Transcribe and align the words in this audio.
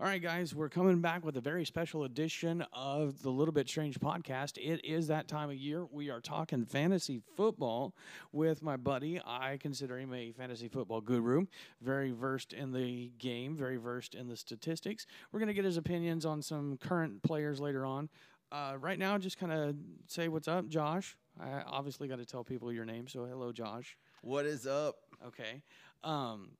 All 0.00 0.06
right, 0.06 0.22
guys, 0.22 0.54
we're 0.54 0.68
coming 0.68 1.00
back 1.00 1.24
with 1.24 1.36
a 1.38 1.40
very 1.40 1.64
special 1.64 2.04
edition 2.04 2.64
of 2.72 3.20
the 3.20 3.30
Little 3.30 3.50
Bit 3.50 3.68
Strange 3.68 3.98
podcast. 3.98 4.56
It 4.56 4.84
is 4.84 5.08
that 5.08 5.26
time 5.26 5.50
of 5.50 5.56
year. 5.56 5.86
We 5.90 6.08
are 6.08 6.20
talking 6.20 6.64
fantasy 6.66 7.20
football 7.36 7.96
with 8.30 8.62
my 8.62 8.76
buddy. 8.76 9.20
I 9.26 9.56
consider 9.56 9.98
him 9.98 10.14
a 10.14 10.30
fantasy 10.30 10.68
football 10.68 11.00
guru, 11.00 11.46
very 11.80 12.12
versed 12.12 12.52
in 12.52 12.70
the 12.70 13.10
game, 13.18 13.56
very 13.56 13.76
versed 13.76 14.14
in 14.14 14.28
the 14.28 14.36
statistics. 14.36 15.04
We're 15.32 15.40
going 15.40 15.48
to 15.48 15.52
get 15.52 15.64
his 15.64 15.76
opinions 15.76 16.24
on 16.24 16.42
some 16.42 16.76
current 16.76 17.24
players 17.24 17.58
later 17.58 17.84
on. 17.84 18.08
Uh, 18.52 18.74
right 18.78 19.00
now, 19.00 19.18
just 19.18 19.36
kind 19.36 19.50
of 19.50 19.74
say 20.06 20.28
what's 20.28 20.46
up, 20.46 20.68
Josh. 20.68 21.16
I 21.40 21.62
obviously 21.66 22.06
got 22.06 22.18
to 22.18 22.24
tell 22.24 22.44
people 22.44 22.72
your 22.72 22.84
name, 22.84 23.08
so 23.08 23.24
hello, 23.24 23.50
Josh. 23.50 23.98
What 24.22 24.46
is 24.46 24.64
up? 24.64 24.94
Okay. 25.26 25.64
Um, 26.04 26.50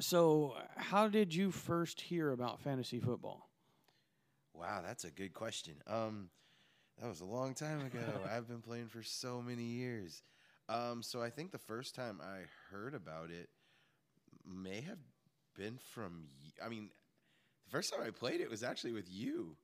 so, 0.00 0.56
how 0.76 1.08
did 1.08 1.34
you 1.34 1.50
first 1.50 2.00
hear 2.02 2.30
about 2.32 2.60
fantasy 2.60 3.00
football? 3.00 3.50
Wow, 4.54 4.82
that's 4.84 5.04
a 5.04 5.10
good 5.10 5.34
question. 5.34 5.74
Um, 5.86 6.30
that 7.00 7.08
was 7.08 7.20
a 7.20 7.24
long 7.26 7.54
time 7.54 7.82
ago. 7.84 8.24
I've 8.30 8.48
been 8.48 8.60
playing 8.62 8.88
for 8.88 9.02
so 9.02 9.42
many 9.42 9.64
years. 9.64 10.22
Um, 10.68 11.02
so 11.02 11.22
I 11.22 11.30
think 11.30 11.50
the 11.52 11.58
first 11.58 11.94
time 11.94 12.20
I 12.22 12.42
heard 12.70 12.94
about 12.94 13.30
it 13.30 13.48
may 14.46 14.80
have 14.82 14.98
been 15.56 15.78
from. 15.78 16.26
y- 16.42 16.64
I 16.64 16.68
mean, 16.68 16.90
the 17.66 17.70
first 17.70 17.92
time 17.92 18.02
I 18.06 18.10
played 18.10 18.40
it 18.40 18.50
was 18.50 18.62
actually 18.62 18.92
with 18.92 19.10
you, 19.10 19.56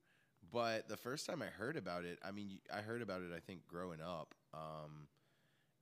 but 0.51 0.87
the 0.87 0.97
first 0.97 1.25
time 1.27 1.41
I 1.41 1.47
heard 1.47 1.77
about 1.77 2.05
it, 2.05 2.19
I 2.23 2.31
mean, 2.31 2.49
y- 2.71 2.77
I 2.77 2.81
heard 2.81 3.01
about 3.01 3.21
it. 3.21 3.31
I 3.35 3.39
think 3.39 3.67
growing 3.67 4.01
up, 4.01 4.33
um, 4.53 5.07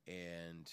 and 0.08 0.70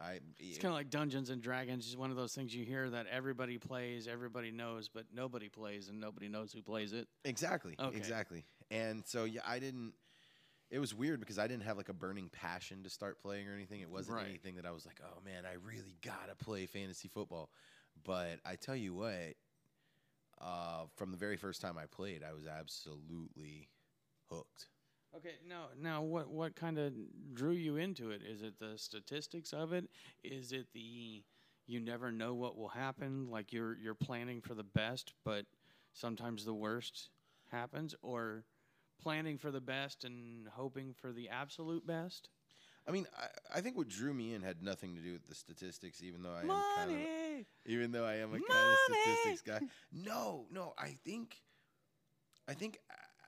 I. 0.00 0.20
It's 0.38 0.58
kind 0.58 0.72
of 0.72 0.76
like 0.76 0.90
Dungeons 0.90 1.30
and 1.30 1.42
Dragons. 1.42 1.86
It's 1.86 1.96
one 1.96 2.10
of 2.10 2.16
those 2.16 2.34
things 2.34 2.54
you 2.54 2.64
hear 2.64 2.90
that 2.90 3.06
everybody 3.10 3.58
plays, 3.58 4.08
everybody 4.08 4.50
knows, 4.50 4.88
but 4.88 5.06
nobody 5.12 5.48
plays 5.48 5.88
and 5.88 6.00
nobody 6.00 6.28
knows 6.28 6.52
who 6.52 6.62
plays 6.62 6.92
it. 6.92 7.08
Exactly. 7.24 7.76
Okay. 7.78 7.96
Exactly. 7.96 8.44
And 8.70 9.04
so 9.06 9.24
yeah, 9.24 9.42
I 9.46 9.58
didn't. 9.58 9.94
It 10.70 10.78
was 10.78 10.94
weird 10.94 11.20
because 11.20 11.38
I 11.38 11.46
didn't 11.46 11.64
have 11.64 11.76
like 11.76 11.88
a 11.88 11.94
burning 11.94 12.30
passion 12.30 12.82
to 12.82 12.90
start 12.90 13.20
playing 13.20 13.48
or 13.48 13.54
anything. 13.54 13.80
It 13.80 13.90
wasn't 13.90 14.16
Right. 14.16 14.26
anything 14.26 14.56
that 14.56 14.66
I 14.66 14.72
was 14.72 14.86
like, 14.86 15.00
oh 15.04 15.20
man, 15.24 15.44
I 15.46 15.54
really 15.54 15.96
gotta 16.02 16.34
play 16.34 16.66
fantasy 16.66 17.08
football. 17.08 17.50
But 18.02 18.40
I 18.44 18.56
tell 18.56 18.74
you 18.74 18.94
what, 18.94 19.34
uh, 20.40 20.86
from 20.96 21.12
the 21.12 21.16
very 21.16 21.36
first 21.36 21.60
time 21.60 21.78
I 21.78 21.86
played, 21.86 22.22
I 22.24 22.32
was 22.32 22.46
absolutely 22.46 23.68
hooked. 24.30 24.68
Okay, 25.16 25.34
now, 25.48 25.66
now, 25.80 26.02
what 26.02 26.28
what 26.28 26.56
kind 26.56 26.76
of 26.78 26.92
drew 27.34 27.52
you 27.52 27.76
into 27.76 28.10
it? 28.10 28.22
Is 28.28 28.42
it 28.42 28.58
the 28.58 28.76
statistics 28.76 29.52
of 29.52 29.72
it? 29.72 29.88
Is 30.24 30.50
it 30.50 30.66
the 30.72 31.22
you 31.66 31.80
never 31.80 32.10
know 32.10 32.34
what 32.34 32.56
will 32.56 32.68
happen? 32.68 33.30
Like 33.30 33.52
you're 33.52 33.76
you're 33.76 33.94
planning 33.94 34.40
for 34.40 34.54
the 34.54 34.64
best, 34.64 35.12
but 35.24 35.46
sometimes 35.92 36.44
the 36.44 36.54
worst 36.54 37.10
happens, 37.52 37.94
or 38.02 38.44
planning 39.00 39.38
for 39.38 39.52
the 39.52 39.60
best 39.60 40.04
and 40.04 40.48
hoping 40.48 40.94
for 40.94 41.12
the 41.12 41.28
absolute 41.28 41.86
best? 41.86 42.28
I 42.86 42.90
mean, 42.90 43.06
I, 43.16 43.58
I 43.58 43.60
think 43.60 43.76
what 43.76 43.88
drew 43.88 44.12
me 44.12 44.34
in 44.34 44.42
had 44.42 44.62
nothing 44.62 44.96
to 44.96 45.00
do 45.00 45.12
with 45.12 45.28
the 45.28 45.34
statistics, 45.34 46.02
even 46.02 46.22
though 46.22 46.34
I 46.34 46.42
am 46.42 46.64
kind 46.76 46.90
of 46.90 46.96
even 47.66 47.92
though 47.92 48.04
I 48.04 48.16
am 48.16 48.30
a 48.30 48.40
kind 48.40 48.42
of 48.50 48.78
statistics 48.84 49.42
guy. 49.42 49.60
No, 49.92 50.46
no, 50.50 50.74
I 50.76 50.96
think, 51.04 51.36
I 52.48 52.54
think 52.54 52.78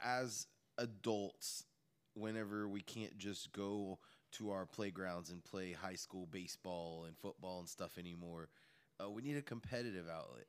as 0.02 0.48
adults, 0.76 1.64
whenever 2.16 2.68
we 2.68 2.80
can't 2.80 3.16
just 3.18 3.52
go 3.52 3.98
to 4.32 4.50
our 4.50 4.66
playgrounds 4.66 5.30
and 5.30 5.44
play 5.44 5.72
high 5.72 5.94
school 5.94 6.26
baseball 6.26 7.04
and 7.06 7.16
football 7.16 7.60
and 7.60 7.68
stuff 7.68 7.98
anymore, 7.98 8.48
uh, 9.02 9.10
we 9.10 9.22
need 9.22 9.36
a 9.36 9.42
competitive 9.42 10.06
outlet. 10.08 10.46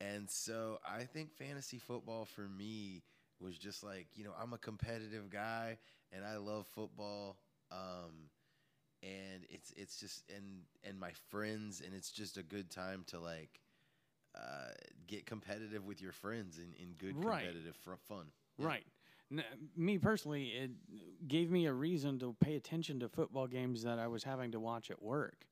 And 0.00 0.30
so 0.30 0.78
I 0.86 1.04
think 1.04 1.32
fantasy 1.32 1.78
football 1.78 2.24
for 2.26 2.48
me 2.48 3.02
was 3.40 3.58
just 3.58 3.82
like, 3.82 4.08
you 4.14 4.24
know, 4.24 4.32
I'm 4.40 4.52
a 4.52 4.58
competitive 4.58 5.30
guy 5.30 5.78
and 6.12 6.24
I 6.24 6.36
love 6.36 6.66
football. 6.66 7.38
Um, 7.70 8.30
and 9.02 9.44
it's 9.50 9.72
it's 9.76 9.98
just 10.00 10.24
and 10.34 10.62
and 10.82 10.98
my 10.98 11.12
friends 11.28 11.82
and 11.84 11.94
it's 11.94 12.10
just 12.10 12.38
a 12.38 12.42
good 12.42 12.70
time 12.70 13.04
to 13.08 13.18
like 13.20 13.60
uh, 14.34 14.72
get 15.06 15.26
competitive 15.26 15.86
with 15.86 16.00
your 16.02 16.12
friends 16.12 16.58
in, 16.58 16.74
in 16.82 16.94
good 16.94 17.16
Right. 17.24 17.42
competitive 17.42 17.76
fr- 17.76 17.94
fun. 18.08 18.26
Yeah. 18.58 18.66
Right. 18.66 18.84
N- 19.30 19.44
me 19.76 19.98
personally, 19.98 20.48
it 20.48 20.70
gave 21.26 21.50
me 21.50 21.66
a 21.66 21.72
reason 21.72 22.18
to 22.20 22.36
pay 22.40 22.56
attention 22.56 23.00
to 23.00 23.08
football 23.08 23.46
games 23.46 23.82
that 23.82 23.98
I 23.98 24.06
was 24.06 24.22
having 24.22 24.52
to 24.52 24.60
watch 24.60 24.90
at 24.90 25.02
work. 25.02 25.46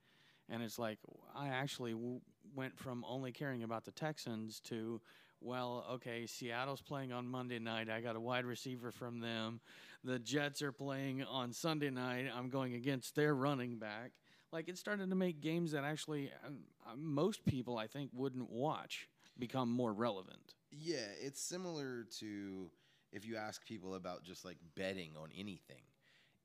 And 0.49 0.62
it's 0.62 0.79
like, 0.79 0.99
I 1.35 1.49
actually 1.49 1.93
w- 1.93 2.21
went 2.55 2.79
from 2.79 3.05
only 3.09 3.33
caring 3.33 3.63
about 3.63 3.84
the 3.84 3.91
Texans 3.91 4.61
to, 4.61 5.01
well, 5.41 5.84
okay, 5.93 6.27
Seattle's 6.27 6.83
playing 6.83 7.13
on 7.13 7.27
Monday 7.27 7.59
night. 7.59 7.89
I 7.91 8.01
got 8.01 8.15
a 8.17 8.21
wide 8.21 8.45
receiver 8.45 8.93
from 8.93 9.21
them. 9.21 9.61
The 10.05 10.19
Jets 10.19 10.63
are 10.63 10.73
playing 10.73 11.25
on 11.25 11.53
Sunday 11.53 11.91
night. 11.91 12.27
I'm 12.34 12.51
going 12.51 12.75
against 12.75 13.17
their 13.17 13.34
running 13.34 13.79
back. 13.79 14.13
Like, 14.53 14.69
it 14.69 14.79
started 14.79 15.11
to 15.11 15.17
make 15.17 15.41
games 15.41 15.73
that 15.73 15.83
actually 15.83 16.31
um, 16.47 16.59
uh, 16.87 16.95
most 16.97 17.45
people, 17.45 17.77
I 17.77 17.89
think, 17.89 18.11
wouldn't 18.13 18.51
watch 18.51 19.09
become 19.39 19.69
more 19.71 19.93
relevant. 19.93 20.55
Yeah, 20.71 21.07
it's 21.21 21.41
similar 21.41 22.05
to 22.21 22.71
if 23.15 23.25
you 23.25 23.37
ask 23.37 23.65
people 23.65 23.95
about 23.95 24.25
just 24.25 24.45
like 24.45 24.59
betting 24.77 25.13
on 25.17 25.31
anything. 25.39 25.83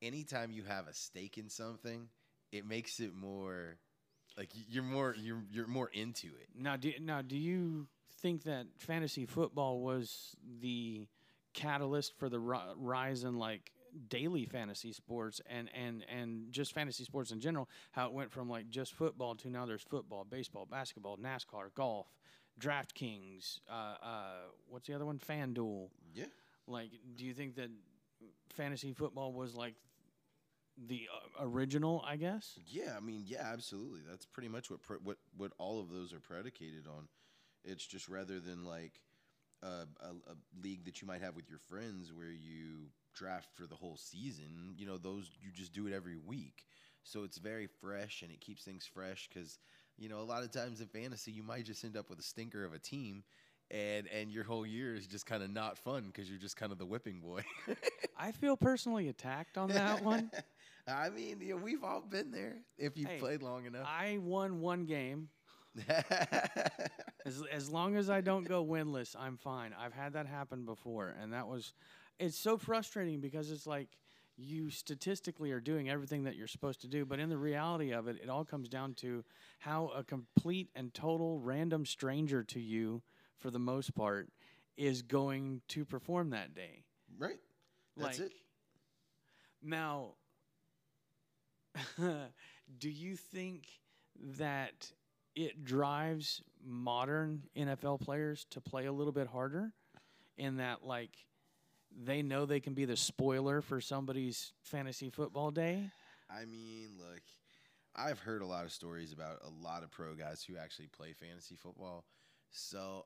Anytime 0.02 0.52
you 0.52 0.64
have 0.64 0.88
a 0.88 0.94
stake 0.94 1.38
in 1.38 1.50
something, 1.50 2.08
it 2.54 2.66
makes 2.66 3.00
it 3.02 3.14
more 3.14 3.78
like 4.38 4.50
you're 4.70 4.84
more 4.84 5.16
you're 5.18 5.44
you're 5.52 5.68
more 5.68 5.90
into 5.92 6.28
it. 6.28 6.48
Now, 6.56 6.78
do 6.78 6.94
now 7.02 7.22
do 7.22 7.36
you 7.36 7.88
think 8.22 8.44
that 8.44 8.68
fantasy 8.78 9.26
football 9.26 9.82
was 9.82 10.36
the 10.62 11.08
catalyst 11.54 12.18
for 12.18 12.30
the 12.30 12.40
ri- 12.40 12.74
rise 12.78 13.24
in 13.24 13.38
like 13.38 13.72
daily 14.08 14.46
fantasy 14.46 14.94
sports 14.94 15.42
and 15.50 15.70
and 15.74 16.06
and 16.08 16.52
just 16.52 16.74
fantasy 16.74 17.04
sports 17.04 17.32
in 17.32 17.42
general? 17.42 17.68
How 17.92 18.06
it 18.06 18.14
went 18.14 18.32
from 18.32 18.50
like 18.50 18.70
just 18.70 18.94
football 18.94 19.36
to 19.36 19.50
now 19.50 19.66
there's 19.66 19.84
football, 19.84 20.24
baseball, 20.24 20.66
basketball, 20.70 21.18
NASCAR, 21.18 21.74
golf, 21.74 22.08
DraftKings. 22.60 23.60
Uh, 23.70 23.96
uh, 24.02 24.32
what's 24.68 24.88
the 24.88 24.94
other 24.94 25.06
one? 25.06 25.20
FanDuel. 25.20 25.90
Yeah. 26.14 26.26
Like, 26.70 26.92
do 27.16 27.26
you 27.26 27.34
think 27.34 27.56
that 27.56 27.70
fantasy 28.52 28.94
football 28.94 29.34
was 29.34 29.56
like 29.56 29.76
the 30.88 31.08
uh, 31.14 31.46
original? 31.46 32.04
I 32.08 32.16
guess. 32.16 32.58
Yeah, 32.68 32.94
I 32.96 33.00
mean, 33.00 33.24
yeah, 33.26 33.50
absolutely. 33.52 34.02
That's 34.10 34.26
pretty 34.26 34.50
much 34.50 34.70
what 34.70 34.82
pre- 34.82 34.98
what 35.04 35.18
what 35.38 35.52
all 35.58 35.80
of 35.80 35.90
those 35.90 36.14
are 36.14 36.20
predicated 36.20 36.88
on. 36.88 37.08
It's 37.64 37.86
just 37.86 38.08
rather 38.08 38.40
than 38.40 38.66
like 38.66 39.02
a, 39.64 39.68
a, 39.68 40.12
a 40.32 40.36
league 40.64 40.86
that 40.86 41.02
you 41.02 41.08
might 41.08 41.22
have 41.22 41.36
with 41.36 41.50
your 41.50 41.60
friends 41.60 42.14
where 42.14 42.32
you 42.32 42.90
draft 43.14 43.50
for 43.56 43.68
the 43.68 43.76
whole 43.76 43.98
season. 43.98 44.76
You 44.78 44.86
know, 44.86 44.98
those 44.98 45.30
you 45.42 45.52
just 45.52 45.74
do 45.74 45.88
it 45.88 45.94
every 45.94 46.18
week, 46.18 46.66
so 47.04 47.24
it's 47.24 47.38
very 47.38 47.68
fresh 47.68 48.22
and 48.22 48.32
it 48.32 48.42
keeps 48.42 48.64
things 48.64 48.86
fresh 48.92 49.30
because 49.34 49.60
you 49.98 50.10
know 50.10 50.20
a 50.20 50.24
lot 50.30 50.44
of 50.44 50.52
times 50.52 50.82
in 50.82 50.88
fantasy 50.88 51.32
you 51.32 51.44
might 51.44 51.66
just 51.66 51.84
end 51.84 51.98
up 51.98 52.10
with 52.10 52.20
a 52.20 52.24
stinker 52.24 52.64
of 52.66 52.74
a 52.74 52.80
team. 52.80 53.24
And, 53.72 54.08
and 54.08 54.32
your 54.32 54.44
whole 54.44 54.66
year 54.66 54.96
is 54.96 55.06
just 55.06 55.28
kind 55.28 55.44
of 55.44 55.52
not 55.52 55.78
fun 55.78 56.06
because 56.08 56.28
you're 56.28 56.40
just 56.40 56.58
kind 56.58 56.72
of 56.72 56.80
the 56.80 56.86
whipping 56.86 57.20
boy. 57.20 57.44
I 58.18 58.32
feel 58.32 58.58
personally 58.58 59.10
attacked 59.10 59.58
on 59.58 59.70
that 59.70 60.04
one. 60.04 60.32
I 60.88 61.10
mean, 61.10 61.38
yeah, 61.40 61.54
we've 61.54 61.84
all 61.84 62.02
been 62.02 62.32
there 62.32 62.56
if 62.80 62.98
you've 62.98 63.10
Hey, 63.10 63.20
played 63.20 63.44
long 63.44 63.66
enough. 63.66 63.86
I 63.88 64.18
won 64.20 64.60
one 64.60 64.86
game. 64.86 65.30
As, 67.26 67.44
as 67.52 67.70
long 67.70 67.96
as 67.96 68.10
I 68.10 68.22
don't 68.22 68.48
go 68.48 68.66
winless, 68.66 69.16
I'm 69.18 69.38
fine. 69.38 69.76
I've 69.78 69.94
had 69.94 70.14
that 70.14 70.26
happen 70.26 70.66
before, 70.66 71.14
and 71.22 71.34
that 71.34 71.48
was, 71.48 71.74
it's 72.18 72.38
so 72.38 72.58
frustrating 72.58 73.20
because 73.20 73.52
it's 73.52 73.68
like 73.68 73.90
you 74.38 74.70
statistically 74.70 75.52
are 75.52 75.60
doing 75.60 75.90
everything 75.90 76.24
that 76.24 76.36
you're 76.38 76.48
supposed 76.48 76.82
to 76.82 76.88
do, 76.88 77.06
but 77.06 77.20
in 77.20 77.30
the 77.30 77.38
reality 77.38 77.92
of 77.92 78.08
it, 78.08 78.18
it 78.24 78.30
all 78.30 78.46
comes 78.46 78.70
down 78.70 78.94
to 78.96 79.24
how 79.60 79.92
a 79.96 80.04
complete 80.04 80.70
and 80.76 80.94
total 80.94 81.40
random 81.40 81.86
stranger 81.86 82.42
to 82.44 82.60
you, 82.60 83.02
for 83.40 83.50
the 83.52 83.60
most 83.60 83.96
part, 83.96 84.30
is 84.78 85.02
going 85.02 85.62
to 85.70 85.86
perform 85.86 86.32
that 86.32 86.54
day. 86.54 86.84
right. 87.18 87.40
That's 87.98 88.20
like, 88.20 88.28
it. 88.28 88.34
Now, 89.62 90.14
do 92.80 92.90
you 92.90 93.16
think 93.16 93.68
that 94.38 94.92
it 95.36 95.64
drives 95.64 96.42
modern 96.66 97.44
NFL 97.58 98.02
players 98.02 98.46
to 98.52 98.62
play 98.62 98.86
a 98.86 98.92
little 98.92 99.12
bit 99.12 99.28
harder 99.28 99.74
in 100.38 100.58
that, 100.58 100.86
like, 100.86 101.12
they 102.06 102.22
know 102.22 102.46
they 102.46 102.60
can 102.60 102.74
be 102.74 102.86
the 102.86 102.96
spoiler 102.96 103.62
for 103.62 103.82
somebody's 103.82 104.54
fantasy 104.64 105.10
football 105.10 105.52
day? 105.52 105.90
I 106.30 106.46
mean, 106.46 106.90
look, 106.98 107.22
I've 107.96 108.20
heard 108.20 108.42
a 108.42 108.46
lot 108.46 108.66
of 108.66 108.72
stories 108.72 109.12
about 109.12 109.40
a 109.44 109.50
lot 109.50 109.84
of 109.84 109.92
pro 109.92 110.14
guys 110.14 110.44
who 110.44 110.58
actually 110.58 110.88
play 110.88 111.14
fantasy 111.14 111.56
football. 111.56 112.06
So, 112.52 113.06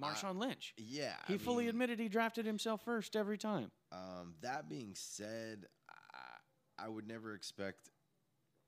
Marshawn 0.00 0.38
Lynch. 0.38 0.74
yeah. 0.76 1.14
He 1.26 1.34
I 1.34 1.38
fully 1.38 1.64
mean, 1.64 1.70
admitted 1.70 1.98
he 1.98 2.08
drafted 2.08 2.46
himself 2.46 2.84
first 2.84 3.16
every 3.16 3.38
time. 3.38 3.70
Um, 3.92 4.34
that 4.42 4.68
being 4.68 4.92
said, 4.94 5.66
I, 5.88 6.84
I 6.84 6.88
would 6.88 7.06
never 7.06 7.34
expect 7.34 7.90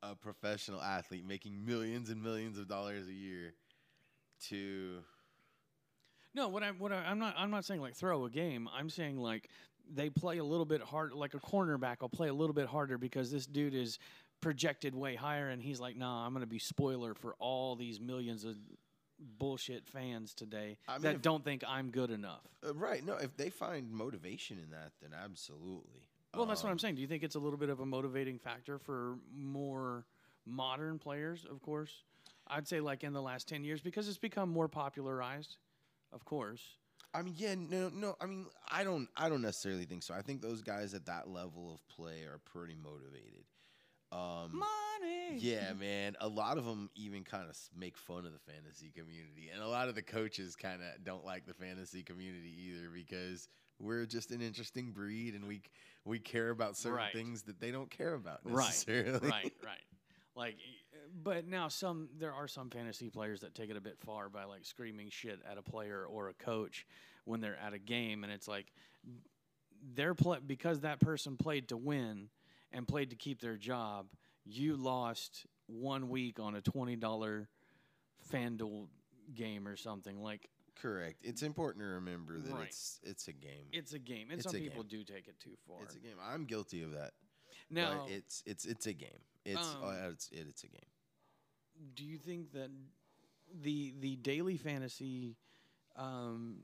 a 0.03 0.15
professional 0.15 0.81
athlete 0.81 1.27
making 1.27 1.65
millions 1.65 2.11
and 2.11 2.23
millions 2.23 2.59
of 2.59 2.69
dollars 2.69 3.07
a 3.09 3.13
year 3.13 3.55
to. 4.49 4.99
No, 6.35 6.49
what 6.49 6.63
I 6.63 6.71
what 6.71 6.93
I, 6.93 6.97
I'm 7.05 7.19
not 7.19 7.35
I'm 7.37 7.51
not 7.51 7.65
saying 7.65 7.81
like 7.81 7.95
throw 7.95 8.25
a 8.25 8.31
game. 8.31 8.69
I'm 8.75 8.89
saying 8.89 9.19
like 9.19 9.49
they 9.93 10.09
play 10.11 10.39
a 10.39 10.45
little 10.45 10.65
bit 10.65 10.81
hard. 10.81 11.13
Like 11.13 11.35
a 11.35 11.41
cornerback 11.41 12.01
will 12.01 12.09
play 12.09 12.29
a 12.29 12.35
little 12.35 12.55
bit 12.55 12.67
harder 12.67 12.99
because 12.99 13.31
this 13.31 13.47
dude 13.47 13.75
is 13.75 13.99
projected 14.41 14.95
way 14.95 15.17
higher, 15.17 15.51
and 15.51 15.63
he's 15.63 15.81
like, 15.81 15.97
nah, 15.97 16.25
I'm 16.25 16.33
going 16.33 16.43
to 16.43 16.47
be 16.47 16.59
spoiler 16.59 17.15
for 17.15 17.35
all 17.39 17.77
these 17.77 18.01
millions 18.01 18.45
of 18.45 18.57
bullshit 19.39 19.87
fans 19.87 20.35
today 20.35 20.79
I 20.89 20.95
mean, 20.95 21.03
that 21.03 21.15
if- 21.17 21.23
don't 21.23 21.45
think 21.45 21.63
I'm 21.67 21.91
good 21.91 22.11
enough. 22.11 22.41
Uh, 22.67 22.75
right. 22.75 23.05
No, 23.05 23.15
if 23.17 23.37
they 23.37 23.51
find 23.51 23.91
motivation 23.93 24.59
in 24.59 24.71
that, 24.71 24.93
then 25.03 25.11
absolutely. 25.13 26.09
Well, 26.35 26.47
that's 26.47 26.63
what 26.63 26.69
I'm 26.71 26.75
Um, 26.75 26.79
saying. 26.79 26.95
Do 26.95 27.03
you 27.03 27.09
think 27.09 27.23
it's 27.25 27.35
a 27.35 27.41
little 27.41 27.59
bit 27.59 27.71
of 27.71 27.81
a 27.81 27.87
motivating 27.87 28.39
factor 28.39 28.79
for 28.79 29.19
more 29.33 30.07
modern 30.47 30.99
players? 30.99 31.45
Of 31.45 31.61
course, 31.61 32.05
I'd 32.47 32.69
say 32.69 32.81
like 32.81 33.03
in 33.05 33.13
the 33.13 33.23
last 33.23 33.49
ten 33.49 33.65
years 33.65 33.81
because 33.81 34.09
it's 34.09 34.19
become 34.19 34.49
more 34.49 34.69
popularized. 34.69 35.57
Of 36.13 36.25
course, 36.25 36.63
I 37.15 37.23
mean, 37.23 37.35
yeah, 37.37 37.55
no, 37.57 37.89
no. 37.89 38.17
I 38.21 38.27
mean, 38.27 38.47
I 38.69 38.85
don't, 38.85 39.09
I 39.17 39.29
don't 39.29 39.43
necessarily 39.43 39.85
think 39.85 40.03
so. 40.05 40.15
I 40.15 40.23
think 40.23 40.41
those 40.41 40.63
guys 40.63 40.95
at 40.95 41.07
that 41.07 41.29
level 41.29 41.73
of 41.75 41.87
play 41.89 42.23
are 42.23 42.39
pretty 42.39 42.77
motivated. 42.77 43.45
Um, 44.13 44.59
money. 44.59 45.39
yeah, 45.39 45.73
man. 45.73 46.17
A 46.21 46.29
lot 46.29 46.59
of 46.59 46.65
them 46.65 46.91
even 46.95 47.23
kind 47.25 47.49
of 47.49 47.57
make 47.77 47.97
fun 47.97 48.27
of 48.27 48.33
the 48.33 48.39
fantasy 48.53 48.91
community, 48.91 49.51
and 49.53 49.63
a 49.63 49.69
lot 49.69 49.89
of 49.89 49.95
the 49.95 50.03
coaches 50.03 50.57
kind 50.57 50.81
of 50.83 51.05
don't 51.05 51.25
like 51.25 51.47
the 51.47 51.55
fantasy 51.55 52.03
community 52.03 52.53
either 52.69 52.89
because 52.93 53.49
we're 53.79 54.05
just 54.07 54.31
an 54.31 54.43
interesting 54.43 54.91
breed, 54.91 55.35
and 55.35 55.47
we 55.47 55.63
we 56.05 56.19
care 56.19 56.51
about 56.51 56.77
certain 56.77 56.97
Right. 56.99 57.13
things 57.13 57.43
that 57.43 57.61
they 57.61 57.71
don't 57.71 57.91
care 57.91 58.15
about 58.15 58.41
Right, 58.45 58.67
necessarily. 58.67 59.29
right, 59.31 59.53
right. 59.65 59.83
Like, 60.37 60.57
but 61.23 61.47
now 61.47 61.69
some 61.69 62.09
there 62.19 62.33
are 62.33 62.49
some 62.49 62.71
fantasy 62.71 63.11
players 63.11 63.41
that 63.41 63.55
take 63.55 63.71
it 63.71 63.77
a 63.77 63.81
bit 63.81 63.99
far 63.99 64.29
by 64.29 64.45
like 64.45 64.65
screaming 64.65 65.09
shit 65.11 65.41
at 65.49 65.59
a 65.59 65.63
player 65.63 66.05
or 66.05 66.29
a 66.29 66.35
coach 66.35 66.87
when 67.25 67.41
they're 67.41 67.59
at 67.59 67.75
a 67.75 67.79
game, 67.79 68.25
and 68.25 68.33
it's 68.33 68.49
like 68.49 68.73
they're 69.95 70.15
play 70.15 70.39
because 70.45 70.81
that 70.81 71.01
person 71.01 71.37
played 71.37 71.69
to 71.69 71.77
win 71.77 72.29
and 72.73 72.87
played 72.87 73.11
to 73.11 73.17
keep 73.17 73.41
their 73.41 73.57
job. 73.57 74.07
You 74.45 74.77
lost 74.77 75.47
one 75.67 76.09
week 76.09 76.39
on 76.41 76.55
a 76.55 76.61
twenty 76.61 76.97
dollar 76.97 77.49
FanDuel 78.33 78.89
game 79.35 79.67
or 79.69 79.77
something. 79.77 80.23
Like 80.23 80.49
Correct. 80.81 81.17
It's 81.23 81.43
important 81.43 81.85
to 81.85 81.89
remember 81.89 82.39
that 82.39 82.53
Right. 82.55 82.67
it's 82.69 83.01
it's 83.03 83.29
a 83.29 83.33
game. 83.33 83.67
it's 83.73 83.93
a 83.93 83.99
game, 83.99 84.31
and 84.31 84.41
It's 84.41 84.51
some 84.51 84.57
a 84.57 84.61
people 84.61 84.83
game. 84.83 85.01
do 85.05 85.15
take 85.15 85.29
it 85.29 85.39
too 85.39 85.57
far. 85.69 85.83
It's 85.83 85.95
a 85.95 85.99
game. 85.99 86.17
I'm 86.23 86.45
guilty 86.47 86.83
of 86.83 86.93
that. 86.93 87.13
now, 87.69 88.05
but 88.07 88.11
it's 88.13 88.43
it's 88.47 88.65
it's 88.65 88.87
a 88.87 88.93
game. 88.95 89.21
It's 89.45 89.59
Um, 89.75 89.85
uh, 89.85 90.09
it's 90.11 90.29
it, 90.31 90.47
it's 90.49 90.65
a 90.65 90.69
game. 90.69 90.89
do 91.95 92.05
you 92.05 92.17
think 92.19 92.53
that 92.53 92.71
the 93.63 93.93
the 94.01 94.17
daily 94.17 94.57
fantasy 94.57 95.37
um, 95.97 96.63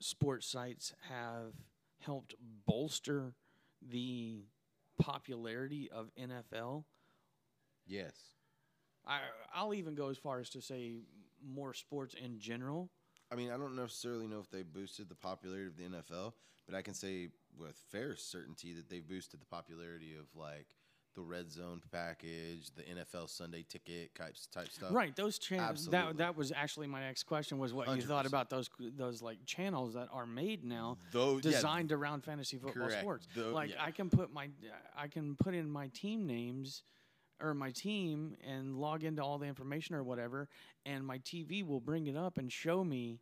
sports 0.00 0.46
sites 0.46 0.92
have 1.08 1.54
helped 2.00 2.34
bolster 2.66 3.34
the 3.80 4.44
popularity 5.00 5.90
of 5.90 6.10
NFL? 6.20 6.84
Yes. 7.86 8.14
I 9.06 9.18
I'll 9.54 9.74
even 9.74 9.94
go 9.94 10.08
as 10.08 10.18
far 10.18 10.38
as 10.40 10.48
to 10.50 10.60
say 10.60 11.00
more 11.44 11.74
sports 11.74 12.14
in 12.14 12.38
general. 12.38 12.90
I 13.30 13.34
mean, 13.34 13.50
I 13.50 13.56
don't 13.56 13.76
necessarily 13.76 14.26
know 14.26 14.40
if 14.40 14.50
they 14.50 14.62
boosted 14.62 15.08
the 15.08 15.14
popularity 15.14 15.66
of 15.68 15.76
the 15.76 15.98
NFL, 15.98 16.34
but 16.66 16.74
I 16.74 16.82
can 16.82 16.94
say 16.94 17.28
with 17.58 17.76
fair 17.90 18.14
certainty 18.14 18.74
that 18.74 18.88
they've 18.88 19.06
boosted 19.06 19.40
the 19.40 19.46
popularity 19.46 20.14
of 20.14 20.26
like 20.38 20.68
the 21.14 21.20
red 21.22 21.50
zone 21.50 21.80
package, 21.90 22.70
the 22.74 22.82
NFL 22.82 23.28
Sunday 23.28 23.64
ticket 23.68 24.14
type 24.14 24.34
type 24.52 24.68
stuff. 24.70 24.92
Right, 24.92 25.14
those 25.14 25.38
channels. 25.38 25.88
That 25.88 26.16
that 26.18 26.36
was 26.36 26.52
actually 26.52 26.86
my 26.86 27.00
next 27.00 27.24
question 27.24 27.58
was 27.58 27.74
what 27.74 27.94
you 27.94 28.02
thought 28.02 28.26
about 28.26 28.50
those 28.50 28.70
those 28.96 29.22
like 29.22 29.38
channels 29.46 29.94
that 29.94 30.08
are 30.12 30.26
made 30.26 30.64
now 30.64 30.98
Those 31.12 31.44
yeah, 31.44 31.52
designed 31.52 31.92
around 31.92 32.24
fantasy 32.24 32.56
football 32.56 32.86
correct. 32.88 33.00
sports. 33.00 33.28
Tho- 33.34 33.52
like 33.52 33.70
yeah. 33.70 33.84
I 33.84 33.90
can 33.90 34.10
put 34.10 34.32
my 34.32 34.48
I 34.96 35.08
can 35.08 35.36
put 35.36 35.54
in 35.54 35.70
my 35.70 35.88
team 35.88 36.26
names 36.26 36.82
or 37.40 37.54
my 37.54 37.70
team 37.70 38.36
and 38.46 38.76
log 38.76 39.02
into 39.02 39.22
all 39.22 39.38
the 39.38 39.46
information 39.46 39.94
or 39.94 40.02
whatever, 40.02 40.48
and 40.86 41.04
my 41.04 41.18
TV 41.18 41.66
will 41.66 41.80
bring 41.80 42.06
it 42.06 42.16
up 42.16 42.38
and 42.38 42.52
show 42.52 42.84
me 42.84 43.20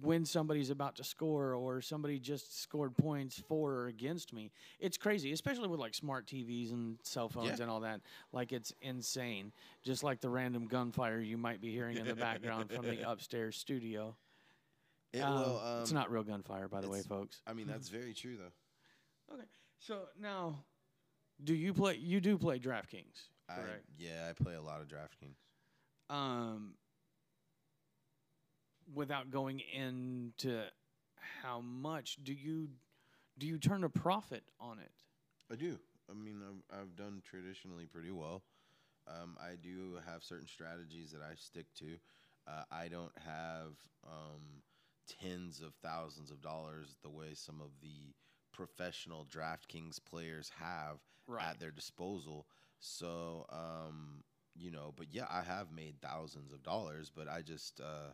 when 0.00 0.24
somebody's 0.24 0.70
about 0.70 0.96
to 0.96 1.04
score 1.04 1.54
or 1.54 1.80
somebody 1.80 2.18
just 2.18 2.60
scored 2.62 2.96
points 2.96 3.42
for 3.48 3.72
or 3.72 3.86
against 3.86 4.32
me. 4.32 4.50
It's 4.80 4.96
crazy, 4.96 5.32
especially 5.32 5.68
with 5.68 5.78
like 5.80 5.94
smart 5.94 6.26
TVs 6.26 6.72
and 6.72 6.98
cell 7.02 7.28
phones 7.28 7.50
Yeah. 7.58 7.62
and 7.62 7.70
all 7.70 7.80
that. 7.80 8.00
Like 8.32 8.52
it's 8.52 8.72
insane. 8.82 9.52
Just 9.82 10.02
like 10.02 10.20
the 10.20 10.28
random 10.30 10.66
gunfire 10.66 11.20
you 11.20 11.36
might 11.38 11.60
be 11.60 11.70
hearing 11.70 11.96
in 11.96 12.06
the 12.06 12.14
background 12.16 12.70
from 12.70 12.86
the 12.86 13.08
upstairs 13.08 13.56
studio. 13.56 14.16
It 15.12 15.20
Um, 15.20 15.34
will, 15.34 15.58
um, 15.60 15.80
it's 15.82 15.92
not 15.92 16.10
real 16.10 16.24
gunfire, 16.24 16.66
by 16.66 16.80
the 16.80 16.88
way, 16.88 17.00
folks. 17.02 17.40
I 17.46 17.52
mean, 17.52 17.66
that's 17.68 17.88
very 18.00 18.14
true 18.14 18.36
though. 18.36 19.34
Okay. 19.34 19.44
So 19.78 20.00
now, 20.20 20.64
do 21.42 21.54
you 21.54 21.72
play? 21.72 21.96
You 21.96 22.20
do 22.20 22.36
play 22.38 22.58
DraftKings, 22.58 23.28
I, 23.48 23.54
correct? 23.54 23.84
yeah, 23.98 24.28
I 24.28 24.32
play 24.32 24.54
a 24.54 24.62
lot 24.62 24.80
of 24.80 24.88
DraftKings. 24.88 25.36
Um, 26.14 26.74
without 28.92 29.30
going 29.30 29.60
into 29.72 30.62
how 31.42 31.60
much 31.60 32.18
do 32.22 32.32
you 32.32 32.68
do 33.38 33.46
you 33.46 33.58
turn 33.58 33.84
a 33.84 33.88
profit 33.88 34.44
on 34.60 34.78
it? 34.78 34.92
I 35.50 35.56
do. 35.56 35.78
I 36.10 36.14
mean, 36.14 36.40
I've, 36.42 36.80
I've 36.80 36.96
done 36.96 37.22
traditionally 37.24 37.86
pretty 37.86 38.10
well. 38.10 38.42
Um, 39.08 39.36
I 39.40 39.56
do 39.60 39.98
have 40.06 40.22
certain 40.22 40.46
strategies 40.46 41.10
that 41.12 41.20
I 41.20 41.34
stick 41.34 41.66
to. 41.78 41.96
Uh, 42.46 42.62
I 42.70 42.88
don't 42.88 43.16
have 43.24 43.72
um, 44.06 44.62
tens 45.08 45.60
of 45.60 45.74
thousands 45.82 46.30
of 46.30 46.40
dollars 46.40 46.96
the 47.02 47.10
way 47.10 47.34
some 47.34 47.60
of 47.60 47.70
the 47.82 48.14
professional 48.52 49.26
DraftKings 49.26 49.98
players 50.08 50.50
have 50.60 50.98
at 51.40 51.58
their 51.58 51.70
disposal. 51.70 52.46
So, 52.78 53.46
um, 53.50 54.22
you 54.54 54.70
know, 54.70 54.92
but 54.96 55.06
yeah, 55.10 55.26
I 55.30 55.42
have 55.42 55.72
made 55.72 55.96
thousands 56.00 56.52
of 56.52 56.62
dollars, 56.62 57.10
but 57.14 57.28
I 57.28 57.42
just, 57.42 57.80
uh, 57.80 58.12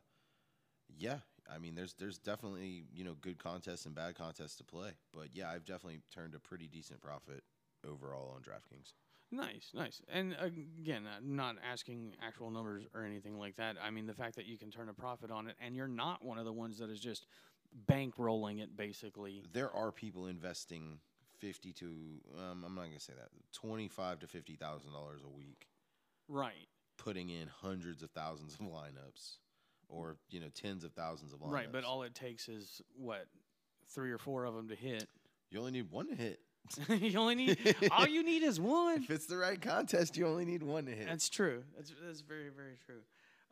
yeah, 0.98 1.18
I 1.52 1.58
mean, 1.58 1.74
there's 1.74 1.94
there's 1.94 2.18
definitely 2.18 2.84
you 2.94 3.04
know 3.04 3.14
good 3.20 3.38
contests 3.38 3.86
and 3.86 3.94
bad 3.94 4.14
contests 4.14 4.56
to 4.56 4.64
play, 4.64 4.90
but 5.12 5.28
yeah, 5.32 5.50
I've 5.50 5.64
definitely 5.64 6.00
turned 6.14 6.34
a 6.34 6.38
pretty 6.40 6.66
decent 6.66 7.00
profit 7.00 7.42
overall 7.86 8.34
on 8.34 8.42
DraftKings. 8.42 8.92
Nice, 9.32 9.70
nice. 9.74 10.02
And 10.12 10.34
uh, 10.42 10.46
again, 10.46 11.06
I'm 11.16 11.36
not 11.36 11.54
asking 11.68 12.14
actual 12.20 12.50
numbers 12.50 12.82
or 12.94 13.04
anything 13.04 13.38
like 13.38 13.56
that. 13.56 13.76
I 13.80 13.90
mean, 13.90 14.06
the 14.06 14.14
fact 14.14 14.34
that 14.36 14.46
you 14.46 14.58
can 14.58 14.70
turn 14.72 14.88
a 14.88 14.92
profit 14.92 15.30
on 15.30 15.46
it, 15.46 15.54
and 15.64 15.76
you're 15.76 15.86
not 15.86 16.24
one 16.24 16.36
of 16.38 16.44
the 16.44 16.52
ones 16.52 16.78
that 16.78 16.90
is 16.90 16.98
just 16.98 17.26
bankrolling 17.88 18.60
it, 18.60 18.76
basically. 18.76 19.44
There 19.52 19.70
are 19.72 19.92
people 19.92 20.26
investing 20.26 20.98
fifty 21.38 21.72
to 21.74 22.20
um, 22.38 22.64
I'm 22.66 22.74
not 22.74 22.86
gonna 22.86 23.00
say 23.00 23.12
that 23.16 23.28
twenty 23.52 23.88
five 23.88 24.18
to 24.20 24.26
fifty 24.26 24.56
thousand 24.56 24.92
dollars 24.92 25.20
a 25.24 25.28
week, 25.30 25.68
Right. 26.28 26.68
putting 26.98 27.30
in 27.30 27.48
hundreds 27.48 28.02
of 28.02 28.10
thousands 28.10 28.54
of 28.54 28.60
lineups, 28.60 29.36
or 29.90 30.16
you 30.30 30.40
know 30.40 30.48
tens 30.54 30.84
of 30.84 30.92
thousands 30.92 31.32
of 31.32 31.40
lineups. 31.40 31.52
Right, 31.52 31.72
but 31.72 31.84
all 31.84 32.02
it 32.02 32.14
takes 32.14 32.48
is 32.48 32.80
what 32.96 33.26
three 33.94 34.10
or 34.10 34.18
four 34.18 34.44
of 34.44 34.54
them 34.54 34.68
to 34.68 34.74
hit. 34.74 35.06
you 35.50 35.58
only 35.58 35.72
need 35.72 35.90
one 35.90 36.06
to 36.08 36.14
hit. 36.14 36.40
you 36.88 37.18
only 37.18 37.34
need 37.34 37.76
all 37.90 38.06
you 38.06 38.22
need 38.22 38.42
is 38.42 38.60
one. 38.60 39.02
If 39.02 39.10
it's 39.10 39.26
the 39.26 39.36
right 39.36 39.60
contest, 39.60 40.16
you 40.16 40.26
only 40.26 40.44
need 40.44 40.62
one 40.62 40.86
to 40.86 40.92
hit. 40.92 41.06
That's 41.06 41.28
true. 41.28 41.62
That's 41.76 41.92
that's 42.04 42.20
very 42.20 42.50
very 42.54 42.76
true. 42.86 43.00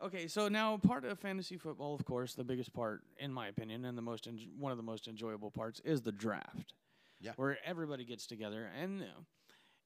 Okay, 0.00 0.28
so 0.28 0.46
now 0.46 0.76
part 0.76 1.04
of 1.04 1.18
fantasy 1.18 1.56
football, 1.56 1.94
of 1.94 2.04
course, 2.04 2.34
the 2.34 2.44
biggest 2.44 2.72
part, 2.72 3.02
in 3.18 3.32
my 3.32 3.48
opinion, 3.48 3.84
and 3.84 3.98
the 3.98 4.02
most 4.02 4.28
en- 4.28 4.38
one 4.56 4.70
of 4.70 4.78
the 4.78 4.84
most 4.84 5.08
enjoyable 5.08 5.50
parts 5.50 5.80
is 5.84 6.02
the 6.02 6.12
draft. 6.12 6.74
Yeah. 7.20 7.32
where 7.34 7.58
everybody 7.64 8.04
gets 8.04 8.28
together, 8.28 8.70
and 8.80 9.02
uh, 9.02 9.06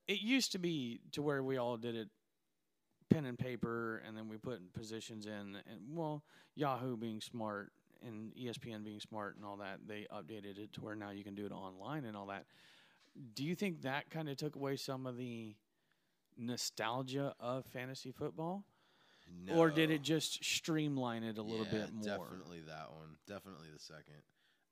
it 0.06 0.20
used 0.20 0.52
to 0.52 0.58
be 0.58 1.00
to 1.12 1.22
where 1.22 1.42
we 1.42 1.56
all 1.56 1.78
did 1.78 1.94
it 1.94 2.08
pen 3.12 3.24
and 3.24 3.38
paper, 3.38 4.02
and 4.06 4.16
then 4.16 4.28
we 4.28 4.36
put 4.36 4.72
positions 4.72 5.26
in, 5.26 5.56
and 5.66 5.80
well, 5.90 6.22
Yahoo 6.54 6.96
being 6.96 7.20
smart 7.20 7.72
and 8.04 8.32
ESPN 8.34 8.84
being 8.84 9.00
smart 9.00 9.36
and 9.36 9.44
all 9.44 9.56
that, 9.58 9.78
they 9.86 10.06
updated 10.12 10.58
it 10.58 10.72
to 10.74 10.80
where 10.80 10.94
now 10.94 11.10
you 11.10 11.22
can 11.24 11.34
do 11.34 11.46
it 11.46 11.52
online 11.52 12.04
and 12.04 12.16
all 12.16 12.26
that. 12.26 12.44
Do 13.34 13.44
you 13.44 13.54
think 13.54 13.82
that 13.82 14.10
kind 14.10 14.28
of 14.28 14.36
took 14.36 14.56
away 14.56 14.76
some 14.76 15.06
of 15.06 15.16
the 15.16 15.54
nostalgia 16.36 17.34
of 17.38 17.64
fantasy 17.66 18.10
football? 18.12 18.64
Or 19.50 19.70
did 19.70 19.90
it 19.90 20.02
just 20.02 20.42
streamline 20.44 21.24
it 21.24 21.38
a 21.38 21.42
little 21.42 21.66
Yeah, 21.66 21.86
bit 21.86 22.08
more? 22.08 22.26
Definitely 22.26 22.60
that 22.66 22.90
one. 22.90 23.16
Definitely 23.26 23.68
the 23.72 23.80
second. 23.80 24.22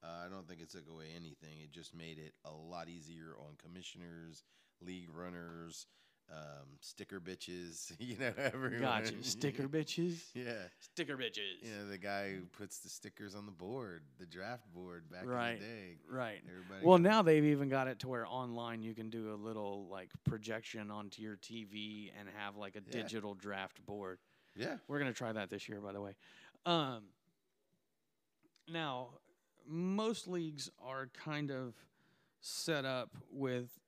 Uh, 0.03 0.25
I 0.27 0.29
don't 0.31 0.49
think 0.49 0.61
it 0.61 0.71
took 0.71 0.89
away 0.89 1.07
anything. 1.15 1.61
It 1.63 1.71
just 1.71 1.95
made 1.95 2.19
it 2.19 2.33
a 2.45 2.51
lot 2.51 2.89
easier 2.89 3.35
on 3.39 3.57
commissioners, 3.63 4.43
league 4.81 5.09
runners, 5.15 5.87
um, 6.33 6.67
sticker 6.81 7.21
bitches. 7.21 7.93
You 7.99 8.17
know, 8.19 8.33
everyone. 8.37 8.81
Gotcha. 8.81 9.15
Sticker 9.23 9.69
bitches? 9.69 10.23
Yeah. 10.35 10.53
Sticker 10.81 11.17
bitches. 11.17 11.63
You 11.63 11.71
know, 11.77 11.89
the 11.91 11.99
guy 11.99 12.31
who 12.31 12.43
puts 12.57 12.79
the 12.79 12.89
stickers 12.89 13.35
on 13.35 13.47
the 13.47 13.53
board, 13.53 14.03
the 14.19 14.27
draft 14.27 14.73
board 14.73 15.11
back 15.11 15.27
Right. 15.27 15.55
in 15.55 15.59
the 15.61 15.65
day. 15.67 15.99
Right. 16.09 16.41
Everybody 16.49 16.87
Well, 16.87 16.99
got- 16.99 17.03
now 17.11 17.23
they've 17.23 17.45
even 17.45 17.69
got 17.69 17.89
it 17.89 17.99
to 18.01 18.09
where 18.09 18.27
online 18.27 18.83
you 18.83 18.95
can 18.95 19.11
do 19.11 19.33
a 19.33 19.37
little 19.37 19.89
like 19.91 20.11
projection 20.25 20.91
onto 20.91 21.21
your 21.23 21.37
TV 21.37 22.13
and 22.19 22.29
have 22.37 22.57
like 22.57 22.77
a 22.77 22.81
Yeah. 22.87 23.03
digital 23.03 23.35
draft 23.35 23.85
board. 23.85 24.19
Yeah. 24.57 24.77
We're 24.89 24.99
gonna 25.01 25.13
try 25.13 25.33
that 25.33 25.51
this 25.51 25.69
year, 25.69 25.81
by 25.81 25.93
the 25.93 26.01
way. 26.01 26.15
Um, 26.67 27.05
Now, 28.69 29.09
most 29.67 30.29
leagues 30.29 30.71
are 30.81 31.09
kind 31.09 31.51
of 31.51 31.75
set 32.41 32.85
up 32.85 33.17
with 33.33 33.80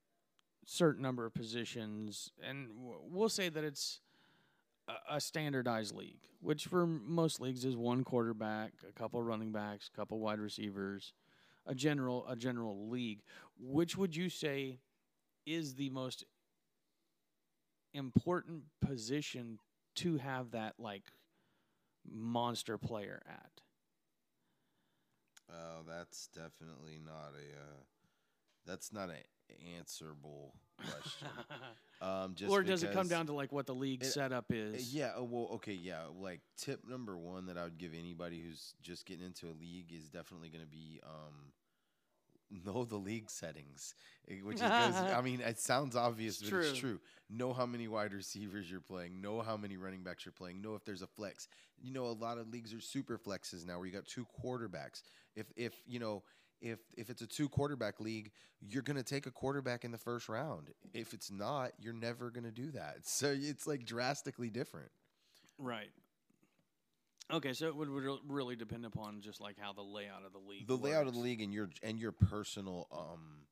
certain 0.64 1.02
number 1.02 1.26
of 1.26 1.34
positions, 1.34 2.30
and 2.42 2.68
we'll 2.76 3.28
say 3.28 3.48
that 3.48 3.64
it's 3.64 4.00
a, 4.88 5.16
a 5.16 5.20
standardized 5.20 5.94
league, 5.94 6.20
which 6.40 6.66
for 6.66 6.86
most 6.86 7.40
leagues 7.40 7.64
is 7.64 7.76
one 7.76 8.04
quarterback, 8.04 8.72
a 8.88 8.92
couple 8.92 9.22
running 9.22 9.52
backs, 9.52 9.90
a 9.92 9.96
couple 9.96 10.18
wide 10.18 10.38
receivers, 10.38 11.12
a 11.66 11.74
general 11.74 12.26
a 12.28 12.36
general 12.36 12.88
league. 12.88 13.22
Which 13.58 13.96
would 13.96 14.16
you 14.16 14.28
say 14.28 14.78
is 15.46 15.74
the 15.74 15.90
most 15.90 16.24
important 17.94 18.62
position 18.80 19.58
to 19.94 20.16
have 20.18 20.52
that 20.52 20.74
like 20.78 21.04
monster 22.10 22.78
player 22.78 23.22
at? 23.28 23.50
Oh, 25.50 25.82
that's 25.86 26.28
definitely 26.28 26.98
not 27.04 27.32
a. 27.34 27.60
Uh, 27.60 27.82
that's 28.64 28.92
not 28.92 29.10
an 29.10 29.16
answerable 29.78 30.54
question. 30.78 31.28
um, 32.02 32.34
just 32.34 32.50
or 32.50 32.62
does 32.62 32.82
it 32.82 32.92
come 32.92 33.08
down 33.08 33.26
to 33.26 33.32
like 33.32 33.52
what 33.52 33.66
the 33.66 33.74
league 33.74 34.02
it- 34.02 34.06
setup 34.06 34.46
Uh, 34.50 34.54
is? 34.54 34.94
Yeah, 34.94 35.12
uh, 35.18 35.22
well, 35.24 35.48
okay, 35.54 35.72
yeah. 35.74 36.02
Like 36.18 36.40
tip 36.56 36.80
number 36.88 37.16
one 37.16 37.46
that 37.46 37.56
I 37.58 37.64
would 37.64 37.78
give 37.78 37.92
anybody 37.94 38.40
who's 38.40 38.74
just 38.82 39.06
getting 39.06 39.24
into 39.24 39.46
a 39.46 39.54
league 39.58 39.92
is 39.92 40.08
definitely 40.08 40.48
going 40.48 40.64
to 40.64 40.70
be 40.70 41.00
um, 41.04 41.52
know 42.64 42.84
the 42.84 42.96
league 42.96 43.30
settings, 43.30 43.94
eh, 44.28 44.36
which 44.42 44.56
is 44.56 44.62
I 44.62 45.20
mean, 45.24 45.40
it 45.40 45.58
sounds 45.58 45.96
obvious, 45.96 46.40
It's 46.40 46.50
but 46.50 46.58
it's 46.58 46.78
true. 46.78 46.90
true. 46.90 47.00
Know 47.30 47.52
how 47.54 47.64
many 47.64 47.88
wide 47.88 48.12
receivers 48.12 48.70
you're 48.70 48.80
playing. 48.80 49.20
Know 49.22 49.40
how 49.40 49.56
many 49.56 49.76
running 49.78 50.02
backs 50.02 50.26
you're 50.26 50.32
playing. 50.32 50.60
Know 50.60 50.74
if 50.74 50.84
there's 50.84 51.02
a 51.02 51.06
flex. 51.06 51.48
You 51.80 51.92
know, 51.92 52.04
a 52.06 52.12
lot 52.12 52.36
of 52.38 52.48
leagues 52.48 52.74
are 52.74 52.80
super 52.80 53.16
flexes 53.18 53.66
now, 53.66 53.78
where 53.78 53.86
you 53.86 53.92
got 53.92 54.06
two 54.06 54.26
quarterbacks. 54.42 55.02
If 55.36 55.46
if 55.56 55.72
you 55.86 55.98
know. 55.98 56.22
If, 56.62 56.78
if 56.96 57.10
it's 57.10 57.20
a 57.22 57.26
two 57.26 57.48
quarterback 57.48 58.00
league, 58.00 58.30
you're 58.60 58.82
going 58.82 58.96
to 58.96 59.02
take 59.02 59.26
a 59.26 59.30
quarterback 59.32 59.84
in 59.84 59.90
the 59.90 59.98
first 59.98 60.28
round. 60.28 60.70
If 60.94 61.12
it's 61.12 61.30
not, 61.30 61.72
you're 61.78 61.92
never 61.92 62.30
going 62.30 62.44
to 62.44 62.52
do 62.52 62.70
that. 62.70 62.98
So 63.04 63.34
it's 63.36 63.66
like 63.66 63.84
drastically 63.84 64.48
different. 64.48 64.90
Right. 65.58 65.90
Okay, 67.32 67.52
so 67.52 67.66
it 67.66 67.76
would 67.76 67.88
re- 67.88 68.18
really 68.28 68.56
depend 68.56 68.86
upon 68.86 69.20
just 69.20 69.40
like 69.40 69.56
how 69.58 69.72
the 69.72 69.82
layout 69.82 70.24
of 70.24 70.32
the 70.32 70.38
league. 70.38 70.66
the 70.66 70.76
layout 70.76 71.06
of 71.06 71.14
the 71.14 71.20
league 71.20 71.40
and 71.40 71.52
your 71.52 71.70
and 71.82 71.98
your 71.98 72.12
personal 72.12 72.88
um 72.92 73.46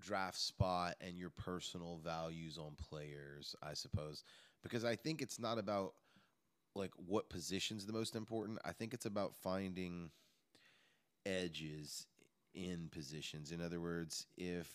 draft 0.00 0.38
spot 0.38 0.96
and 1.00 1.16
your 1.16 1.30
personal 1.30 2.00
values 2.04 2.58
on 2.58 2.74
players, 2.76 3.54
I 3.62 3.74
suppose. 3.74 4.24
Because 4.62 4.84
I 4.84 4.96
think 4.96 5.22
it's 5.22 5.38
not 5.38 5.58
about 5.58 5.94
like 6.74 6.90
what 6.96 7.28
position's 7.30 7.86
the 7.86 7.92
most 7.92 8.16
important. 8.16 8.58
I 8.64 8.72
think 8.72 8.94
it's 8.94 9.06
about 9.06 9.34
finding 9.36 10.10
edges 11.24 12.06
in 12.54 12.88
positions. 12.90 13.52
In 13.52 13.60
other 13.60 13.80
words, 13.80 14.26
if 14.36 14.68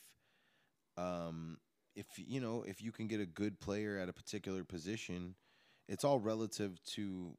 um 0.98 1.58
if 1.96 2.06
you 2.16 2.40
know, 2.40 2.64
if 2.68 2.82
you 2.82 2.92
can 2.92 3.08
get 3.08 3.20
a 3.20 3.26
good 3.26 3.60
player 3.60 3.98
at 3.98 4.10
a 4.10 4.14
particular 4.14 4.64
position, 4.64 5.36
it's 5.88 6.04
all 6.04 6.20
relative 6.20 6.84
to 6.94 7.36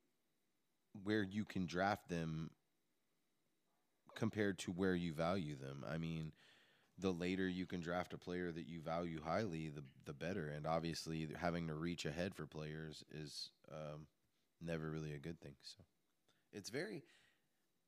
where 1.04 1.23
you 1.23 1.45
can 1.45 1.66
draft 1.66 2.09
them 2.09 2.50
compared 4.16 4.59
to 4.59 4.73
where 4.73 4.97
you 4.97 5.12
value 5.12 5.54
them. 5.57 5.85
I 5.88 5.97
mean, 5.97 6.33
the 6.99 7.12
later 7.12 7.49
you 7.49 7.66
can 7.66 7.80
draft 7.80 8.12
a 8.12 8.18
player 8.18 8.50
that 8.50 8.66
you 8.66 8.80
value 8.80 9.21
highly, 9.25 9.68
the 9.68 9.85
the 10.04 10.12
better. 10.12 10.49
And 10.49 10.66
obviously, 10.66 11.28
having 11.40 11.68
to 11.68 11.75
reach 11.75 12.04
ahead 12.04 12.35
for 12.35 12.47
players 12.47 13.04
is 13.12 13.50
um, 13.71 14.07
never 14.61 14.90
really 14.90 15.14
a 15.14 15.18
good 15.18 15.40
thing. 15.40 15.54
So 15.62 15.85
it's 16.52 16.71
very 16.71 17.04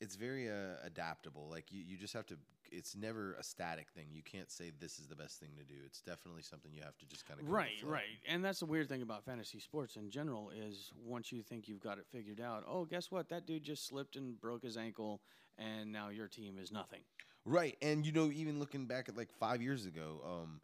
it's 0.00 0.16
very 0.16 0.48
uh, 0.48 0.76
adaptable. 0.84 1.48
Like 1.50 1.70
you, 1.70 1.82
you 1.86 1.96
just 1.96 2.14
have 2.14 2.26
to. 2.26 2.36
It's 2.72 2.94
never 2.94 3.34
a 3.34 3.42
static 3.42 3.88
thing. 3.90 4.06
You 4.12 4.22
can't 4.22 4.50
say 4.50 4.70
this 4.78 5.00
is 5.00 5.08
the 5.08 5.16
best 5.16 5.40
thing 5.40 5.50
to 5.58 5.64
do. 5.64 5.74
It's 5.84 6.00
definitely 6.00 6.42
something 6.42 6.72
you 6.72 6.82
have 6.82 6.96
to 6.98 7.06
just 7.06 7.26
kind 7.26 7.40
of 7.40 7.48
Right, 7.48 7.72
right. 7.82 8.04
And 8.28 8.44
that's 8.44 8.60
the 8.60 8.66
weird 8.66 8.88
thing 8.88 9.02
about 9.02 9.24
fantasy 9.24 9.58
sports 9.58 9.96
in 9.96 10.08
general 10.08 10.50
is 10.50 10.92
once 11.04 11.32
you 11.32 11.42
think 11.42 11.66
you've 11.66 11.80
got 11.80 11.98
it 11.98 12.06
figured 12.12 12.40
out, 12.40 12.64
oh, 12.68 12.84
guess 12.84 13.10
what? 13.10 13.28
That 13.28 13.44
dude 13.44 13.64
just 13.64 13.88
slipped 13.88 14.14
and 14.14 14.40
broke 14.40 14.62
his 14.62 14.76
ankle, 14.76 15.20
and 15.58 15.90
now 15.90 16.10
your 16.10 16.28
team 16.28 16.58
is 16.58 16.70
nothing. 16.70 17.00
Right, 17.44 17.76
and 17.82 18.06
you 18.06 18.12
know, 18.12 18.30
even 18.30 18.60
looking 18.60 18.86
back 18.86 19.08
at 19.08 19.16
like 19.16 19.32
five 19.32 19.60
years 19.60 19.86
ago, 19.86 20.20
um, 20.24 20.60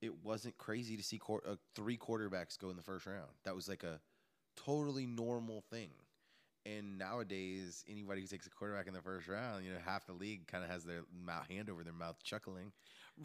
it 0.00 0.24
wasn't 0.24 0.58
crazy 0.58 0.96
to 0.96 1.02
see 1.02 1.18
quar- 1.18 1.42
uh, 1.46 1.56
three 1.76 1.96
quarterbacks 1.96 2.58
go 2.58 2.70
in 2.70 2.76
the 2.76 2.82
first 2.82 3.06
round. 3.06 3.30
That 3.44 3.54
was 3.54 3.68
like 3.68 3.84
a 3.84 4.00
totally 4.56 5.06
normal 5.06 5.62
thing. 5.70 5.90
And 6.66 6.96
nowadays, 6.98 7.84
anybody 7.88 8.22
who 8.22 8.26
takes 8.26 8.46
a 8.46 8.50
quarterback 8.50 8.86
in 8.86 8.94
the 8.94 9.02
first 9.02 9.28
round, 9.28 9.64
you 9.64 9.70
know, 9.72 9.78
half 9.84 10.06
the 10.06 10.14
league 10.14 10.46
kind 10.46 10.64
of 10.64 10.70
has 10.70 10.82
their 10.82 11.02
mouth, 11.24 11.46
hand 11.48 11.68
over 11.68 11.84
their 11.84 11.92
mouth, 11.92 12.22
chuckling. 12.22 12.72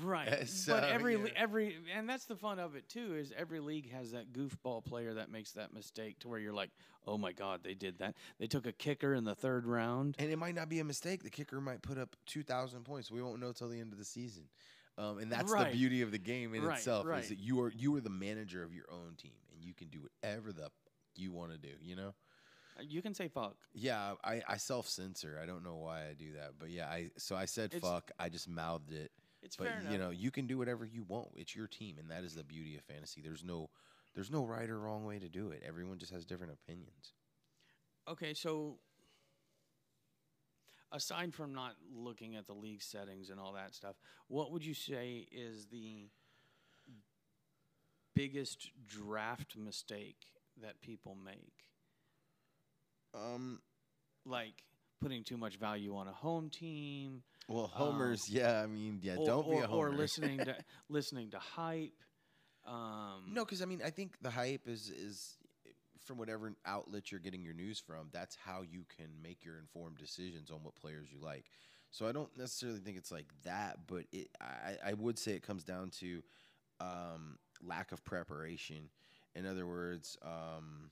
Right. 0.01 0.27
So, 0.47 0.73
but 0.73 0.83
every 0.89 1.13
yeah. 1.15 1.27
every 1.35 1.77
and 1.95 2.07
that's 2.07 2.25
the 2.25 2.35
fun 2.35 2.59
of 2.59 2.75
it 2.75 2.87
too 2.89 3.15
is 3.15 3.31
every 3.35 3.59
league 3.59 3.91
has 3.91 4.11
that 4.11 4.33
goofball 4.33 4.83
player 4.85 5.13
that 5.15 5.31
makes 5.31 5.53
that 5.53 5.73
mistake 5.73 6.19
to 6.19 6.27
where 6.27 6.37
you're 6.39 6.53
like, 6.53 6.69
"Oh 7.07 7.17
my 7.17 7.31
god, 7.31 7.61
they 7.63 7.73
did 7.73 7.97
that. 7.99 8.15
They 8.39 8.45
took 8.47 8.67
a 8.67 8.71
kicker 8.73 9.13
in 9.15 9.23
the 9.23 9.35
3rd 9.35 9.65
round." 9.65 10.15
And 10.19 10.29
it 10.29 10.37
might 10.37 10.53
not 10.53 10.69
be 10.69 10.79
a 10.79 10.83
mistake. 10.83 11.23
The 11.23 11.29
kicker 11.31 11.59
might 11.61 11.81
put 11.81 11.97
up 11.97 12.15
two 12.25 12.43
thousand 12.43 12.83
points. 12.83 13.09
We 13.09 13.21
won't 13.21 13.39
know 13.39 13.51
till 13.51 13.69
the 13.69 13.79
end 13.79 13.93
of 13.93 13.97
the 13.99 14.05
season. 14.05 14.43
Um, 14.97 15.17
and 15.19 15.31
that's 15.31 15.51
Right. 15.51 15.71
the 15.71 15.77
beauty 15.77 16.01
of 16.01 16.11
the 16.11 16.17
game 16.19 16.53
in 16.53 16.63
Right, 16.63 16.77
itself 16.77 17.05
right. 17.07 17.23
is 17.23 17.29
that 17.29 17.39
you 17.39 17.61
are 17.61 17.71
you 17.71 17.95
are 17.95 18.01
the 18.01 18.09
manager 18.09 18.63
of 18.63 18.73
your 18.73 18.85
own 18.91 19.15
team, 19.15 19.31
and 19.53 19.63
you 19.63 19.73
can 19.73 19.87
do 19.87 20.01
whatever 20.01 20.51
the 20.51 20.69
you 21.15 21.31
want 21.31 21.51
to 21.51 21.57
do. 21.57 21.73
You 21.81 21.95
know. 21.95 22.13
You 22.81 23.01
can 23.01 23.13
say 23.13 23.27
fuck. 23.27 23.55
Yeah, 23.73 24.13
I, 24.23 24.41
I 24.47 24.57
self 24.57 24.87
censor. 24.87 25.39
I 25.41 25.45
don't 25.45 25.63
know 25.63 25.75
why 25.75 26.01
I 26.09 26.13
do 26.17 26.33
that, 26.33 26.53
but 26.59 26.69
yeah, 26.69 26.87
I 26.87 27.09
so 27.17 27.35
I 27.35 27.45
said 27.45 27.73
It's- 27.73 27.81
fuck. 27.89 28.11
I 28.19 28.29
just 28.29 28.47
mouthed 28.49 28.91
it. 28.91 29.11
It's 29.41 29.55
But 29.55 29.67
fair 29.67 29.79
enough. 29.79 29.91
you 29.93 29.97
know, 29.97 30.09
you 30.09 30.31
can 30.31 30.47
do 30.47 30.57
whatever 30.57 30.85
you 30.85 31.03
want. 31.07 31.29
It's 31.35 31.55
your 31.55 31.67
team, 31.67 31.97
and 31.97 32.11
that 32.11 32.23
is 32.25 32.35
the 32.35 32.43
beauty 32.43 32.75
of 32.75 32.83
fantasy. 32.83 33.21
There's 33.21 33.43
no 33.43 33.69
there's 34.13 34.31
no 34.31 34.43
right 34.43 34.69
or 34.69 34.79
wrong 34.79 35.05
way 35.05 35.19
to 35.19 35.29
do 35.29 35.51
it. 35.51 35.63
Everyone 35.65 35.97
just 35.97 36.11
has 36.11 36.25
different 36.25 36.51
opinions. 36.53 37.13
Okay, 38.07 38.33
so 38.33 38.79
aside 40.91 41.33
from 41.33 41.53
not 41.53 41.75
looking 41.95 42.35
at 42.35 42.47
the 42.47 42.53
league 42.53 42.81
settings 42.81 43.29
and 43.29 43.39
all 43.39 43.53
that 43.53 43.75
stuff, 43.75 43.95
what 44.27 44.51
would 44.51 44.65
you 44.65 44.73
say 44.73 45.27
is 45.31 45.67
the 45.67 46.09
biggest 48.15 48.71
draft 48.87 49.55
mistake 49.55 50.17
that 50.61 50.81
people 50.81 51.15
make? 51.15 51.53
Um. 53.13 53.59
Like 54.25 54.63
putting 55.01 55.23
too 55.23 55.37
much 55.37 55.55
value 55.55 55.95
on 55.95 56.07
a 56.07 56.11
home 56.11 56.49
team, 56.49 57.23
Well, 57.47 57.67
homers. 57.67 58.29
yeah, 58.29 58.61
I 58.61 58.67
mean, 58.67 58.99
yeah. 59.01 59.15
or, 59.15 59.25
don't 59.25 59.49
be 59.49 59.57
a 59.57 59.65
homer. 59.65 59.89
or 59.89 59.93
listening 59.93 60.39
to 60.39 60.55
listening 60.89 61.31
to 61.31 61.39
hype. 61.39 61.93
Um, 62.67 63.31
No, 63.33 63.45
because 63.45 63.61
I 63.61 63.65
mean, 63.65 63.81
I 63.83 63.89
think 63.89 64.17
the 64.21 64.29
hype 64.29 64.67
is 64.67 64.89
is 64.89 65.37
from 66.05 66.17
whatever 66.17 66.53
outlet 66.65 67.11
you're 67.11 67.19
getting 67.21 67.41
your 67.43 67.53
news 67.53 67.79
from. 67.79 68.09
That's 68.11 68.35
how 68.35 68.61
you 68.61 68.83
can 68.97 69.07
make 69.23 69.45
your 69.45 69.57
informed 69.57 69.97
decisions 69.97 70.51
on 70.51 70.63
what 70.63 70.75
players 70.75 71.07
you 71.11 71.19
like. 71.23 71.45
So 71.91 72.07
I 72.07 72.11
don't 72.11 72.35
necessarily 72.37 72.79
think 72.79 72.97
it's 72.97 73.11
like 73.11 73.27
that, 73.45 73.79
but 73.87 74.03
it 74.11 74.27
I, 74.41 74.89
I 74.89 74.93
would 74.93 75.17
say 75.17 75.31
it 75.31 75.43
comes 75.43 75.63
down 75.63 75.91
to 76.01 76.21
um, 76.81 77.37
lack 77.63 77.91
of 77.93 78.03
preparation. 78.03 78.89
In 79.33 79.45
other 79.45 79.65
words, 79.65 80.17
um, 80.23 80.91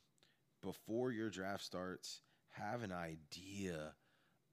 before 0.67 1.11
your 1.13 1.29
draft 1.29 1.63
starts, 1.63 2.19
have 2.49 2.83
an 2.83 2.91
idea 2.91 3.93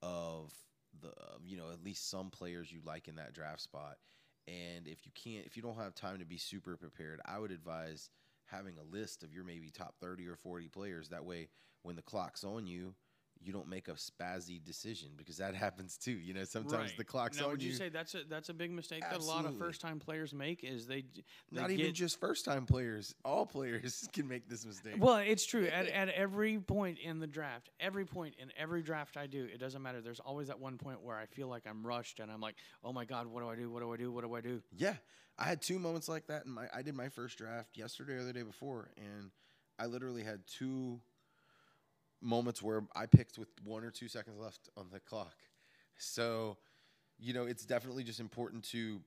of 0.00 0.52
the 1.00 1.12
you 1.44 1.56
know 1.56 1.71
at 1.73 1.83
least 1.83 2.09
some 2.09 2.30
players 2.30 2.71
you 2.71 2.80
like 2.87 3.09
in 3.09 3.16
that 3.16 3.35
draft 3.35 3.61
spot. 3.61 3.97
And 4.47 4.87
if 4.87 5.04
you 5.04 5.12
can't, 5.14 5.44
if 5.44 5.56
you 5.56 5.62
don't 5.62 5.76
have 5.76 5.94
time 5.94 6.21
to 6.21 6.25
be 6.25 6.37
super 6.37 6.76
prepared, 6.76 7.21
I 7.25 7.40
would 7.40 7.50
advise 7.50 8.11
having 8.44 8.76
a 8.78 8.94
list 8.94 9.25
of 9.25 9.33
your 9.33 9.42
maybe 9.42 9.71
top 9.71 9.97
30 10.00 10.28
or 10.28 10.37
40 10.37 10.68
players. 10.68 11.09
That 11.09 11.25
way, 11.25 11.49
when 11.83 11.97
the 11.97 12.02
clock's 12.02 12.44
on 12.44 12.68
you, 12.68 12.94
you 13.45 13.53
don't 13.53 13.69
make 13.69 13.89
a 13.89 13.93
spazzy 13.93 14.63
decision 14.63 15.11
because 15.17 15.37
that 15.39 15.55
happens 15.65 15.97
too. 15.97 16.13
You 16.13 16.35
know, 16.35 16.45
sometimes 16.45 16.91
right. 16.91 16.97
the 16.97 17.05
clock's 17.05 17.39
now, 17.39 17.47
on 17.47 17.51
would 17.53 17.63
you, 17.63 17.71
you. 17.71 17.77
say 17.77 17.89
that's 17.89 18.15
a 18.15 18.21
that's 18.29 18.49
a 18.49 18.55
big 18.55 18.71
mistake 18.71 19.03
that 19.03 19.21
a 19.21 19.25
lot 19.25 19.45
of 19.45 19.57
first 19.59 19.81
time 19.81 19.99
players 19.99 20.33
make? 20.33 20.65
Is 20.65 20.87
they, 20.87 21.03
they 21.53 21.61
Not 21.61 21.69
get, 21.69 21.81
even 21.81 21.95
just 21.95 22.19
first 22.19 22.45
time 22.45 22.67
players, 22.67 23.15
all 23.25 23.47
players 23.47 24.09
can 24.13 24.29
make 24.29 24.49
this 24.49 24.65
mistake. 24.65 24.95
Well, 24.99 25.17
it's 25.17 25.45
true. 25.45 25.67
At, 25.67 25.89
at 25.89 26.09
every 26.11 26.59
point 26.59 26.99
in 26.99 27.21
the 27.21 27.27
draft, 27.27 27.71
every 27.81 28.05
point 28.05 28.35
in 28.39 28.51
every 28.59 28.83
draft 28.83 29.17
I 29.17 29.27
do, 29.27 29.47
it 29.53 29.59
doesn't 29.59 29.83
matter. 29.83 30.01
There's 30.01 30.21
always 30.21 30.49
that 30.49 30.61
one 30.61 30.79
point 30.79 31.03
where 31.03 31.17
I 31.17 31.27
feel 31.27 31.49
like 31.49 31.65
I'm 31.69 31.87
rushed 31.87 32.21
and 32.21 32.31
I'm 32.31 32.41
like, 32.41 32.57
oh 32.83 32.93
my 32.93 33.05
God, 33.05 33.27
what 33.27 33.43
do 33.43 33.49
I 33.49 33.57
do? 33.57 33.71
What 33.71 33.81
do 33.81 33.93
I 33.93 33.97
do? 33.97 34.13
What 34.13 34.25
do 34.25 34.35
I 34.35 34.41
do? 34.41 34.63
Yeah, 34.77 34.95
I 35.39 35.45
had 35.45 35.61
two 35.61 35.79
moments 35.79 36.09
like 36.09 36.27
that 36.29 36.45
in 36.47 36.53
my. 36.53 36.67
I 36.75 36.83
did 36.83 36.95
my 36.95 37.09
first 37.09 37.39
draft 37.39 37.77
yesterday 37.77 38.15
or 38.15 38.25
the 38.25 38.33
day 38.33 38.43
before, 38.43 38.91
and 38.97 39.31
I 39.79 39.87
literally 39.87 40.23
had 40.23 40.47
two 40.47 41.01
moments 42.25 42.62
where 42.62 42.83
I 42.97 43.07
picked 43.07 43.38
with 43.38 43.49
one 43.62 43.85
or 43.85 43.90
two 43.90 44.09
seconds 44.09 44.38
left 44.40 44.69
on 44.76 44.87
the 44.93 44.99
clock. 44.99 45.37
So, 45.97 46.57
you 47.19 47.33
know, 47.35 47.45
it's 47.45 47.64
definitely 47.64 48.02
just 48.02 48.19
important 48.19 48.64
to 48.71 49.00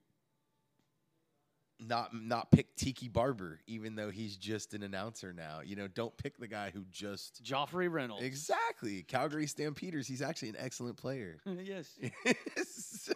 not 1.79 2.13
not 2.13 2.51
pick 2.51 2.75
Tiki 2.75 3.07
Barber, 3.07 3.59
even 3.67 3.95
though 3.95 4.09
he's 4.09 4.35
just 4.37 4.73
an 4.73 4.81
announcer 4.83 5.31
now. 5.33 5.59
You 5.63 5.75
know, 5.75 5.87
don't 5.87 6.15
pick 6.17 6.37
the 6.37 6.47
guy 6.47 6.71
who 6.73 6.85
just 6.91 7.43
Joffrey 7.43 7.91
Reynolds. 7.91 8.23
exactly 8.23 9.03
Calgary 9.03 9.45
Stampeders. 9.47 10.07
He's 10.07 10.21
actually 10.21 10.49
an 10.49 10.55
excellent 10.57 10.97
player. 10.97 11.37
yes. 11.45 11.99
so, 12.65 13.13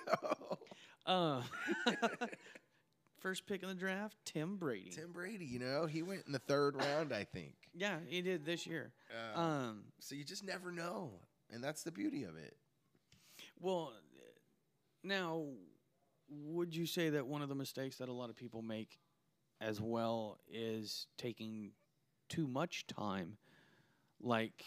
Uh, 1.05 1.41
first 3.21 3.45
pick 3.45 3.63
in 3.63 3.69
the 3.69 3.75
draft, 3.75 4.17
Tim 4.25 4.57
Brady. 4.57 4.89
Tim 4.89 5.11
Brady, 5.11 5.45
you 5.45 5.59
know, 5.59 5.85
he 5.85 6.01
went 6.01 6.23
in 6.25 6.33
the 6.33 6.39
third 6.39 6.75
round, 6.75 7.13
I 7.13 7.23
think. 7.23 7.53
Yeah, 7.73 7.97
he 8.07 8.21
did 8.21 8.45
this 8.45 8.67
year. 8.67 8.91
Uh, 9.35 9.39
Um, 9.39 9.83
so 9.99 10.15
you 10.15 10.23
just 10.23 10.43
never 10.43 10.71
know, 10.71 11.11
and 11.49 11.63
that's 11.63 11.83
the 11.83 11.91
beauty 11.91 12.23
of 12.23 12.35
it. 12.35 12.57
well, 13.59 13.93
now, 15.03 15.45
would 16.29 16.75
you 16.75 16.85
say 16.85 17.09
that 17.11 17.25
one 17.25 17.41
of 17.41 17.49
the 17.49 17.55
mistakes 17.55 17.97
that 17.97 18.09
a 18.09 18.13
lot 18.13 18.29
of 18.29 18.35
people 18.35 18.61
make 18.61 18.99
as 19.59 19.79
well 19.81 20.37
is 20.49 21.07
taking 21.17 21.71
too 22.29 22.47
much 22.47 22.85
time? 22.87 23.37
Like, 24.21 24.63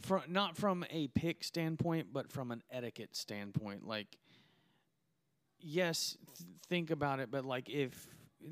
from 0.00 0.22
not 0.28 0.56
from 0.56 0.84
a 0.90 1.08
pick 1.08 1.42
standpoint, 1.44 2.08
but 2.12 2.30
from 2.30 2.50
an 2.50 2.62
etiquette 2.70 3.16
standpoint. 3.16 3.86
Like, 3.86 4.18
yes, 5.64 6.16
th- 6.36 6.48
think 6.68 6.90
about 6.90 7.20
it, 7.20 7.30
but 7.30 7.44
like 7.44 7.68
if 7.68 8.06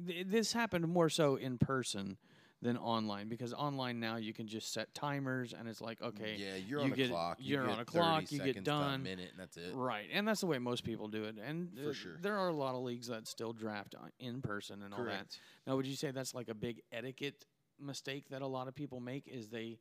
th- 0.06 0.26
this 0.28 0.52
happened 0.52 0.88
more 0.88 1.08
so 1.08 1.36
in 1.36 1.58
person 1.58 2.16
than 2.62 2.76
online 2.76 3.28
because 3.28 3.52
online 3.52 3.98
now 3.98 4.14
you 4.16 4.32
can 4.32 4.46
just 4.46 4.72
set 4.72 4.94
timers 4.94 5.52
and 5.52 5.66
it's 5.68 5.80
like 5.80 6.00
okay 6.00 6.36
yeah, 6.38 6.54
you're 6.54 6.78
you 6.78 6.92
on 6.92 6.92
a 6.92 7.08
clock. 7.08 7.36
you 7.40 7.54
you're 7.54 7.64
on 7.64 7.70
get 7.70 7.78
a 7.80 7.84
clock, 7.84 8.30
you 8.30 8.38
get 8.38 8.54
to 8.54 8.60
a 8.60 8.62
done. 8.62 9.02
minute, 9.02 9.30
and 9.32 9.40
that's 9.40 9.56
it. 9.56 9.72
right 9.74 10.06
and 10.12 10.28
that's 10.28 10.40
the 10.42 10.46
way 10.46 10.58
most 10.58 10.84
people 10.84 11.08
do 11.08 11.24
it 11.24 11.34
and 11.44 11.70
For 11.82 11.90
uh, 11.90 11.92
sure. 11.92 12.12
there 12.22 12.38
are 12.38 12.46
a 12.46 12.52
lot 12.54 12.76
of 12.76 12.82
leagues 12.82 13.08
that 13.08 13.26
still 13.26 13.52
draft 13.52 13.96
in 14.20 14.42
person 14.42 14.82
and 14.84 14.94
all 14.94 15.00
that 15.00 15.10
Correct. 15.10 15.40
now 15.66 15.74
would 15.74 15.88
you 15.88 15.96
say 15.96 16.12
that's 16.12 16.34
like 16.36 16.48
a 16.48 16.54
big 16.54 16.82
etiquette 16.92 17.44
mistake 17.80 18.28
that 18.28 18.42
a 18.42 18.46
lot 18.46 18.68
of 18.68 18.76
people 18.76 19.00
make 19.00 19.26
is 19.26 19.48
they 19.48 19.80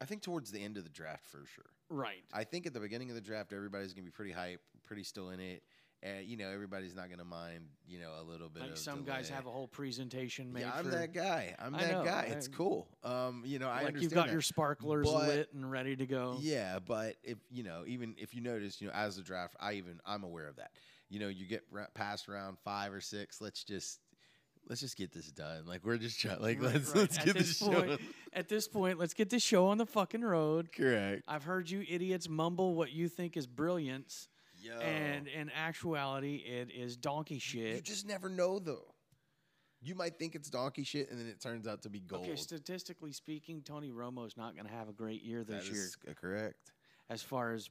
I 0.00 0.04
think 0.04 0.22
towards 0.22 0.50
the 0.50 0.64
end 0.64 0.78
of 0.78 0.82
the 0.82 0.90
draft 0.90 1.26
for 1.26 1.44
sure. 1.54 1.70
right 1.90 2.24
I 2.32 2.42
think 2.42 2.66
at 2.66 2.74
the 2.74 2.80
beginning 2.80 3.10
of 3.10 3.14
the 3.14 3.20
draft, 3.20 3.52
everybody's 3.52 3.92
gonna 3.94 4.04
be 4.06 4.10
pretty 4.10 4.32
hype, 4.32 4.62
pretty 4.84 5.04
still 5.04 5.30
in 5.30 5.38
it, 5.38 5.62
and 6.02 6.24
you 6.26 6.36
know 6.36 6.48
everybody's 6.50 6.94
not 6.94 7.10
gonna 7.10 7.24
mind, 7.24 7.64
you 7.86 7.98
know, 8.00 8.10
a 8.20 8.24
little 8.24 8.48
bit. 8.48 8.62
like 8.62 8.76
some 8.76 9.04
guys 9.04 9.28
have 9.28 9.46
a 9.46 9.50
whole 9.50 9.68
presentation 9.68 10.52
made 10.52 10.60
Yeah, 10.60 10.72
I'm 10.74 10.84
for 10.84 10.90
that 10.90 11.12
guy. 11.12 11.54
I'm 11.58 11.74
I 11.74 11.78
that 11.84 11.92
know, 11.92 12.04
guy. 12.04 12.28
It's 12.30 12.48
cool. 12.48 12.88
Um, 13.04 13.42
You 13.44 13.58
know, 13.58 13.68
I 13.68 13.80
understand. 13.84 14.02
You've 14.02 14.12
got 14.14 14.26
that. 14.26 14.32
your 14.32 14.40
sparklers 14.42 15.06
But- 15.10 15.28
lit 15.28 15.52
and 15.54 15.70
ready 15.70 15.96
to 15.96 16.06
go 16.06 16.38
Yeah, 16.40 16.78
but 16.78 17.16
if 17.22 17.38
you 17.50 17.62
know, 17.62 17.84
even 17.86 18.14
if 18.18 18.34
you 18.34 18.40
notice, 18.40 18.80
you 18.80 18.86
know, 18.88 18.94
as 18.94 19.16
the 19.16 19.22
draft, 19.22 19.56
I 19.60 19.74
even 19.74 20.00
I'm 20.06 20.24
aware 20.24 20.48
of 20.48 20.56
that. 20.56 20.72
You 21.08 21.18
know, 21.20 21.28
you 21.28 21.46
get 21.46 21.64
past 21.94 22.28
round 22.28 22.58
five 22.64 22.92
or 22.92 23.00
six. 23.00 23.40
Let's 23.40 23.62
just 23.64 24.00
let's 24.68 24.80
just 24.80 24.96
get 24.96 25.12
this 25.12 25.30
done. 25.32 25.66
Like 25.66 25.84
we're 25.84 25.98
just 25.98 26.20
trying. 26.20 26.40
Like 26.40 26.62
Right, 26.62 26.74
let's 26.74 26.88
right. 26.90 26.96
let's 26.96 27.18
At 27.18 27.24
get 27.26 27.36
this 27.36 27.48
this 27.48 27.58
show. 27.58 27.72
point- 27.82 28.00
at 28.32 28.48
this 28.48 28.68
point 28.68 28.96
let's 28.98 29.12
get 29.12 29.28
this 29.28 29.42
show 29.42 29.66
on 29.66 29.76
the 29.76 29.84
fucking 29.86 30.20
road 30.22 30.70
Correct. 30.72 31.24
i've 31.26 31.42
heard 31.42 31.68
you 31.68 31.84
idiots 31.88 32.28
mumble 32.28 32.76
what 32.76 32.92
you 32.92 33.08
think 33.08 33.36
is 33.36 33.44
brilliance 33.44 34.28
Yo, 34.60 34.78
and 34.80 35.26
in 35.26 35.50
actuality 35.50 36.36
it 36.36 36.70
is 36.70 36.96
donkey 36.96 37.38
shit 37.38 37.76
you 37.76 37.80
just 37.80 38.06
never 38.06 38.28
know 38.28 38.58
though. 38.58 38.94
You 39.82 39.94
might 39.94 40.18
think 40.18 40.34
it's 40.34 40.50
donkey 40.50 40.84
shit, 40.84 41.10
and 41.10 41.18
then 41.18 41.26
it 41.26 41.40
turns 41.40 41.66
out 41.66 41.80
to 41.82 41.88
be 41.88 42.00
gold. 42.00 42.24
Okay, 42.26 42.36
statistically 42.36 43.12
speaking, 43.12 43.62
Tony 43.62 43.90
Romo's 43.90 44.36
not 44.36 44.54
going 44.54 44.66
to 44.66 44.72
have 44.72 44.90
a 44.90 44.92
great 44.92 45.22
year 45.22 45.42
That 45.42 45.60
this 45.60 45.70
year 45.70 45.84
is 45.84 45.96
correct. 46.20 46.72
as 47.08 47.22
far 47.22 47.52
as 47.52 47.70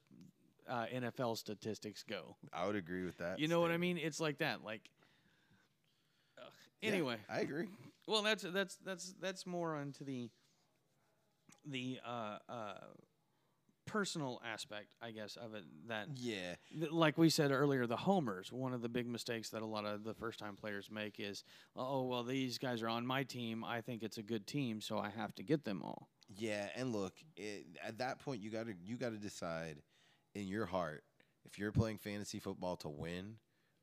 uh, 0.68 0.86
NFL 0.92 1.38
statistics 1.38 2.02
go. 2.02 2.36
I 2.52 2.66
would 2.66 2.76
agree 2.76 3.06
with 3.06 3.20
that. 3.20 3.38
You 3.38 3.48
know 3.48 3.60
what 3.60 3.70
I 3.70 3.76
statement. 3.76 3.98
mean? 3.98 4.06
It's 4.08 4.20
like 4.20 4.40
that. 4.40 4.64
Like, 4.64 4.90
ugh. 6.40 6.46
Yeah, 6.82 6.90
anyway, 6.92 7.18
I 7.30 7.42
agree. 7.42 7.68
well, 8.08 8.24
that's 8.24 8.42
that's 8.44 8.78
that's 8.78 9.14
that's 9.22 9.46
more 9.46 9.76
onto 9.76 10.04
the 10.04 10.32
the 11.66 12.00
uh, 12.04 12.38
uh, 12.50 12.74
personal 13.92 14.42
aspect, 14.46 14.96
I 15.02 15.12
guess, 15.12 15.36
of 15.36 15.54
it. 15.54 15.64
That 15.88 16.08
Yeah, 16.16 16.56
th- 16.78 16.92
like 16.92 17.18
we 17.18 17.30
said 17.30 17.52
earlier, 17.52 17.88
the 17.88 17.98
homers. 17.98 18.52
One 18.52 18.74
of 18.74 18.82
the 18.82 18.90
big 18.90 19.08
mistakes 19.08 19.50
that 19.50 19.62
a 19.62 19.66
lot 19.66 19.86
of 19.86 20.04
the 20.04 20.14
first-time 20.14 20.56
players 20.56 20.90
make 20.92 21.20
is, 21.20 21.44
oh 21.76 22.04
well, 22.04 22.24
these 22.24 22.58
guys 22.58 22.82
are 22.82 22.90
on 22.90 23.06
my 23.06 23.24
team. 23.24 23.64
I 23.64 23.82
think 23.82 24.04
it's 24.04 24.18
a 24.18 24.24
good 24.24 24.48
team, 24.48 24.82
so 24.82 25.00
I 25.00 25.10
have 25.10 25.34
to 25.36 25.44
get 25.44 25.66
them 25.66 25.82
all. 25.84 26.10
Yeah, 26.38 26.70
and 26.76 26.94
look, 26.94 27.14
it, 27.36 27.66
at 27.84 27.98
that 27.98 28.20
point 28.20 28.42
you 28.42 28.52
got 28.52 28.68
to 28.68 28.74
you 28.84 28.98
got 28.98 29.10
to 29.10 29.18
decide 29.18 29.82
in 30.36 30.48
your 30.48 30.66
heart 30.66 31.04
if 31.46 31.58
you're 31.58 31.72
playing 31.72 31.98
fantasy 31.98 32.40
football 32.40 32.76
to 32.78 32.90
win 32.90 33.36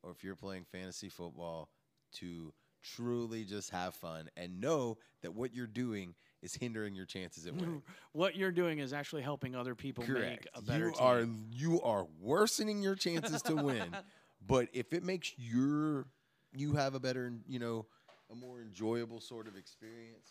or 0.02 0.12
if 0.12 0.22
you're 0.22 0.36
playing 0.36 0.64
fantasy 0.70 1.08
football 1.08 1.68
to 2.12 2.52
truly 2.82 3.44
just 3.44 3.70
have 3.70 3.94
fun 3.94 4.28
and 4.36 4.60
know 4.60 4.96
that 5.22 5.34
what 5.34 5.54
you're 5.54 5.66
doing 5.66 6.14
is 6.46 6.54
hindering 6.54 6.94
your 6.94 7.04
chances 7.04 7.46
at 7.46 7.54
winning. 7.54 7.82
what 8.12 8.36
you're 8.36 8.52
doing 8.52 8.78
is 8.78 8.92
actually 8.92 9.22
helping 9.22 9.54
other 9.54 9.74
people 9.74 10.04
make 10.04 10.14
Correct. 10.16 10.46
a 10.54 10.62
better 10.62 10.86
You 10.86 10.92
team. 10.92 11.00
are 11.00 11.26
you 11.52 11.82
are 11.82 12.06
worsening 12.20 12.82
your 12.82 12.94
chances 12.94 13.42
to 13.42 13.56
win. 13.56 13.96
But 14.48 14.68
if 14.72 14.92
it 14.92 15.02
makes 15.02 15.32
your 15.36 16.06
you 16.54 16.74
have 16.74 16.94
a 16.94 17.00
better, 17.00 17.32
you 17.48 17.58
know, 17.58 17.86
a 18.30 18.34
more 18.36 18.60
enjoyable 18.60 19.20
sort 19.20 19.48
of 19.48 19.56
experience, 19.56 20.28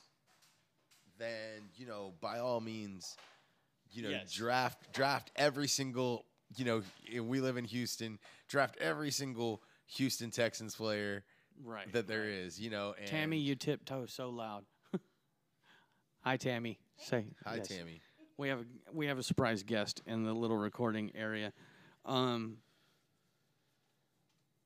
then 1.18 1.64
you 1.76 1.86
know, 1.86 2.14
by 2.22 2.40
all 2.40 2.62
means, 2.62 3.18
you 3.92 4.04
know, 4.04 4.10
Yes. 4.10 4.32
draft 4.32 4.94
draft 4.94 5.32
every 5.36 5.68
single, 5.68 6.26
you 6.56 6.66
know, 6.66 6.84
we 7.24 7.42
live 7.42 7.58
in 7.58 7.66
Houston, 7.66 8.20
draft 8.48 8.78
every 8.80 9.12
single 9.12 9.62
Houston 9.98 10.32
Texans 10.32 10.76
player 10.76 11.24
right 11.64 11.92
that 11.94 12.08
there 12.08 12.26
is, 12.30 12.60
you 12.60 12.70
know. 12.70 12.94
And 12.98 13.08
Tammy, 13.08 13.38
you 13.38 13.56
tiptoe 13.56 14.06
so 14.06 14.30
loud. 14.30 14.66
Hi, 16.26 16.38
Tammy. 16.38 16.80
Say 16.98 17.26
hi 17.46 17.58
yes. 17.58 17.68
Tammy. 17.68 18.02
We 18.38 18.50
have 18.50 18.62
a, 18.62 18.66
we 18.92 19.06
have 19.06 19.20
a 19.20 19.24
surprise 19.24 19.62
guest 19.62 20.02
in 20.08 20.24
the 20.24 20.34
little 20.34 20.58
recording 20.58 21.12
area. 21.14 21.54
Um. 22.04 22.58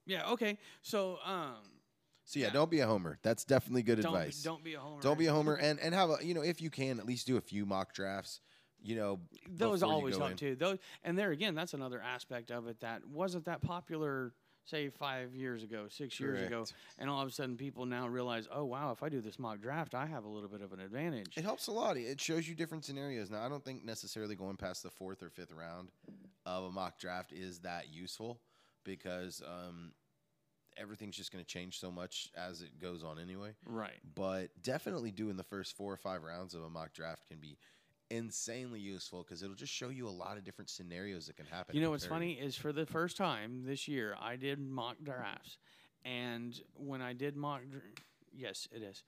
Yeah. 0.05 0.29
Okay. 0.31 0.57
So 0.81 1.17
um. 1.25 1.55
So 2.23 2.39
yeah, 2.39 2.47
Yeah. 2.47 2.53
don't 2.53 2.71
be 2.71 2.79
a 2.79 2.87
homer. 2.87 3.19
That's 3.23 3.43
definitely 3.43 3.83
good 3.83 3.99
Don't 4.01 4.15
advice. 4.15 4.41
don't 4.41 4.63
be 4.63 4.75
a 4.75 4.79
homer. 4.79 5.01
Don't 5.01 5.19
be 5.19 5.25
a 5.25 5.33
homer, 5.33 5.55
and 5.55 5.79
and 5.81 5.93
have 5.93 6.09
a 6.11 6.17
you 6.21 6.33
know 6.33 6.43
if 6.43 6.61
you 6.61 6.69
can 6.69 6.97
at 6.97 7.05
least 7.05 7.27
do 7.27 7.35
a 7.35 7.41
few 7.41 7.65
mock 7.65 7.93
drafts. 7.93 8.39
You 8.81 8.95
know, 8.95 9.19
Those 9.49 9.83
always 9.83 10.13
go 10.15 10.21
help 10.21 10.31
in. 10.31 10.37
too. 10.37 10.55
Those 10.55 10.77
and 11.03 11.17
there 11.19 11.31
again, 11.31 11.55
that's 11.55 11.73
another 11.73 12.01
aspect 12.01 12.51
of 12.51 12.67
it 12.67 12.79
that 12.79 13.05
wasn't 13.05 13.43
that 13.45 13.61
popular. 13.61 14.33
Say 14.65 14.89
five 14.89 15.33
years 15.33 15.63
ago, 15.63 15.87
six 15.89 16.19
years 16.19 16.45
ago, 16.45 16.57
Correct. 16.57 16.73
and 16.99 17.09
all 17.09 17.21
of 17.21 17.27
a 17.27 17.31
sudden 17.31 17.57
people 17.57 17.87
now 17.87 18.07
realize, 18.07 18.47
oh 18.53 18.65
wow, 18.65 18.91
if 18.91 19.01
I 19.01 19.09
do 19.09 19.19
this 19.19 19.39
mock 19.39 19.61
draft, 19.61 19.95
I 19.95 20.05
have 20.05 20.25
a 20.25 20.27
little 20.27 20.49
bit 20.49 20.61
of 20.61 20.73
an 20.73 20.79
advantage. 20.79 21.35
It 21.37 21.43
helps 21.43 21.65
a 21.67 21.71
lot. 21.71 21.97
It 21.97 22.21
shows 22.21 22.47
you 22.47 22.53
different 22.53 22.85
scenarios. 22.85 23.31
Now, 23.31 23.43
I 23.43 23.49
don't 23.49 23.65
think 23.65 23.83
necessarily 23.83 24.35
going 24.35 24.57
past 24.57 24.83
the 24.83 24.91
fourth 24.91 25.23
or 25.23 25.29
fifth 25.31 25.51
round 25.51 25.89
of 26.45 26.65
a 26.65 26.71
mock 26.71 26.99
draft 26.99 27.31
is 27.31 27.59
that 27.59 27.91
useful 27.91 28.39
because 28.83 29.41
um, 29.45 29.91
everything's 30.77 31.15
just 31.17 31.31
going 31.31 31.43
to 31.43 31.49
change 31.49 31.79
so 31.79 31.91
much 31.91 32.29
as 32.35 32.61
it 32.61 32.79
goes 32.79 33.03
on 33.03 33.17
anyway. 33.19 33.51
right. 33.65 33.97
But 34.15 34.49
definitely 34.61 35.11
doing 35.11 35.35
the 35.35 35.43
first 35.43 35.75
four 35.75 35.91
or 35.91 35.97
five 35.97 36.23
rounds 36.23 36.53
of 36.53 36.63
a 36.63 36.69
mock 36.69 36.93
draft 36.93 37.27
can 37.27 37.39
be 37.39 37.57
insanely 38.09 38.79
useful 38.79 39.23
because 39.23 39.43
it'll 39.43 39.55
just 39.55 39.73
show 39.73 39.89
you 39.89 40.07
a 40.07 40.09
lot 40.09 40.37
of 40.37 40.43
different 40.43 40.69
scenarios 40.69 41.27
that 41.27 41.37
can 41.37 41.45
happen. 41.45 41.75
You 41.75 41.81
know 41.81 41.91
what's 41.91 42.05
funny 42.05 42.33
is 42.33 42.55
for 42.55 42.71
the 42.73 42.85
first 42.85 43.17
time 43.17 43.63
this 43.65 43.87
year, 43.87 44.15
I 44.19 44.35
did 44.35 44.59
mock 44.59 44.97
drafts, 45.03 45.57
and 46.05 46.59
when 46.75 47.01
I 47.01 47.13
did 47.13 47.35
mock, 47.35 47.61
dr- 47.69 47.83
yes, 48.33 48.67
it 48.71 48.81
is. 48.81 49.03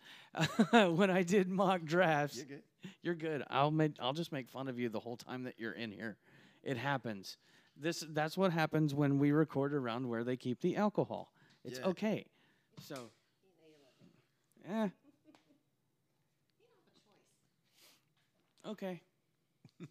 when 0.97 1.09
I 1.09 1.23
did 1.23 1.47
mock 1.49 1.83
drafts, 1.83 2.37
You're 2.37 2.45
good. 2.45 2.61
you're 3.01 3.15
good. 3.15 3.43
I'll 3.49 3.71
make, 3.71 3.93
I'll 3.99 4.13
just 4.13 4.31
make 4.31 4.47
fun 4.49 4.67
of 4.67 4.79
you 4.79 4.89
the 4.89 4.99
whole 4.99 5.17
time 5.17 5.43
that 5.43 5.55
you're 5.57 5.71
in 5.73 5.91
here. 5.91 6.17
It 6.63 6.77
happens. 6.77 7.37
This, 7.75 8.05
that's 8.09 8.37
what 8.37 8.51
happens 8.51 8.93
when 8.93 9.17
we 9.17 9.31
record 9.31 9.73
around 9.73 10.07
where 10.07 10.23
they 10.23 10.35
keep 10.35 10.61
the 10.61 10.75
alcohol. 10.75 11.31
It's 11.63 11.79
Yeah. 11.79 11.87
okay. 11.87 12.25
So, 12.81 13.09
eh. 14.69 14.89
Okay. 18.67 19.01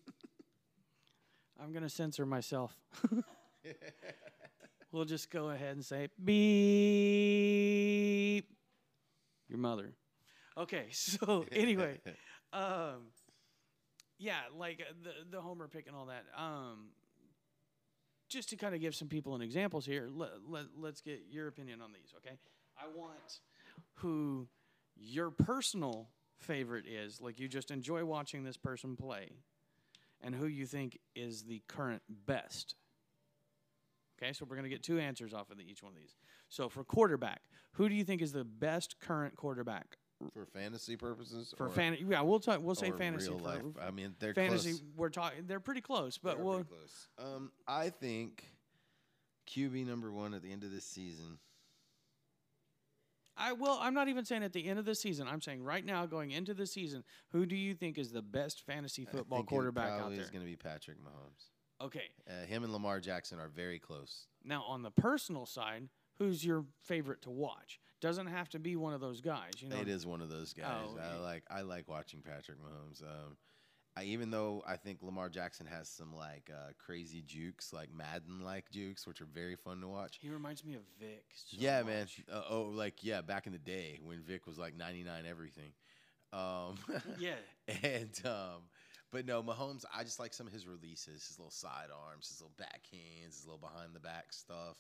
I'm 1.61 1.73
going 1.73 1.83
to 1.83 1.91
censor 1.91 2.25
myself. 2.25 2.77
we'll 4.93 5.05
just 5.05 5.31
go 5.31 5.51
ahead 5.51 5.77
and 5.77 5.85
say 5.85 6.09
beep. 6.23 6.37
Your 9.49 9.59
mother. 9.59 9.93
Okay, 10.57 10.87
so 10.93 11.45
anyway, 11.53 12.01
um, 12.53 13.09
yeah, 14.19 14.41
like 14.57 14.81
uh, 14.89 14.93
the 15.03 15.13
the 15.31 15.41
Homer 15.41 15.69
pick 15.69 15.87
and 15.87 15.95
all 15.97 16.07
that. 16.07 16.25
Um, 16.37 16.89
just 18.29 18.49
to 18.51 18.57
kind 18.57 18.75
of 18.75 18.81
give 18.81 18.95
some 18.95 19.09
people 19.09 19.35
an 19.35 19.43
examples 19.43 19.85
here, 19.85 20.09
let, 20.09 20.31
let, 20.49 20.67
let's 20.79 21.01
get 21.01 21.25
your 21.31 21.49
opinion 21.49 21.83
on 21.83 21.93
these, 21.93 22.15
okay? 22.19 22.39
I 22.79 22.85
want 22.97 23.41
who 23.95 24.47
your 24.97 25.31
personal 25.31 26.09
favorite 26.41 26.87
is, 26.87 27.21
like 27.21 27.39
you 27.39 27.49
just 27.49 27.71
enjoy 27.71 28.05
watching 28.05 28.45
this 28.45 28.57
person 28.57 28.97
play, 28.97 29.31
and 30.21 30.35
who 30.35 30.47
you 30.47 30.67
think 30.67 30.99
is 31.15 31.45
the 31.45 31.63
current 31.69 32.03
best. 32.09 32.75
Okay, 34.23 34.33
so 34.33 34.45
we're 34.45 34.57
going 34.57 34.65
to 34.65 34.71
get 34.71 34.83
two 34.83 34.99
answers 34.99 35.33
off 35.33 35.51
of 35.51 35.57
the, 35.57 35.65
each 35.65 35.83
one 35.83 35.93
of 35.93 35.99
these. 35.99 36.15
So 36.49 36.69
for 36.69 36.85
quarterback, 36.85 37.41
who 37.73 37.89
do 37.89 37.95
you 37.95 38.05
think 38.05 38.21
is 38.21 38.33
the 38.33 38.45
best 38.45 38.97
current 39.01 39.35
quarterback 39.35 39.97
For 40.35 40.45
fantasy 40.45 40.97
purposes, 40.97 41.55
for 41.57 41.71
fantasy? 41.71 42.05
Yeah, 42.07 42.21
we'll 42.21 42.41
talk. 42.41 42.61
We'll 42.61 42.75
say 42.75 42.91
fantasy. 42.91 43.33
I 43.81 43.91
mean, 43.91 44.15
they're 44.19 44.35
fantasy. 44.35 44.71
close. 44.73 44.83
We're 44.97 45.09
talking. 45.09 45.47
They're 45.47 45.61
pretty 45.61 45.81
close, 45.81 46.19
but 46.19 46.39
we'll. 46.39 46.65
pretty 46.65 46.69
close. 46.69 47.09
Um, 47.19 47.53
I 47.67 47.89
think 47.89 48.45
QB 49.49 49.87
number 49.87 50.13
one 50.13 50.35
at 50.35 50.43
the 50.43 50.53
end 50.53 50.65
of 50.65 50.71
this 50.71 50.85
season. 50.85 51.39
I 53.41 53.53
will. 53.53 53.79
I'm 53.81 53.95
not 53.95 54.09
even 54.09 54.25
saying 54.25 54.45
at 54.45 54.53
the 54.53 54.69
end 54.69 54.79
of 54.79 54.85
the 54.85 54.95
season. 54.95 55.27
I'm 55.27 55.41
saying 55.41 55.63
right 55.65 55.85
now, 55.85 56.05
going 56.07 56.31
into 56.31 56.53
the 56.53 56.67
season, 56.67 57.03
who 57.33 57.47
do 57.47 57.57
you 57.57 57.75
think 57.75 57.99
is 57.99 58.13
the 58.13 58.23
best 58.23 58.65
fantasy 58.67 59.07
football 59.07 59.43
quarterback 59.43 60.01
out 60.01 60.11
there? 60.11 60.21
is 60.21 60.31
going 60.31 60.45
to 60.45 60.51
be 60.51 60.57
Patrick 60.57 60.99
Mahomes. 60.99 61.85
Okay. 61.85 62.11
Uh, 62.29 62.45
him 62.45 62.63
and 62.63 62.73
Lamar 62.73 63.01
Jackson 63.01 63.41
are 63.41 63.49
very 63.49 63.79
close. 63.79 64.27
Now 64.45 64.65
on 64.65 64.83
the 64.83 64.91
personal 64.91 65.47
side, 65.47 65.89
who's 66.19 66.45
your 66.45 66.67
favorite 66.83 67.23
to 67.23 67.31
watch? 67.31 67.81
Doesn't 68.01 68.27
have 68.27 68.49
to 68.51 68.59
be 68.59 68.77
one 68.77 68.93
of 68.93 69.01
those 69.01 69.21
guys. 69.21 69.53
You 69.59 69.71
know. 69.71 69.77
It 69.77 69.89
is 69.89 70.07
one 70.07 70.21
of 70.21 70.31
those 70.31 70.53
guys. 70.53 70.89
Oh, 70.89 70.99
I 70.99 71.17
like. 71.17 71.45
I 71.51 71.63
like 71.63 71.89
watching 71.89 72.21
Patrick 72.21 72.59
Mahomes. 72.59 73.03
Um, 73.03 73.37
I, 73.97 74.05
even 74.05 74.31
though 74.31 74.63
I 74.67 74.77
think 74.77 75.03
Lamar 75.03 75.29
Jackson 75.29 75.67
has 75.67 75.89
some 75.89 76.15
like 76.15 76.51
uh, 76.53 76.73
crazy 76.79 77.23
jukes, 77.27 77.73
like 77.73 77.93
Madden 77.93 78.41
like 78.45 78.71
jukes, 78.71 79.07
which 79.07 79.21
are 79.21 79.27
very 79.27 79.57
fun 79.57 79.81
to 79.81 79.89
watch. 79.89 80.19
He 80.21 80.29
reminds 80.31 80.65
me 80.65 80.75
of 80.75 80.83
Vic. 80.99 81.25
so 81.35 81.57
yeah, 81.59 81.83
man. 81.83 82.07
Uh, 82.33 82.43
oh, 82.49 82.63
like 82.73 83.03
yeah, 83.03 83.21
back 83.21 83.47
in 83.47 83.53
the 83.53 83.59
day 83.59 83.99
when 84.03 84.23
Vic 84.23 84.47
was 84.47 84.59
like 84.59 84.77
99 84.77 85.25
everything. 85.29 85.73
Um, 86.33 86.77
Yeah. 87.19 87.35
and 87.83 88.21
um, 88.25 88.63
but 89.11 89.27
no, 89.27 89.43
Mahomes. 89.43 89.85
I 89.93 90.05
just 90.05 90.21
like 90.21 90.33
some 90.33 90.47
of 90.47 90.53
his 90.53 90.67
releases, 90.67 91.27
his 91.27 91.39
little 91.39 91.51
sidearms, 91.51 92.29
his 92.29 92.41
little 92.41 92.55
backhands, 92.57 93.35
his 93.35 93.45
little 93.45 93.59
behind 93.59 93.95
the 93.95 94.01
back 94.01 94.33
stuff. 94.33 94.77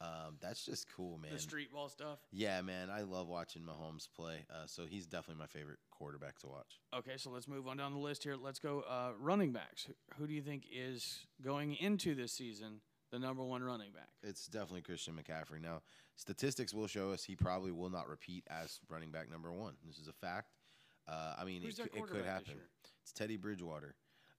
Um, 0.00 0.36
that's 0.42 0.64
just 0.64 0.86
cool, 0.94 1.18
man. 1.18 1.32
The 1.32 1.38
street 1.38 1.72
ball 1.72 1.88
stuff. 1.88 2.18
Yeah, 2.30 2.60
man, 2.60 2.90
I 2.90 3.02
love 3.02 3.28
watching 3.28 3.62
Mahomes 3.62 4.08
play. 4.14 4.44
Uh, 4.50 4.66
so 4.66 4.84
he's 4.84 5.06
definitely 5.06 5.40
my 5.40 5.46
favorite 5.46 5.78
quarterback 5.90 6.38
to 6.40 6.48
watch. 6.48 6.80
Okay, 6.94 7.16
so 7.16 7.30
let's 7.30 7.48
move 7.48 7.66
on 7.66 7.78
down 7.78 7.92
the 7.92 7.98
list 7.98 8.22
here. 8.22 8.36
Let's 8.36 8.58
go 8.58 8.84
uh, 8.88 9.12
running 9.18 9.52
backs. 9.52 9.88
Who, 10.18 10.26
do 10.26 10.34
you 10.34 10.42
think 10.42 10.64
is 10.70 11.20
going 11.42 11.74
into 11.76 12.14
this 12.14 12.32
season 12.32 12.80
the 13.10 13.18
number 13.18 13.42
one 13.42 13.62
running 13.62 13.92
back? 13.92 14.10
It's 14.22 14.46
definitely 14.48 14.82
Christian 14.82 15.14
McCaffrey. 15.14 15.62
Now, 15.62 15.80
statistics 16.16 16.74
will 16.74 16.88
show 16.88 17.12
us 17.12 17.24
he 17.24 17.34
probably 17.34 17.72
will 17.72 17.90
not 17.90 18.08
repeat 18.08 18.44
as 18.50 18.80
running 18.90 19.10
back 19.10 19.30
number 19.30 19.50
one. 19.50 19.74
This 19.86 19.98
is 19.98 20.08
a 20.08 20.12
fact. 20.12 20.52
Uh, 21.08 21.34
I 21.38 21.44
mean, 21.44 21.62
it, 21.62 21.78
it 21.78 22.06
could 22.06 22.24
happen. 22.24 22.54
It's 23.02 23.12
Teddy 23.12 23.36
Bridgewater, 23.36 23.94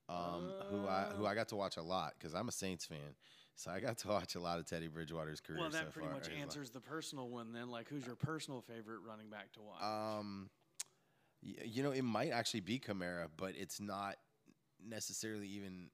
um, 0.09 0.51
who 0.69 0.85
I 0.85 1.07
who. 1.15 1.25
I 1.25 1.33
got 1.33 1.47
to 1.49 1.55
watch 1.55 1.77
a 1.77 1.81
lot 1.81 2.13
because 2.19 2.35
I'm 2.35 2.49
a 2.49 2.51
Saints 2.51 2.85
fan. 2.85 3.15
So 3.57 3.71
I 3.71 3.79
got 3.79 3.97
to 3.99 4.07
watch 4.09 4.35
a 4.35 4.39
lot 4.39 4.59
of 4.59 4.67
Teddy 4.67 4.87
Bridgewater's 4.87 5.41
career. 5.41 5.59
Well, 5.59 5.71
that 5.71 5.85
so 5.85 5.89
pretty 5.91 6.09
far. 6.09 6.17
much 6.17 6.29
answers 6.29 6.69
the 6.69 6.79
personal 6.79 7.27
one 7.27 7.53
then. 7.53 7.71
Like, 7.71 7.89
who's 7.89 8.05
your 8.05 8.15
personal 8.15 8.61
favorite 8.61 8.99
running 9.05 9.29
back 9.29 9.51
to 9.53 9.61
watch? 9.61 9.81
Um, 9.81 10.51
you 11.41 11.81
know, 11.81 11.89
it 11.89 12.03
might 12.03 12.29
actually 12.29 12.59
be 12.59 12.79
Kamara, 12.79 13.29
but 13.35 13.53
it's 13.57 13.81
not 13.81 14.17
necessarily 14.87 15.47
even 15.47 15.89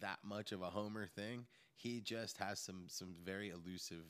that 0.00 0.18
much 0.24 0.50
of 0.50 0.62
a 0.62 0.66
homer 0.66 1.06
thing. 1.06 1.46
He 1.76 2.00
just 2.00 2.38
has 2.38 2.58
some 2.58 2.86
some 2.88 3.14
very 3.24 3.50
elusive 3.50 4.04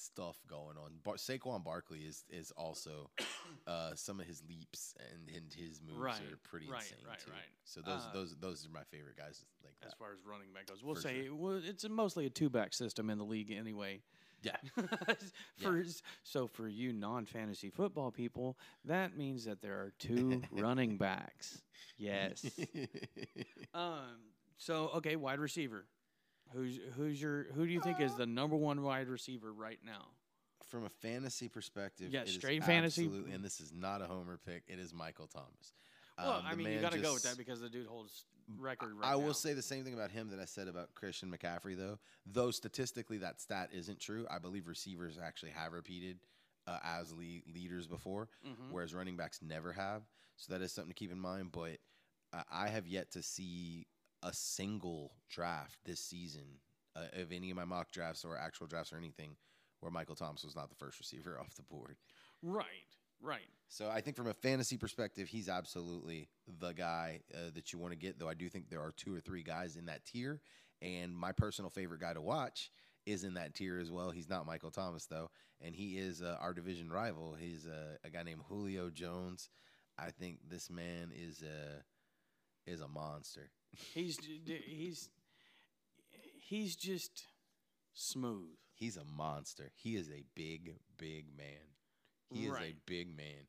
stuff 0.00 0.36
going 0.48 0.76
on. 0.76 0.92
Bar- 1.04 1.16
Saquon 1.16 1.62
Barkley 1.64 2.00
is 2.00 2.24
is 2.30 2.50
also 2.52 3.10
uh, 3.66 3.94
some 3.94 4.20
of 4.20 4.26
his 4.26 4.42
leaps 4.48 4.94
and, 5.12 5.28
and 5.36 5.52
his 5.52 5.80
moves 5.80 5.98
Right, 5.98 6.20
are 6.32 6.36
pretty 6.42 6.68
right, 6.68 6.82
insane 6.82 6.98
right, 7.06 7.18
too. 7.18 7.30
right. 7.30 7.40
So 7.64 7.80
those 7.80 8.00
Uh, 8.00 8.12
those 8.12 8.36
those 8.40 8.66
are 8.66 8.70
my 8.70 8.84
favorite 8.90 9.16
guys 9.16 9.44
like 9.64 9.74
as 9.82 9.90
that. 9.90 9.98
far 9.98 10.12
as 10.12 10.18
running 10.24 10.52
back 10.52 10.66
goes, 10.66 10.82
we'll 10.82 10.94
For 10.94 11.00
say 11.02 11.26
sure. 11.26 11.34
well, 11.34 11.60
it's 11.64 11.84
a 11.84 11.88
mostly 11.88 12.26
a 12.26 12.30
two 12.30 12.48
back 12.50 12.72
system 12.74 13.10
in 13.10 13.18
the 13.18 13.24
league 13.24 13.50
anyway. 13.50 14.02
Yeah. 14.40 14.56
for 15.56 15.84
so 16.22 16.46
for 16.46 16.68
you 16.68 16.92
non 16.92 17.26
fantasy 17.26 17.70
football 17.70 18.12
people, 18.12 18.56
that 18.84 19.16
means 19.16 19.44
that 19.46 19.60
there 19.62 19.74
are 19.74 19.92
two 19.98 20.42
running 20.52 20.96
backs. 20.96 21.60
Yes. 21.96 22.44
Um. 23.74 24.32
So 24.56 24.88
okay, 24.96 25.16
wide 25.16 25.38
receiver. 25.40 25.86
Who's 26.52 26.78
who's 26.96 27.20
your 27.20 27.44
who 27.54 27.66
do 27.66 27.72
you 27.72 27.80
think 27.80 28.00
is 28.00 28.14
the 28.14 28.26
number 28.26 28.56
one 28.56 28.82
wide 28.82 29.08
receiver 29.08 29.52
right 29.52 29.78
now? 29.84 30.06
From 30.66 30.84
a 30.84 30.88
fantasy 30.88 31.48
perspective, 31.48 32.10
Yeah, 32.12 32.22
it 32.22 32.28
is 32.28 32.34
straight 32.34 32.62
fantasy. 32.64 33.04
absolutely- 33.04 33.32
and 33.32 33.44
this 33.44 33.60
is 33.60 33.72
not 33.72 34.02
a 34.02 34.06
homer 34.06 34.36
pick. 34.38 34.64
It 34.66 34.78
is 34.78 34.92
Michael 34.92 35.26
Thomas. 35.26 35.72
Well, 36.18 36.32
Um, 36.40 36.46
I 36.46 36.54
mean, 36.54 36.68
you 36.72 36.80
got 36.80 36.92
to 36.92 36.98
go 36.98 37.14
with 37.14 37.22
that 37.22 37.36
because 37.38 37.60
the 37.60 37.70
dude 37.70 37.86
holds 37.86 38.26
record 38.56 38.92
right 38.94 39.06
I 39.08 39.12
now. 39.12 39.18
will 39.24 39.34
say 39.34 39.52
the 39.54 39.62
same 39.62 39.84
thing 39.84 39.94
about 39.94 40.10
him 40.10 40.28
that 40.30 40.40
I 40.40 40.44
said 40.46 40.66
about 40.68 40.92
Christian 40.94 41.30
McCaffrey, 41.30 41.76
though. 41.76 41.98
Though 42.26 42.50
statistically 42.50 43.18
that 43.18 43.40
stat 43.40 43.70
isn't 43.72 44.00
true, 44.00 44.26
I 44.28 44.38
believe 44.38 44.66
receivers 44.66 45.16
actually 45.16 45.52
have 45.52 45.72
repeated 45.72 46.18
uh, 46.66 46.78
as 46.82 47.12
le- 47.14 47.40
leaders 47.46 47.86
before, 47.86 48.28
Mhm. 48.44 48.70
whereas 48.72 48.92
running 48.92 49.16
backs 49.16 49.40
never 49.40 49.72
have. 49.72 50.02
So 50.36 50.52
that 50.52 50.60
is 50.60 50.70
something 50.70 50.90
to 50.90 50.94
keep 50.94 51.10
in 51.10 51.18
mind. 51.18 51.50
But 51.50 51.80
uh, 52.34 52.42
I 52.50 52.68
have 52.68 52.86
yet 52.86 53.10
to 53.12 53.22
see 53.22 53.86
a 54.22 54.32
single 54.32 55.12
draft 55.28 55.78
this 55.84 56.00
season 56.00 56.60
uh, 56.96 57.20
of 57.20 57.32
any 57.32 57.50
of 57.50 57.56
my 57.56 57.64
mock 57.64 57.90
drafts 57.90 58.24
or 58.24 58.36
actual 58.36 58.66
drafts 58.66 58.92
or 58.92 58.96
anything 58.96 59.36
where 59.80 59.92
Michael 59.92 60.16
Thomas 60.16 60.44
was 60.44 60.56
not 60.56 60.68
the 60.68 60.76
first 60.76 60.98
receiver 60.98 61.38
off 61.40 61.54
the 61.54 61.62
board. 61.62 61.96
right, 62.42 62.64
right. 63.22 63.48
So 63.68 63.90
I 63.90 64.00
think 64.00 64.16
from 64.16 64.26
a 64.26 64.34
fantasy 64.34 64.76
perspective, 64.76 65.28
he's 65.28 65.48
absolutely 65.48 66.28
the 66.58 66.72
guy 66.72 67.20
uh, 67.34 67.50
that 67.54 67.72
you 67.72 67.78
want 67.78 67.92
to 67.92 67.98
get. 67.98 68.18
Though 68.18 68.28
I 68.28 68.34
do 68.34 68.48
think 68.48 68.70
there 68.70 68.80
are 68.80 68.92
two 68.96 69.14
or 69.14 69.20
three 69.20 69.42
guys 69.42 69.76
in 69.76 69.86
that 69.86 70.04
tier, 70.04 70.40
and 70.80 71.14
my 71.14 71.32
personal 71.32 71.70
favorite 71.70 72.00
guy 72.00 72.14
to 72.14 72.20
watch 72.20 72.70
is 73.06 73.24
in 73.24 73.34
that 73.34 73.54
tier 73.54 73.78
as 73.78 73.90
well. 73.90 74.10
He's 74.10 74.28
not 74.28 74.46
Michael 74.46 74.70
Thomas 74.70 75.06
though, 75.06 75.30
and 75.60 75.74
he 75.74 75.98
is 75.98 76.22
uh, 76.22 76.36
our 76.40 76.52
division 76.54 76.90
rival. 76.90 77.36
He's 77.38 77.66
uh, 77.66 77.96
a 78.04 78.10
guy 78.10 78.22
named 78.22 78.42
Julio 78.48 78.90
Jones. 78.90 79.50
I 79.98 80.10
think 80.10 80.38
this 80.48 80.70
man 80.70 81.10
is 81.14 81.42
a 81.42 81.82
is 82.68 82.80
a 82.80 82.88
monster. 82.88 83.50
He's 83.94 84.18
he's 84.46 85.08
he's 86.40 86.76
just 86.76 87.24
smooth. 87.92 88.56
He's 88.74 88.96
a 88.96 89.04
monster. 89.04 89.70
He 89.74 89.96
is 89.96 90.08
a 90.08 90.22
big, 90.34 90.76
big 90.96 91.26
man. 91.36 91.46
He 92.30 92.46
is 92.46 92.54
a 92.54 92.74
big 92.86 93.16
man, 93.16 93.46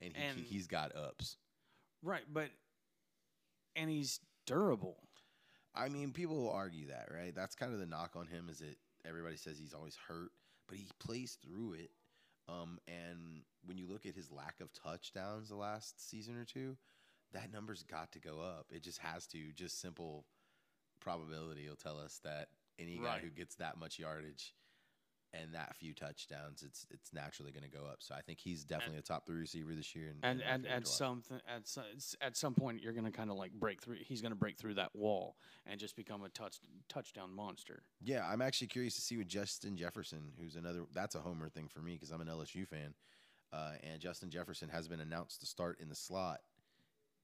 and, 0.00 0.16
he, 0.16 0.22
And- 0.22 0.38
he's 0.38 0.66
got 0.66 0.94
ups. 0.94 1.36
Right, 2.02 2.22
but 2.32 2.48
and 3.76 3.90
he's 3.90 4.20
durable. 4.46 4.96
I 5.74 5.88
mean, 5.88 6.12
people 6.12 6.36
will 6.36 6.50
argue 6.50 6.88
that, 6.88 7.08
right? 7.14 7.34
That's 7.34 7.54
kind 7.54 7.72
of 7.72 7.78
the 7.78 7.86
knock 7.86 8.14
on 8.16 8.26
him 8.26 8.48
is 8.50 8.58
that 8.58 8.76
everybody 9.06 9.36
says 9.36 9.58
he's 9.58 9.74
always 9.74 9.96
hurt, 10.08 10.30
but 10.68 10.78
he 10.78 10.86
plays 10.98 11.36
through 11.44 11.74
it. 11.74 11.90
Um, 12.48 12.78
and 12.88 13.42
when 13.64 13.78
you 13.78 13.86
look 13.86 14.06
at 14.06 14.14
his 14.16 14.30
lack 14.32 14.60
of 14.60 14.72
touchdowns 14.72 15.48
the 15.48 15.56
last 15.56 16.08
season 16.10 16.36
or 16.36 16.44
two, 16.44 16.76
that 17.32 17.52
number's 17.52 17.82
got 17.82 18.12
to 18.12 18.18
go 18.18 18.40
up. 18.40 18.66
It 18.70 18.82
just 18.82 18.98
has 18.98 19.26
to. 19.28 19.52
Just 19.52 19.80
simple 19.80 20.24
probability 21.00 21.68
will 21.68 21.76
tell 21.76 21.98
us 21.98 22.20
that 22.24 22.48
any 22.78 22.96
guy 22.96 23.04
Right. 23.04 23.22
who 23.22 23.30
gets 23.30 23.56
that 23.56 23.78
much 23.78 23.98
yardage 23.98 24.54
and 25.32 25.54
that 25.54 25.76
few 25.76 25.94
touchdowns, 25.94 26.62
it's 26.64 26.86
it's 26.90 27.12
naturally 27.12 27.52
going 27.52 27.62
to 27.62 27.68
go 27.70 27.84
up. 27.86 27.98
So 28.02 28.14
I 28.16 28.20
think 28.20 28.40
he's 28.40 28.64
definitely 28.64 28.98
a 28.98 29.02
top 29.02 29.26
three 29.26 29.38
receiver 29.38 29.74
this 29.74 29.94
year. 29.94 30.08
And, 30.08 30.24
And 30.24 30.42
and 30.42 30.66
at 30.66 30.84
to 30.86 30.90
some 30.90 31.22
at 31.48 31.68
some 31.68 31.84
at 32.20 32.36
some 32.36 32.54
point 32.54 32.82
you're 32.82 32.92
gonna 32.92 33.12
kind 33.12 33.30
of 33.30 33.36
like 33.36 33.52
break 33.52 33.80
through. 33.80 33.98
He's 34.04 34.20
gonna 34.22 34.34
break 34.34 34.58
through 34.58 34.74
that 34.74 34.94
wall 34.94 35.36
and 35.66 35.78
just 35.78 35.94
become 35.94 36.22
a 36.24 36.28
touch 36.30 36.58
touchdown 36.88 37.32
monster. 37.32 37.84
Yeah, 38.00 38.26
I'm 38.26 38.42
actually 38.42 38.66
curious 38.68 38.96
to 38.96 39.00
see 39.00 39.16
what 39.18 39.28
Justin 39.28 39.76
Jefferson, 39.76 40.32
who's 40.40 40.56
another, 40.56 40.84
that's 40.92 41.14
a 41.14 41.20
homer 41.20 41.48
thing 41.48 41.68
for 41.68 41.80
me 41.80 41.92
because 41.92 42.10
I'm 42.10 42.20
an 42.20 42.28
LSU 42.28 42.66
fan. 42.66 42.94
Uh, 43.52 43.72
and 43.82 44.00
Justin 44.00 44.30
Jefferson 44.30 44.68
has 44.68 44.86
been 44.88 45.00
announced 45.00 45.40
to 45.40 45.46
start 45.46 45.80
in 45.80 45.88
the 45.88 45.94
slot 45.94 46.40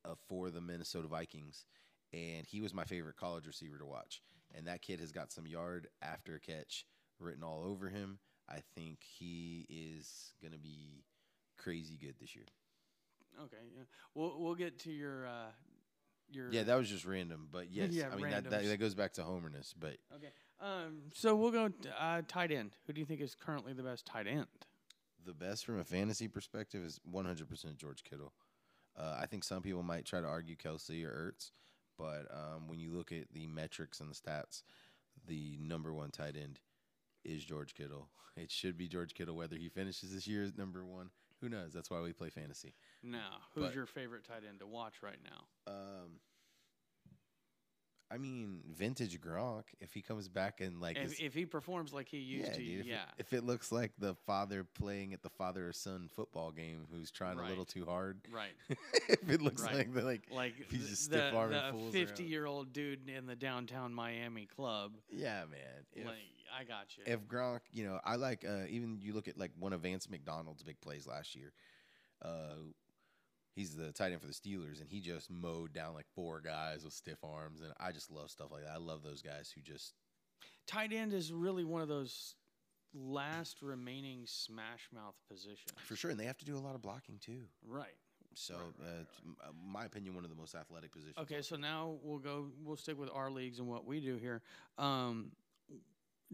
uh, 0.07 0.15
for 0.29 0.51
the 0.51 0.61
Minnesota 0.61 1.09
Vikings. 1.09 1.67
And 2.13 2.47
he 2.47 2.61
was 2.61 2.73
my 2.73 2.85
favorite 2.85 3.17
college 3.17 3.47
receiver 3.47 3.79
to 3.79 3.87
watch. 3.87 4.23
And 4.55 4.67
that 4.67 4.83
kid 4.83 5.01
has 5.01 5.13
got 5.13 5.33
some 5.33 5.47
yard 5.47 5.89
after 6.03 6.39
catch 6.39 6.87
written 7.19 7.43
all 7.43 7.65
over 7.65 7.89
him. 7.89 8.19
I 8.49 8.61
think 8.75 8.99
he 9.03 9.67
is 9.69 10.35
going 10.41 10.53
to 10.53 10.59
be 10.59 11.05
crazy 11.59 11.99
good 12.01 12.15
this 12.21 12.35
year. 12.35 12.45
Okay, 13.45 13.57
yeah. 13.75 13.83
We'll 14.15 14.35
we'll 14.39 14.55
get 14.55 14.79
to 14.81 14.93
your 14.93 15.27
uh 15.27 15.51
your 16.31 16.51
Yeah, 16.51 16.63
that 16.63 16.77
was 16.77 16.89
just 16.89 17.05
random. 17.05 17.49
But 17.51 17.71
yes, 17.71 17.91
Yeah, 17.91 18.09
I 18.11 18.17
mean, 18.17 18.31
that, 18.31 18.49
that, 18.49 18.65
that 18.65 18.81
goes 18.81 18.95
back 18.95 19.13
to 19.15 19.23
homerness. 19.23 19.75
But 19.79 19.99
Okay. 20.15 20.31
Um. 20.61 21.03
So 21.13 21.35
we'll 21.37 21.51
go 21.51 21.69
t- 21.69 21.91
uh, 21.99 22.23
tight 22.27 22.51
end. 22.51 22.77
Who 22.87 22.93
do 22.93 23.01
you 23.01 23.07
think 23.07 23.21
is 23.21 23.35
currently 23.35 23.73
the 23.73 23.83
best 23.83 24.07
tight 24.07 24.27
end? 24.27 24.47
The 25.27 25.35
best 25.35 25.67
from 25.67 25.81
a 25.81 25.85
fantasy 25.85 26.29
perspective 26.29 26.85
is 26.85 27.01
100% 27.13 27.77
George 27.77 28.05
Kittle. 28.05 28.33
Uh, 28.99 29.17
I 29.21 29.27
think 29.27 29.45
some 29.45 29.63
people 29.63 29.83
might 29.83 30.05
try 30.05 30.21
to 30.21 30.27
argue 30.27 30.57
Kelce 30.57 31.05
or 31.05 31.33
Ertz, 31.33 31.51
but 31.99 32.27
um, 32.33 32.69
when 32.69 32.79
you 32.79 32.91
look 32.91 33.13
at 33.13 33.33
the 33.33 33.47
metrics 33.47 34.01
and 34.01 34.11
the 34.11 34.15
stats, 34.15 34.63
the 35.27 35.59
number 35.61 35.93
one 35.93 36.11
tight 36.11 36.37
end 36.37 36.61
is 37.25 37.45
George 37.45 37.75
Kittle. 37.75 38.09
It 38.39 38.51
should 38.51 38.77
be 38.77 38.87
George 38.87 39.15
Kittle, 39.15 39.35
whether 39.35 39.57
he 39.57 39.71
finishes 39.71 40.13
this 40.13 40.27
year 40.27 40.43
as 40.43 40.59
number 40.59 40.85
one. 40.85 41.09
Who 41.41 41.49
knows? 41.49 41.73
That's 41.73 41.91
why 41.91 42.03
we 42.03 42.13
play 42.13 42.29
fantasy. 42.29 42.75
Now, 43.03 43.39
who's 43.55 43.65
But- 43.69 43.75
your 43.75 43.87
favorite 43.87 44.25
tight 44.25 44.43
end 44.47 44.61
to 44.61 44.67
watch 44.67 44.97
right 45.03 45.17
now? 45.25 45.73
Um, 45.73 46.21
I 48.11 48.19
mean, 48.19 48.61
vintage 48.73 49.21
Gronk. 49.21 49.65
If 49.81 49.93
he 49.93 50.01
comes 50.01 50.29
back 50.29 50.61
and 50.61 50.81
like, 50.81 50.97
If, 50.97 51.21
if 51.21 51.35
he 51.35 51.45
performs 51.45 51.93
like 51.93 52.09
he 52.09 52.19
used 52.19 52.49
yeah, 52.49 52.53
to, 52.55 52.59
dude, 52.59 52.81
if, 52.81 52.87
yeah. 52.87 53.03
It, 53.19 53.27
if 53.27 53.33
it 53.33 53.45
looks 53.45 53.73
like 53.73 53.93
the 53.99 54.15
father 54.27 54.65
playing 54.65 55.13
at 55.13 55.23
the 55.23 55.29
father 55.31 55.69
or 55.69 55.73
son 55.73 56.09
football 56.15 56.53
game 56.53 56.87
who's 56.93 57.11
trying 57.11 57.39
a 57.41 57.49
little 57.49 57.65
too 57.65 57.85
hard, 57.85 58.21
right. 58.33 58.53
if 59.09 59.29
it 59.29 59.43
looks 59.43 59.63
Right. 59.63 59.75
like 59.75 59.93
the 59.93 60.03
like, 60.03 60.23
Like 60.31 60.55
he's 60.71 60.89
just 60.89 61.11
the, 61.11 61.17
stiff-arming 61.19 61.61
the 61.61 61.73
fools 61.73 61.95
around. 61.95 62.07
50 62.07 62.25
year 62.25 62.47
old 62.47 62.73
dude 62.73 63.09
in 63.11 63.27
the 63.27 63.35
downtown 63.37 63.93
Miami 63.93 64.47
club. 64.47 64.93
yeah, 65.11 65.41
man. 65.51 65.85
If, 65.93 66.07
like, 66.07 66.15
I 66.57 66.63
got 66.63 66.97
you. 66.97 67.03
if 67.07 67.27
Gronk, 67.27 67.61
you 67.73 67.85
know, 67.87 67.99
I 68.05 68.15
like 68.17 68.45
uh, 68.49 68.67
even 68.69 69.01
you 69.03 69.15
look 69.15 69.27
at 69.27 69.37
like 69.37 69.51
one 69.59 69.73
of 69.73 69.81
Vance 69.81 70.09
McDonald's 70.09 70.63
big 70.63 70.81
plays 70.81 71.07
last 71.09 71.35
year. 71.35 71.53
Uh, 72.23 72.55
he's 73.57 73.75
the 73.75 73.91
tight 73.91 74.13
end 74.13 74.21
for 74.21 74.29
the 74.29 74.33
Steelers, 74.33 74.81
and 74.81 74.89
he 74.89 75.01
just 75.01 75.29
mowed 75.31 75.73
down 75.73 75.95
like 75.95 76.07
four 76.15 76.41
guys 76.41 76.85
with 76.85 76.93
stiff 76.93 77.19
arms, 77.25 77.63
and 77.63 77.73
I 77.81 77.91
just 77.91 78.13
love 78.13 78.31
stuff 78.31 78.53
like 78.53 78.63
that. 78.63 78.73
I 78.73 78.79
love 78.79 79.03
those 79.03 79.23
guys 79.23 79.53
who 79.53 79.61
just 79.63 79.95
Tight 80.67 80.93
end 80.93 81.13
is 81.13 81.33
really 81.33 81.65
one 81.65 81.81
of 81.81 81.89
those 81.89 82.35
last 82.93 83.63
remaining 83.63 84.23
smash 84.27 84.89
mouth 84.93 85.15
positions. 85.29 85.73
for 85.79 85.97
sure, 85.97 86.11
and 86.11 86.19
they 86.21 86.25
have 86.25 86.39
to 86.39 86.45
do 86.45 86.57
a 86.57 86.59
lot 86.59 86.75
of 86.75 86.83
blocking 86.83 87.19
too. 87.19 87.43
Right. 87.67 87.95
So, 88.35 88.55
Right, 88.55 88.63
right, 88.63 88.89
uh, 88.89 88.95
right, 88.95 89.49
uh, 89.49 89.53
my 89.67 89.85
opinion, 89.87 90.15
one 90.15 90.25
of 90.25 90.31
the 90.31 90.37
most 90.37 90.55
athletic 90.55 90.93
positions. 90.93 91.17
Okay, 91.19 91.41
so 91.41 91.57
now 91.57 91.97
we'll 92.03 92.19
go. 92.19 92.49
We'll 92.63 92.77
stick 92.77 92.99
with 92.99 93.09
our 93.15 93.31
leagues 93.31 93.61
and 93.61 93.69
what 93.69 93.87
we 93.87 94.01
do 94.01 94.17
here. 94.17 94.43
Um, 94.77 95.33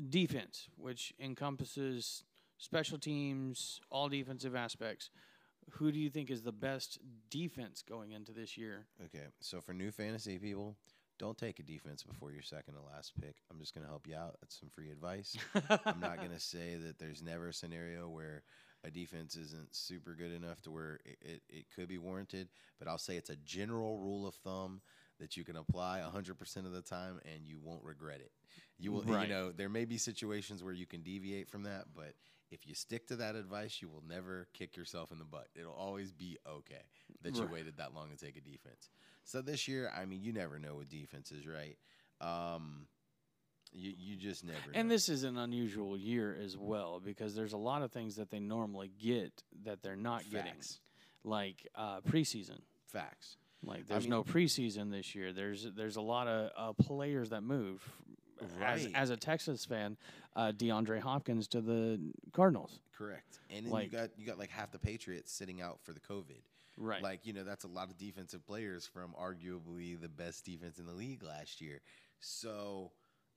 defense, 0.08 0.68
which 0.76 1.12
encompasses 1.20 2.24
special 2.58 2.98
teams, 2.98 3.80
all 3.90 4.08
defensive 4.08 4.56
aspects. 4.56 5.11
Who 5.72 5.92
do 5.92 5.98
you 5.98 6.11
think 6.11 6.31
is 6.31 6.42
the 6.42 6.53
best 6.53 6.98
defense 7.31 7.83
going 7.83 8.12
into 8.12 8.33
this 8.33 8.57
year? 8.57 8.87
Okay, 9.05 9.25
so 9.40 9.61
for 9.61 9.72
new 9.72 9.90
fantasy 9.90 10.38
people, 10.38 10.77
don't 11.18 11.38
take 11.38 11.59
a 11.61 11.62
defense 11.62 12.03
before 12.03 12.33
your 12.33 12.42
second 12.42 12.75
to 12.75 12.81
last 12.83 13.12
pick. 13.20 13.37
I'm 13.51 13.59
just 13.59 13.75
going 13.75 13.85
to 13.85 13.90
help 13.90 14.07
you 14.07 14.16
out. 14.16 14.37
That's 14.40 14.59
some 14.59 14.70
free 14.75 14.90
advice. 14.90 15.37
I'm 15.87 16.01
not 16.01 16.18
going 16.18 16.31
to 16.35 16.40
say 16.40 16.77
that 16.77 16.98
there's 16.98 17.22
never 17.22 17.48
a 17.48 17.53
scenario 17.53 18.09
where 18.09 18.42
a 18.85 18.90
defense 18.90 19.37
isn't 19.37 19.75
super 19.75 20.14
good 20.14 20.33
enough 20.33 20.61
to 20.62 20.70
where 20.72 20.98
it, 21.05 21.16
it, 21.20 21.42
it 21.48 21.64
could 21.75 21.88
be 21.88 21.98
warranted, 21.98 22.48
but 22.79 22.88
I'll 22.88 22.98
say 22.98 23.16
it's 23.16 23.31
a 23.31 23.37
general 23.37 23.98
rule 23.98 24.27
of 24.27 24.35
thumb 24.35 24.81
that 25.20 25.37
you 25.37 25.44
can 25.44 25.57
apply 25.57 26.01
100% 26.01 26.57
of 26.66 26.72
the 26.72 26.83
time 26.83 27.20
and 27.33 27.46
you 27.46 27.61
won't 27.62 27.85
regret 27.85 28.20
it. 28.20 28.33
You 28.79 28.92
will, 28.92 29.05
Right. 29.05 29.29
you 29.29 29.33
know, 29.33 29.53
there 29.53 29.68
may 29.68 29.85
be 29.85 29.96
situations 29.98 30.64
where 30.64 30.72
you 30.72 30.87
can 30.87 31.03
deviate 31.03 31.48
from 31.48 31.62
that, 31.62 31.85
but 31.94 32.14
if 32.53 32.67
you 32.67 32.75
stick 32.75 33.07
to 33.09 33.17
that 33.17 33.35
advice, 33.35 33.81
you 33.83 33.88
will 33.88 34.05
never 34.07 34.47
kick 34.53 34.77
yourself 34.77 35.11
in 35.11 35.19
the 35.19 35.25
butt. 35.25 35.49
It'll 35.57 35.73
always 35.73 36.12
be 36.12 36.38
okay 36.47 36.85
that 37.23 37.35
you 37.35 37.43
Right. 37.43 37.53
waited 37.53 37.79
that 37.79 37.95
long 37.95 38.11
to 38.11 38.17
take 38.17 38.37
a 38.37 38.41
defense. 38.41 38.91
So 39.25 39.41
this 39.43 39.67
year, 39.67 39.91
I 39.97 40.05
mean, 40.05 40.23
you 40.23 40.33
never 40.33 40.59
know 40.59 40.75
with 40.77 40.88
defenses, 40.88 41.47
right? 41.47 41.79
Um, 42.21 42.87
you 43.73 43.93
you 43.97 44.17
just 44.17 44.45
never. 44.45 44.59
And 44.75 44.88
know. 44.88 44.95
this 44.95 45.09
is 45.09 45.25
an 45.25 45.38
unusual 45.38 45.97
year 45.97 46.37
as 46.45 46.57
well 46.57 47.01
because 47.01 47.35
there's 47.35 47.55
a 47.55 47.59
lot 47.59 47.83
of 47.83 47.91
things 47.91 48.17
that 48.17 48.31
they 48.31 48.38
normally 48.41 48.91
get 49.01 49.43
that 49.65 49.83
they're 49.83 49.97
not 49.97 50.29
getting, 50.31 50.53
like 51.25 51.67
uh, 51.75 52.01
preseason. 52.03 52.61
facts. 52.87 53.38
Like 53.65 53.81
I 53.81 53.83
there's 53.88 54.03
mean- 54.05 54.11
no 54.11 54.25
preseason 54.25 54.91
this 54.91 55.15
year. 55.15 55.33
There's 55.33 55.65
there's 55.75 55.97
a 55.97 56.03
lot 56.03 56.27
of 56.29 56.51
uh, 56.57 56.73
players 56.83 57.31
that 57.31 57.43
moved. 57.43 57.85
As, 58.42 58.85
Right. 58.87 58.94
as 58.94 59.11
a 59.11 59.16
Texas 59.16 59.64
fan, 59.64 59.96
uh, 60.37 60.52
DeAndre 60.52 61.00
Hopkins 61.00 61.46
to 61.48 61.61
the 61.61 62.00
Cardinals. 62.33 62.81
Correct. 62.92 63.40
And 63.50 63.66
then 63.66 63.72
Like- 63.72 63.85
you 63.92 63.98
got 63.98 64.18
you 64.18 64.26
got 64.26 64.38
like 64.38 64.50
half 64.50 64.70
the 64.72 64.78
Patriots 64.78 65.33
sitting 65.33 65.61
out 65.61 65.81
for 65.83 65.92
the 65.92 66.00
COVID. 66.00 66.42
Right. 66.78 67.02
Like 67.02 67.26
you 67.26 67.33
know 67.33 67.44
that's 67.44 67.64
a 67.64 67.68
lot 67.68 67.90
of 67.90 67.98
defensive 67.98 68.46
players 68.46 68.87
from 68.87 69.12
arguably 69.14 70.00
the 70.00 70.09
best 70.09 70.44
defense 70.44 70.78
in 70.78 70.87
the 70.87 70.92
league 70.94 71.22
last 71.22 71.61
year. 71.61 71.81
So 72.20 72.92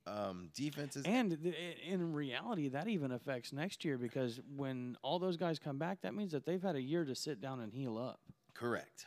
um, 0.08 0.50
defenses. 0.54 1.04
and 1.06 1.42
th- 1.42 1.56
i- 1.56 1.82
in 1.90 2.14
reality, 2.14 2.70
that 2.70 2.88
even 2.88 3.12
affects 3.12 3.52
next 3.52 3.84
year 3.84 3.98
because 3.98 4.40
when 4.56 4.96
all 5.02 5.18
those 5.18 5.36
guys 5.36 5.58
come 5.58 5.78
back, 5.80 6.02
that 6.02 6.14
means 6.14 6.32
that 6.32 6.46
they've 6.46 6.62
had 6.62 6.76
a 6.76 6.82
year 6.82 7.04
to 7.06 7.16
sit 7.16 7.42
down 7.42 7.60
and 7.60 7.74
heal 7.74 7.98
up. 7.98 8.20
Correct. 8.54 9.06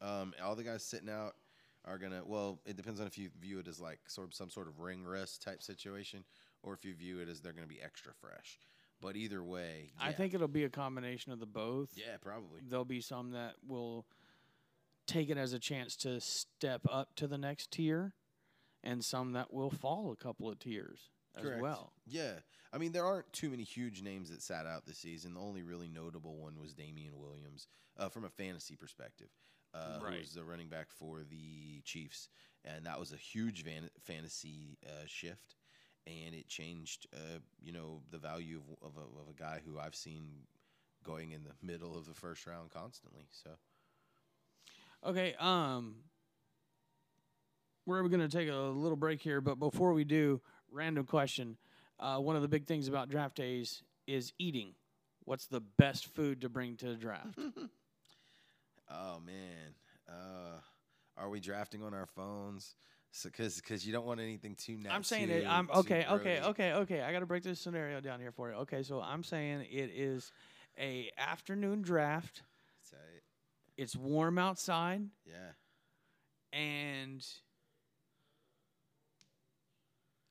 Um, 0.00 0.34
all 0.42 0.56
the 0.56 0.64
guys 0.64 0.82
sitting 0.82 1.08
out 1.08 1.36
are 1.84 1.98
gonna. 1.98 2.22
Well, 2.24 2.60
it 2.64 2.76
depends 2.76 3.00
on 3.00 3.06
if 3.06 3.18
you 3.18 3.30
view 3.40 3.58
it 3.58 3.68
as 3.68 3.80
like 3.80 4.00
sort 4.06 4.28
of 4.28 4.34
some 4.34 4.50
sort 4.50 4.68
of 4.68 4.80
ring 4.80 5.04
rust 5.04 5.42
type 5.42 5.62
situation, 5.62 6.24
or 6.62 6.74
if 6.74 6.84
you 6.84 6.94
view 6.94 7.20
it 7.20 7.28
as 7.28 7.40
they're 7.40 7.52
gonna 7.52 7.66
be 7.66 7.80
extra 7.82 8.12
fresh. 8.14 8.58
But 9.00 9.16
either 9.16 9.42
way, 9.42 9.92
I 10.00 10.12
think 10.12 10.32
it'll 10.32 10.46
be 10.48 10.64
a 10.64 10.70
combination 10.70 11.32
of 11.32 11.40
the 11.40 11.46
both. 11.46 11.90
Yeah, 11.94 12.16
probably. 12.20 12.60
There'll 12.68 12.84
be 12.84 13.00
some 13.00 13.32
that 13.32 13.54
will 13.66 14.06
take 15.06 15.28
it 15.28 15.36
as 15.36 15.52
a 15.52 15.58
chance 15.58 15.96
to 15.96 16.20
step 16.20 16.82
up 16.88 17.14
to 17.16 17.26
the 17.26 17.38
next 17.38 17.72
tier, 17.72 18.14
and 18.84 19.04
some 19.04 19.32
that 19.32 19.52
will 19.52 19.70
fall 19.70 20.12
a 20.12 20.16
couple 20.16 20.48
of 20.48 20.58
tiers 20.58 21.10
as 21.36 21.44
Correct. 21.44 21.62
well. 21.62 21.92
Yeah. 22.06 22.34
I 22.72 22.78
mean, 22.78 22.92
there 22.92 23.04
aren't 23.04 23.30
too 23.32 23.50
many 23.50 23.64
huge 23.64 24.02
names 24.02 24.30
that 24.30 24.40
sat 24.40 24.66
out 24.66 24.86
this 24.86 24.98
season. 24.98 25.34
The 25.34 25.40
only 25.40 25.62
really 25.62 25.88
notable 25.88 26.36
one 26.36 26.58
was 26.58 26.72
Damien 26.72 27.18
Williams 27.18 27.66
uh, 27.98 28.08
from 28.08 28.24
a 28.24 28.30
fantasy 28.30 28.76
perspective, 28.76 29.28
uh, 29.74 29.98
who 30.00 30.18
was 30.18 30.32
the 30.34 30.44
running 30.44 30.68
back 30.68 30.90
for 30.90 31.20
the 31.28 31.80
Chiefs. 31.84 32.28
And 32.64 32.86
that 32.86 32.98
was 32.98 33.12
a 33.12 33.16
huge 33.16 33.64
van- 33.64 33.90
fantasy 34.00 34.78
uh, 34.86 35.06
shift. 35.06 35.56
And 36.06 36.34
it 36.34 36.48
changed, 36.48 37.06
uh, 37.14 37.38
you 37.60 37.72
know, 37.72 38.02
the 38.10 38.18
value 38.18 38.60
of, 38.82 38.88
of, 38.88 38.96
a, 38.96 39.20
of 39.20 39.28
a 39.30 39.38
guy 39.40 39.60
who 39.64 39.78
I've 39.78 39.94
seen 39.94 40.24
going 41.04 41.32
in 41.32 41.42
the 41.44 41.54
middle 41.66 41.96
of 41.96 42.06
the 42.06 42.14
first 42.14 42.46
round 42.46 42.70
constantly. 42.70 43.26
So, 43.30 43.50
Okay, 45.04 45.34
um 45.40 45.96
we're 47.86 48.02
going 48.08 48.20
to 48.20 48.28
take 48.28 48.48
a 48.48 48.54
little 48.54 48.96
break 48.96 49.20
here, 49.20 49.40
but 49.40 49.56
before 49.58 49.92
we 49.92 50.04
do, 50.04 50.40
random 50.70 51.04
question. 51.04 51.56
Uh, 51.98 52.18
one 52.18 52.36
of 52.36 52.42
the 52.42 52.48
big 52.48 52.66
things 52.66 52.88
about 52.88 53.08
draft 53.08 53.36
days 53.36 53.82
is 54.06 54.32
eating. 54.38 54.74
What's 55.24 55.46
the 55.46 55.60
best 55.60 56.06
food 56.14 56.40
to 56.42 56.48
bring 56.48 56.76
to 56.76 56.86
the 56.86 56.94
draft? 56.94 57.38
oh, 58.92 59.20
man. 59.24 59.74
Uh, 60.08 60.60
are 61.16 61.28
we 61.28 61.40
drafting 61.40 61.82
on 61.82 61.94
our 61.94 62.06
phones? 62.06 62.74
Because 63.22 63.60
cause 63.60 63.84
you 63.84 63.92
don't 63.92 64.06
want 64.06 64.20
anything 64.20 64.54
too 64.54 64.78
nasty. 64.78 64.88
I'm 64.88 65.04
saying 65.04 65.28
it. 65.28 65.46
I'm 65.46 65.68
okay, 65.74 66.06
okay, 66.10 66.40
okay, 66.40 66.72
okay. 66.72 67.02
I 67.02 67.12
got 67.12 67.18
to 67.20 67.26
break 67.26 67.42
this 67.42 67.60
scenario 67.60 68.00
down 68.00 68.20
here 68.20 68.32
for 68.32 68.48
you. 68.48 68.56
Okay, 68.56 68.82
so 68.82 69.02
I'm 69.02 69.22
saying 69.22 69.66
it 69.70 69.90
is 69.94 70.32
a 70.78 71.10
afternoon 71.18 71.82
draft. 71.82 72.42
It's 73.76 73.96
warm 73.96 74.38
outside 74.38 75.02
Yeah. 75.26 75.52
and 76.58 77.24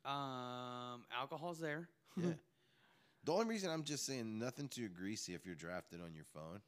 um 0.05 1.03
alcohol's 1.15 1.59
there. 1.59 1.87
Yeah. 2.17 2.31
the 3.25 3.31
only 3.33 3.45
reason 3.45 3.69
I'm 3.69 3.83
just 3.83 4.05
saying 4.05 4.39
nothing 4.39 4.67
too 4.67 4.89
greasy 4.89 5.33
if 5.33 5.45
you're 5.45 5.55
drafted 5.55 6.01
on 6.01 6.13
your 6.13 6.25
phone, 6.33 6.61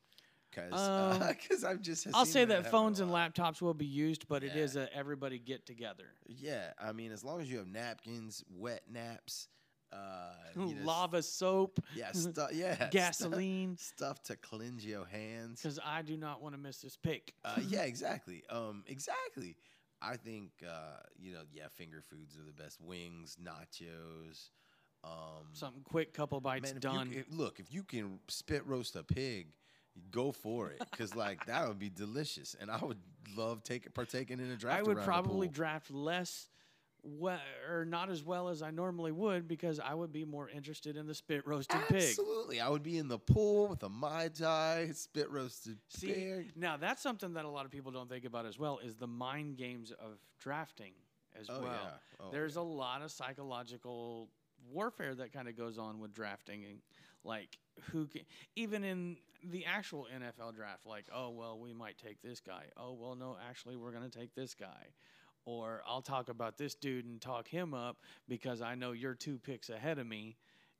because 0.56 1.63
Um, 1.63 1.68
I've 1.68 1.82
just 1.82 2.08
I'll 2.13 2.26
say 2.26 2.46
that 2.46 2.70
phones 2.72 3.00
and 3.00 3.12
laptops 3.12 3.62
will 3.62 3.74
be 3.74 3.86
used, 3.86 4.28
but 4.28 4.44
it 4.44 4.56
Yeah. 4.56 4.62
is 4.63 4.76
a 4.76 4.94
everybody 4.94 5.39
get 5.39 5.66
together. 5.66 6.06
Yeah, 6.28 6.72
I 6.80 6.92
mean, 6.92 7.12
as 7.12 7.24
long 7.24 7.42
as 7.42 7.50
you 7.52 7.58
have 7.58 7.68
napkins, 7.68 8.44
wet 8.50 8.84
naps, 8.89 9.48
uh, 9.92 10.34
you 10.56 10.76
know, 10.76 10.86
Lava 10.86 11.22
soap, 11.22 11.80
yeah, 11.96 12.12
stuff, 12.13 12.52
yeah, 12.54 12.89
gasoline, 12.89 13.78
stuff 13.78 14.22
to 14.24 14.36
cleanse 14.36 14.86
your 14.86 15.06
hands. 15.06 15.62
because 15.62 15.80
I 15.84 16.02
do 16.02 16.18
not 16.18 16.42
want 16.42 16.56
to 16.56 16.60
miss 16.60 16.80
this 16.80 16.98
pick. 16.98 17.34
Uh, 17.46 17.60
yeah, 17.68 17.84
exactly. 17.84 18.44
Um, 18.50 18.84
exactly. 18.88 19.56
I 20.02 20.18
think 20.18 20.52
uh, 20.68 20.98
you 21.18 21.32
know, 21.34 21.44
yeah, 21.52 21.68
finger 21.74 22.02
foods 22.02 22.38
are 22.38 22.44
the 22.46 22.52
best. 22.52 22.82
Wings, 22.82 23.38
nachos. 23.42 24.50
Um, 25.06 25.48
Something 25.52 25.84
quick, 25.84 26.13
couple 26.13 26.39
bites 26.39 26.63
man, 26.63 26.78
if 26.78 26.84
you 26.84 26.89
done. 26.89 27.26
look, 27.32 27.60
if 27.60 27.74
you 27.74 27.84
can 27.84 28.20
spit 28.30 28.66
roast 28.66 28.96
a 28.96 29.04
pig, 29.04 29.48
go 30.12 30.32
for 30.32 30.69
it, 30.71 30.82
because 30.91 31.15
like 31.15 31.45
that 31.47 31.67
would 31.67 31.79
be 31.79 31.89
delicious, 31.89 32.56
and 32.60 32.69
I 32.71 32.77
would 32.84 32.99
love 33.36 33.63
taking 33.63 33.91
partaking 33.91 34.39
in 34.39 34.51
a 34.51 34.56
draft. 34.56 34.79
I 34.79 34.84
would 34.84 34.97
probably 34.99 35.47
draft 35.47 35.91
less, 35.91 36.49
we- 37.03 37.32
or 37.69 37.86
not 37.86 38.10
as 38.10 38.23
well 38.23 38.49
as 38.49 38.62
I 38.62 38.71
normally 38.71 39.12
would, 39.12 39.47
because 39.47 39.79
I 39.79 39.93
would 39.93 40.12
be 40.12 40.25
more 40.25 40.49
interested 40.49 40.97
in 40.97 41.06
the 41.08 41.13
spit 41.15 41.45
roasted 41.47 41.82
pig. 41.89 41.95
Absolutely, 42.01 42.60
I 42.62 42.69
would 42.69 42.84
be 42.84 42.97
in 42.97 43.08
the 43.08 43.19
pool 43.19 43.67
with 43.67 43.84
a 43.84 43.89
mai 43.89 44.29
tai, 44.29 44.89
spit 44.93 45.29
roasted 45.29 45.77
See, 45.89 46.08
pig. 46.13 46.51
now 46.56 46.77
that's 46.77 47.01
something 47.01 47.34
that 47.34 47.45
a 47.45 47.49
lot 47.49 47.65
of 47.65 47.71
people 47.71 47.91
don't 47.91 48.10
think 48.10 48.25
about 48.25 48.45
as 48.45 48.58
well 48.60 48.79
is 48.79 48.95
the 48.95 49.08
mind 49.08 49.58
games 49.58 49.91
of 49.91 50.17
drafting 50.39 50.93
as 51.39 51.49
Oh 51.49 51.62
well. 51.62 51.71
yeah, 51.71 51.89
oh, 52.25 52.32
There's 52.32 52.56
yeah. 52.56 52.62
a 52.62 52.63
lot 52.63 53.01
of 53.01 53.12
psychological 53.12 54.29
warfare 54.71 55.15
that 55.15 55.34
kind 55.34 55.47
of 55.47 55.58
goes 55.58 55.78
on 55.78 55.99
with 55.99 56.13
drafting, 56.13 56.63
and 56.65 56.80
like 57.23 57.58
who 57.91 58.08
can, 58.08 58.21
even 58.56 58.84
in 58.84 59.17
the 59.43 59.65
actual 59.65 60.08
NFL 60.15 60.56
draft, 60.56 60.86
like 60.86 61.06
oh 61.13 61.30
well, 61.30 61.60
we 61.60 61.73
might 61.73 61.97
take 61.97 62.21
this 62.21 62.39
guy. 62.39 62.65
Oh 62.78 62.93
well, 62.93 63.15
no, 63.15 63.38
actually 63.49 63.76
we're 63.76 63.91
gonna 63.91 64.10
take 64.10 64.34
this 64.36 64.54
guy. 64.54 64.88
Or 65.45 65.82
I'll 65.86 66.02
talk 66.02 66.30
about 66.30 66.58
this 66.58 66.73
dude 66.73 67.04
and 67.04 67.19
talk 67.19 67.49
him 67.49 67.73
up 67.73 67.97
because 68.30 68.62
I 68.62 68.76
know 68.76 68.93
you're 68.93 69.13
two 69.15 69.38
picks 69.39 69.69
ahead 69.69 69.99
of 69.99 70.08
me, 70.08 70.38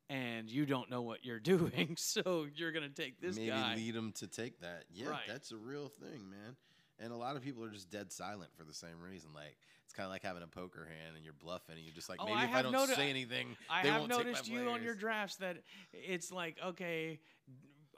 and 0.08 0.48
you 0.48 0.64
don't 0.64 0.88
know 0.90 1.02
what 1.02 1.22
you're 1.24 1.38
doing, 1.54 1.96
so 1.98 2.46
you're 2.54 2.72
gonna 2.72 2.88
take 2.88 3.20
this 3.20 3.36
guy, 3.36 3.42
maybe 3.42 3.50
guy. 3.50 3.74
lead 3.76 3.94
them 3.94 4.12
to 4.12 4.26
take 4.26 4.60
that. 4.60 4.84
Yeah, 4.90 5.08
Right. 5.10 5.20
that's 5.28 5.52
a 5.52 5.56
real 5.58 5.88
thing, 5.88 6.30
man. 6.30 6.56
And 7.00 7.12
a 7.12 7.16
lot 7.16 7.36
of 7.36 7.42
people 7.42 7.64
are 7.64 7.70
just 7.70 7.90
dead 7.90 8.12
silent 8.12 8.50
for 8.56 8.64
the 8.64 8.72
same 8.74 9.00
reason. 9.00 9.30
Like 9.34 9.56
it's 9.84 9.92
kind 9.92 10.04
of 10.06 10.12
like 10.12 10.22
having 10.22 10.42
a 10.42 10.46
poker 10.46 10.84
hand 10.84 11.16
and 11.16 11.24
you're 11.24 11.34
bluffing, 11.34 11.74
and 11.76 11.84
you're 11.84 11.94
just 11.94 12.08
like, 12.08 12.20
Oh, 12.20 12.26
maybe 12.26 12.36
I 12.38 12.44
if 12.44 12.54
I 12.54 12.62
don't 12.62 12.72
noti- 12.72 12.94
say 12.94 13.10
anything, 13.10 13.56
I 13.68 13.82
they 13.82 13.88
have 13.90 14.00
won't 14.02 14.12
take 14.12 14.18
my 14.20 14.24
noticed 14.32 14.48
you 14.48 14.68
on 14.68 14.82
your 14.82 14.94
drafts 14.94 15.36
that 15.36 15.58
it's 15.92 16.30
like 16.30 16.56
okay, 16.64 17.20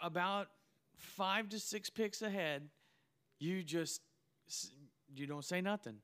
about 0.00 0.48
five 0.96 1.48
to 1.50 1.59
six 1.59 1.90
picks 1.90 2.22
ahead, 2.22 2.68
you 3.38 3.62
just 3.62 4.00
you 5.14 5.26
don't 5.26 5.44
say 5.44 5.61
nothing. 5.61 5.96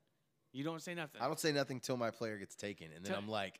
You 0.51 0.63
don't 0.63 0.81
say 0.81 0.93
nothing. 0.93 1.19
I 1.19 1.25
don't 1.25 1.39
say 1.39 1.51
nothing 1.51 1.79
till 1.79 1.97
my 1.97 2.11
player 2.11 2.37
gets 2.37 2.55
taken, 2.55 2.87
and 2.95 3.03
then 3.03 3.11
Till- 3.11 3.17
I'm 3.17 3.27
like, 3.27 3.59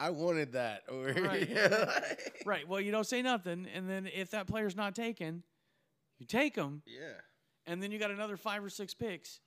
I 0.00 0.10
wanted 0.10 0.52
that. 0.52 0.82
Or 0.92 1.06
Right. 1.12 1.48
yeah. 1.48 2.00
Right. 2.44 2.66
Well, 2.66 2.80
you 2.80 2.90
don't 2.90 3.06
say 3.06 3.22
nothing, 3.22 3.68
and 3.72 3.88
then 3.88 4.08
if 4.12 4.32
that 4.32 4.48
player's 4.48 4.74
not 4.74 4.96
taken, 4.96 5.44
you 6.18 6.26
take 6.26 6.54
them, 6.56 6.82
yeah. 6.84 7.12
And 7.66 7.82
then 7.82 7.90
you 7.92 7.98
got 7.98 8.10
another 8.10 8.36
five 8.36 8.64
or 8.64 8.70
six 8.70 8.94
picks, 8.94 9.40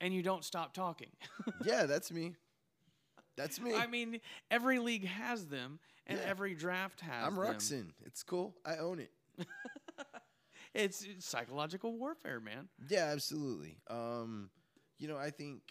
and 0.00 0.12
you 0.14 0.22
don't 0.22 0.44
stop 0.44 0.72
talking. 0.74 1.10
Yeah, 1.64 1.86
that's 1.86 2.12
me. 2.12 2.34
That's 3.36 3.60
me. 3.60 3.74
I 3.74 3.86
mean, 3.86 4.20
every 4.50 4.78
league 4.78 5.06
has 5.06 5.46
them, 5.46 5.78
and 6.06 6.18
Yeah. 6.18 6.24
every 6.26 6.54
draft 6.54 7.00
has 7.00 7.26
I'm 7.26 7.34
them. 7.36 7.44
Ruxin. 7.44 7.86
It's 8.04 8.22
cool. 8.22 8.54
I 8.64 8.76
own 8.76 9.00
it. 9.00 9.10
It's, 10.74 11.04
it's 11.04 11.26
psychological 11.26 11.96
warfare, 11.96 12.38
man. 12.38 12.68
Yeah, 12.90 13.06
absolutely. 13.06 13.78
Um, 13.88 14.50
you 14.98 15.08
know, 15.08 15.16
I 15.16 15.30
think 15.30 15.62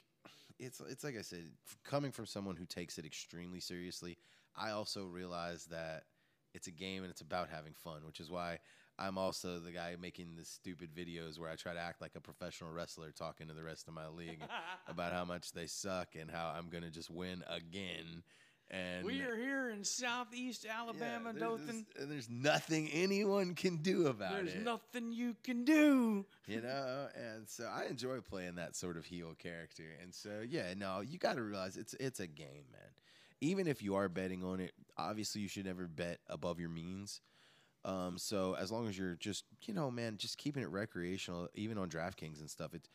it's 0.57 0.81
it's 0.89 1.03
like 1.03 1.15
I 1.15 1.21
said, 1.21 1.51
coming 1.83 2.11
from 2.11 2.25
someone 2.25 2.55
who 2.55 2.65
takes 2.65 2.97
it 2.97 3.05
extremely 3.05 3.59
seriously, 3.59 4.17
I 4.55 4.71
also 4.71 5.05
realize 5.05 5.65
that 5.65 6.05
it's 6.55 6.65
a 6.65 6.71
game 6.71 7.03
and 7.03 7.11
it's 7.11 7.21
about 7.21 7.49
having 7.49 7.73
fun, 7.73 8.03
which 8.05 8.19
is 8.19 8.31
why 8.31 8.57
I'm 8.97 9.17
also 9.17 9.59
the 9.59 9.71
guy 9.71 9.95
making 9.99 10.35
the 10.37 10.45
stupid 10.45 10.89
videos 10.95 11.37
where 11.39 11.49
I 11.49 11.55
try 11.55 11.73
to 11.73 11.79
act 11.79 12.01
like 12.01 12.15
a 12.15 12.21
professional 12.21 12.71
wrestler 12.71 13.11
talking 13.11 13.47
to 13.47 13.53
the 13.53 13.63
rest 13.63 13.87
of 13.87 13.93
my 13.93 14.07
league 14.07 14.39
about 14.87 15.11
how 15.11 15.25
much 15.25 15.51
they 15.51 15.67
suck 15.67 16.15
and 16.19 16.31
how 16.31 16.53
I'm 16.57 16.69
going 16.69 16.83
to 16.83 16.89
just 16.91 17.09
win 17.09 17.43
again. 17.47 18.23
And 18.71 19.05
we 19.05 19.21
are 19.21 19.35
here 19.35 19.69
in 19.69 19.83
Southeast 19.83 20.65
yeah, 20.65 20.79
Alabama, 20.79 21.33
there's, 21.33 21.39
Dothan. 21.39 21.65
there's- 21.67 21.83
and 21.99 22.11
there's 22.11 22.29
nothing 22.29 22.89
anyone 22.91 23.53
can 23.53 23.77
do 23.77 24.07
about 24.07 24.31
There's 24.31 24.47
it. 24.49 24.53
There's 24.53 24.65
nothing 24.65 25.11
you 25.11 25.35
can 25.43 25.65
do. 25.65 26.25
you 26.47 26.61
know 26.61 27.07
and 27.15 27.47
so 27.47 27.65
i 27.71 27.85
enjoy 27.85 28.21
playing 28.21 28.55
that 28.55 28.75
sort 28.75 28.97
of 28.97 29.05
heel 29.05 29.35
character 29.37 29.83
and 30.01 30.13
so 30.15 30.41
yeah 30.49 30.73
no 30.75 31.01
you 31.01 31.19
got 31.19 31.35
to 31.35 31.43
realize 31.43 31.77
it's 31.77 31.93
it's 31.99 32.19
a 32.19 32.27
game 32.27 32.65
man 32.71 32.89
even 33.41 33.67
if 33.67 33.83
you 33.83 33.93
are 33.95 34.09
betting 34.09 34.43
on 34.43 34.59
it 34.59 34.71
obviously 34.97 35.41
you 35.41 35.47
should 35.47 35.65
never 35.65 35.87
bet 35.87 36.19
above 36.27 36.59
your 36.59 36.69
means 36.69 37.21
um, 37.85 38.17
so 38.17 38.55
as 38.59 38.69
long 38.71 38.87
as 38.89 38.97
you're 38.97 39.15
just 39.15 39.45
you 39.63 39.73
know 39.73 39.89
man 39.89 40.17
just 40.17 40.37
keeping 40.37 40.61
it 40.63 40.69
recreational 40.69 41.47
even 41.53 41.77
on 41.77 41.87
draftkings 41.89 42.39
and 42.41 42.49
stuff 42.49 42.73
it's 42.73 42.89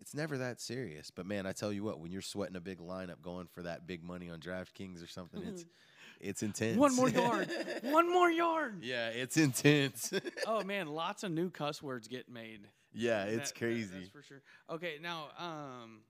it's 0.00 0.14
never 0.14 0.38
that 0.38 0.60
serious 0.60 1.10
but 1.10 1.26
man 1.26 1.44
i 1.46 1.52
tell 1.52 1.72
you 1.72 1.82
what 1.82 1.98
when 2.00 2.10
you're 2.12 2.22
sweating 2.22 2.54
a 2.56 2.60
big 2.60 2.78
lineup 2.78 3.20
going 3.20 3.46
for 3.46 3.62
that 3.62 3.86
big 3.86 4.02
money 4.04 4.30
on 4.30 4.38
draftkings 4.38 5.02
or 5.04 5.08
something 5.08 5.42
it's 5.44 5.64
it's 6.20 6.42
intense 6.42 6.76
One 6.78 6.94
more 6.96 7.08
yard. 7.10 7.48
One 7.82 8.10
more 8.12 8.30
yard. 8.30 8.78
yeah 8.82 9.08
it's 9.08 9.36
intense 9.36 10.12
Oh 10.46 10.62
man, 10.64 10.86
lots 10.88 11.22
of 11.24 11.30
new 11.32 11.50
cuss 11.50 11.82
words 11.82 12.06
get 12.08 12.28
made. 12.28 12.60
yeah 12.92 13.24
it's 13.24 13.34
That- 13.36 13.44
that- 13.46 13.58
crazy 13.58 13.94
that's 13.98 14.08
for 14.08 14.22
sure. 14.22 14.42
Okay, 14.70 14.94
now 15.02 15.28
um, 15.38 16.00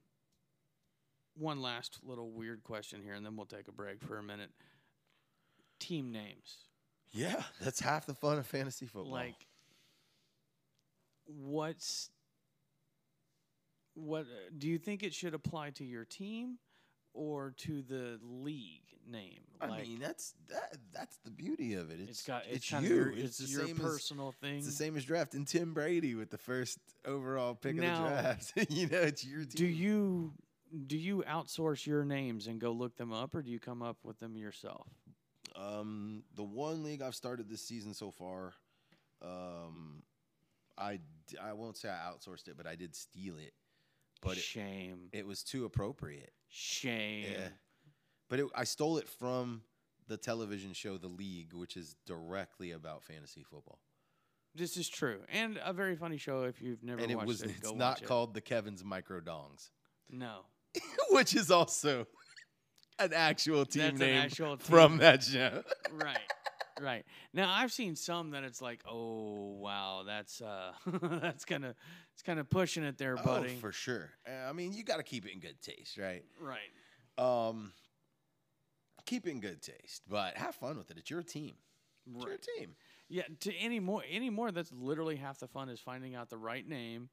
one 1.37 1.61
last 1.63 1.99
little 2.03 2.31
weird 2.31 2.63
question 2.65 3.01
here, 3.03 3.15
and 3.15 3.25
then 3.25 3.37
we'll 3.37 3.47
take 3.47 3.69
a 3.69 3.73
break 3.73 4.03
for 4.03 4.19
a 4.19 4.23
minute. 4.23 4.51
Team 5.79 6.11
names, 6.11 6.57
Yeah, 7.13 7.43
that's 7.61 7.81
half 7.81 8.07
the 8.07 8.15
fun 8.15 8.39
of 8.39 8.47
fantasy 8.47 8.87
football. 8.87 9.13
like 9.13 9.47
what's 11.27 12.11
what? 13.95 14.27
Do 14.57 14.69
you 14.69 14.79
think 14.79 15.03
it 15.03 15.13
should 15.13 15.35
apply 15.35 15.71
to 15.71 15.85
your 15.85 16.05
team 16.05 16.59
or 17.15 17.55
to 17.59 17.83
the 17.83 18.19
league 18.23 18.83
name? 19.11 19.41
I 19.61 19.67
Like, 19.67 19.89
mean, 19.89 19.99
that's 19.99 20.35
that. 20.49 20.77
That's 20.93 21.17
the 21.25 21.31
beauty 21.31 21.75
of 21.75 21.91
it. 21.91 22.01
It's 22.01 22.11
it's 22.11 22.23
got 22.23 22.43
it's, 22.47 22.71
it's, 22.73 22.83
you. 22.83 22.95
your, 22.95 23.11
it's, 23.11 23.23
it's, 23.23 23.39
the 23.39 23.47
your 23.49 23.67
same 23.67 23.77
as 23.77 23.83
personal 23.83 24.33
thing. 24.33 24.59
it's 24.59 24.67
the 24.67 24.73
same 24.73 24.97
as 24.97 25.05
drafting 25.05 25.45
Tim 25.45 25.75
Brady 25.75 26.15
with 26.15 26.31
the 26.31 26.39
first 26.39 26.79
overall 27.05 27.55
pick 27.55 27.75
Now, 27.77 27.95
of 27.95 28.03
the 28.03 28.09
draft. 28.09 28.53
you 28.71 28.87
know, 28.89 28.99
it's 29.01 29.25
your 29.25 29.41
team. 29.41 29.49
Do 29.55 29.67
you 29.67 30.33
do 30.87 30.97
you 30.97 31.25
outsource 31.29 31.87
your 31.87 32.05
names 32.05 32.47
and 32.47 32.61
go 32.61 32.71
look 32.71 32.97
them 32.97 33.13
up, 33.13 33.35
or 33.35 33.43
do 33.43 33.51
you 33.51 33.59
come 33.59 33.83
up 33.83 33.97
with 34.05 34.21
them 34.21 34.37
yourself? 34.37 34.87
Um, 35.59 36.23
the 36.37 36.45
one 36.45 36.83
league 36.85 37.03
I've 37.03 37.15
started 37.15 37.49
this 37.49 37.63
season 37.63 37.93
so 37.95 38.11
far, 38.11 38.55
um, 39.23 40.03
I 40.79 41.01
I 41.43 41.53
won't 41.55 41.77
say 41.77 41.89
I 41.89 42.11
outsourced 42.11 42.47
it, 42.49 42.57
but 42.57 42.67
I 42.67 42.77
did 42.77 42.95
steal 42.95 43.37
it. 43.39 43.53
But 44.21 44.37
it, 44.37 44.43
shame, 44.43 45.09
it 45.13 45.27
was 45.27 45.43
too 45.43 45.65
appropriate. 45.65 46.33
shame. 46.49 47.27
Yeah. 47.33 47.49
But 48.29 48.41
it, 48.41 48.47
I 48.55 48.65
stole 48.65 48.99
it 48.99 49.09
from 49.09 49.63
the 50.07 50.17
television 50.17 50.73
show 50.73 50.97
The 50.99 51.09
League, 51.09 51.53
which 51.55 51.77
is 51.77 51.97
directly 52.07 52.73
about 52.73 53.03
fantasy 53.05 53.43
football. 53.43 53.79
This 54.55 54.77
is 54.77 54.89
true, 54.89 55.21
and 55.33 55.59
a 55.65 55.73
very 55.73 55.95
funny 55.97 56.17
show. 56.19 56.43
If 56.45 56.61
you've 56.61 56.83
never 56.83 57.01
and 57.01 57.11
it 57.11 57.15
watched 57.17 57.29
was 57.29 57.43
it, 57.43 57.51
it's 57.51 57.73
not 57.75 57.95
watch 57.95 58.03
it. 58.03 58.07
called 58.09 58.35
the 58.35 58.41
Kevin's 58.41 58.83
Micro 58.85 59.21
Dongs, 59.21 59.71
No, 60.11 60.41
which 61.11 61.35
is 61.35 61.51
also 61.51 62.07
an 62.99 63.13
actual 63.13 63.65
team 63.65 63.83
That's 63.83 63.99
name 63.99 64.23
actual 64.23 64.57
team. 64.57 64.67
from 64.67 64.99
that 64.99 65.23
show. 65.23 65.63
right, 65.93 66.19
right. 66.81 67.05
Now 67.33 67.51
I've 67.51 67.73
seen 67.73 67.97
some 67.97 68.31
that 68.33 68.45
it's 68.45 68.61
like, 68.61 68.81
oh 68.89 69.57
wow, 69.61 70.03
that's 70.07 70.41
uh, 70.41 70.73
that's 71.03 71.45
kind 71.45 71.65
of 71.65 71.75
it's 72.15 72.23
kind 72.23 72.39
of 72.39 72.49
pushing 72.51 72.85
it 72.85 72.99
there, 72.99 73.17
buddy. 73.17 73.55
Oh, 73.57 73.61
for 73.61 73.73
sure. 73.73 74.11
Uh, 74.27 74.49
I 74.49 74.53
mean, 74.53 74.73
you 74.73 74.85
got 74.85 74.97
to 74.97 75.03
keep 75.03 75.27
it 75.27 75.33
in 75.33 75.41
good 75.41 75.61
taste, 75.63 75.99
right? 75.99 76.25
right. 76.41 76.59
Um, 77.19 77.73
keep 79.07 79.27
it 79.27 79.31
in 79.31 79.41
good 79.41 79.63
taste, 79.63 80.03
but 80.09 80.37
have 80.37 80.55
fun 80.55 80.79
with 80.79 80.91
it. 80.91 80.99
It's 80.99 81.11
your 81.11 81.23
team. 81.23 81.55
It's 82.15 82.25
your 82.25 82.37
team. 82.37 82.75
Yeah, 83.09 83.23
to 83.41 83.55
any 83.55 83.81
more, 83.81 84.03
any 84.11 84.31
more, 84.31 84.51
that's 84.53 84.73
literally 84.73 85.17
half 85.17 85.39
the 85.39 85.49
fun 85.49 85.69
is 85.69 85.81
finding 85.81 86.15
out 86.15 86.29
the 86.29 86.37
right 86.37 86.67
name, 86.67 87.09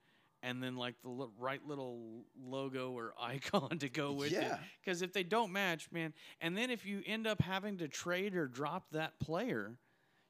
and 0.46 0.62
then 0.64 0.76
like 0.78 0.96
the 1.02 1.10
li- 1.10 1.28
right 1.38 1.60
little 1.66 2.24
logo 2.40 2.92
or 2.92 3.14
icon 3.22 3.80
to 3.80 3.90
go 3.90 4.14
with 4.14 4.32
it. 4.32 4.44
Yeah. 4.44 4.60
Because 4.84 5.02
if 5.02 5.12
they 5.12 5.24
don't 5.24 5.52
match, 5.52 5.92
man, 5.92 6.14
and 6.40 6.56
then 6.58 6.70
if 6.70 6.86
you 6.86 7.02
end 7.06 7.28
up 7.28 7.42
having 7.42 7.78
to 7.80 7.88
trade 7.88 8.36
or 8.36 8.48
drop 8.48 8.92
that 8.92 9.20
player, 9.20 9.78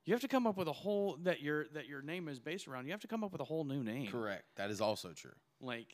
you 0.06 0.14
have 0.14 0.22
to 0.22 0.28
come 0.28 0.48
up 0.48 0.58
with 0.58 0.68
a 0.68 0.74
whole 0.74 1.18
that 1.24 1.42
your 1.42 1.68
that 1.74 1.88
your 1.88 2.02
name 2.02 2.28
is 2.28 2.40
based 2.40 2.68
around. 2.68 2.86
You 2.86 2.92
have 2.92 3.02
to 3.02 3.08
come 3.08 3.24
up 3.24 3.32
with 3.32 3.42
a 3.42 3.46
whole 3.46 3.64
new 3.66 3.84
name. 3.84 4.12
Correct. 4.12 4.46
That 4.56 4.70
is 4.72 4.80
also 4.82 5.12
true. 5.14 5.32
Like, 5.60 5.88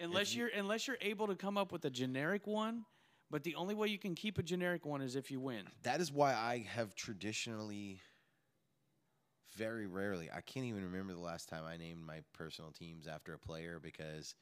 unless 0.00 0.34
you- 0.34 0.42
you're 0.46 0.50
unless 0.56 0.86
you're 0.86 0.98
able 1.00 1.26
to 1.28 1.36
come 1.36 1.58
up 1.58 1.70
with 1.72 1.84
a 1.84 1.90
generic 1.90 2.46
one, 2.46 2.84
but 3.30 3.42
the 3.42 3.54
only 3.56 3.74
way 3.74 3.88
you 3.88 3.98
can 3.98 4.14
keep 4.14 4.38
a 4.38 4.42
generic 4.42 4.86
one 4.86 5.02
is 5.02 5.16
if 5.16 5.30
you 5.30 5.40
win. 5.40 5.66
That 5.82 6.00
is 6.00 6.10
why 6.12 6.32
I 6.34 6.64
have 6.68 6.94
traditionally, 6.94 8.00
very 9.56 9.86
rarely, 9.86 10.28
I 10.34 10.40
can't 10.40 10.66
even 10.66 10.84
remember 10.84 11.12
the 11.12 11.20
last 11.20 11.48
time 11.48 11.64
I 11.64 11.76
named 11.76 12.04
my 12.04 12.20
personal 12.32 12.70
teams 12.70 13.06
after 13.06 13.34
a 13.34 13.38
player 13.38 13.78
because 13.82 14.34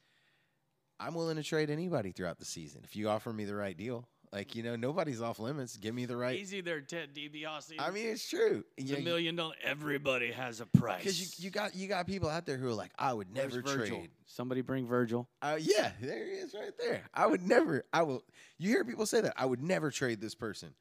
I'm 0.99 1.13
willing 1.13 1.37
to 1.37 1.43
trade 1.43 1.69
anybody 1.69 2.11
throughout 2.11 2.39
the 2.39 2.45
season 2.45 2.81
if 2.83 2.95
you 2.95 3.09
offer 3.09 3.31
me 3.31 3.45
the 3.45 3.55
right 3.55 3.75
deal. 3.77 4.07
Like 4.31 4.55
you 4.55 4.63
know, 4.63 4.75
nobody's 4.75 5.21
off 5.21 5.37
limits. 5.37 5.77
Give 5.77 5.93
me 5.93 6.05
the 6.05 6.17
right. 6.17 6.35
Easy 6.39 6.61
there, 6.61 6.81
Ted 6.81 7.13
DiBiase. 7.13 7.75
I 7.77 7.91
mean, 7.91 8.07
it's 8.07 8.27
true. 8.27 8.63
It's 8.75 8.89
Yeah, 8.89 8.97
a 8.97 9.01
million 9.01 9.35
dollar. 9.35 9.53
Everybody 9.63 10.31
has 10.31 10.59
a 10.59 10.65
price. 10.65 11.03
Because 11.03 11.39
you, 11.39 11.45
you 11.45 11.49
got 11.51 11.75
you 11.75 11.87
got 11.87 12.07
people 12.07 12.29
out 12.29 12.47
there 12.47 12.57
who 12.57 12.67
are 12.67 12.73
like, 12.73 12.89
I 12.97 13.13
would 13.13 13.31
never 13.31 13.61
trade. 13.61 14.09
Somebody 14.25 14.61
bring 14.61 14.87
Virgil. 14.87 15.29
Uh, 15.39 15.59
yeah, 15.59 15.91
there 16.01 16.25
he 16.25 16.31
is, 16.31 16.55
right 16.55 16.73
there. 16.79 17.03
I 17.13 17.27
would 17.27 17.43
never. 17.47 17.85
I 17.93 18.01
will. 18.01 18.23
You 18.57 18.69
hear 18.69 18.83
people 18.83 19.05
say 19.05 19.21
that 19.21 19.33
I 19.37 19.45
would 19.45 19.61
never 19.61 19.91
trade 19.91 20.19
this 20.19 20.33
person. 20.33 20.73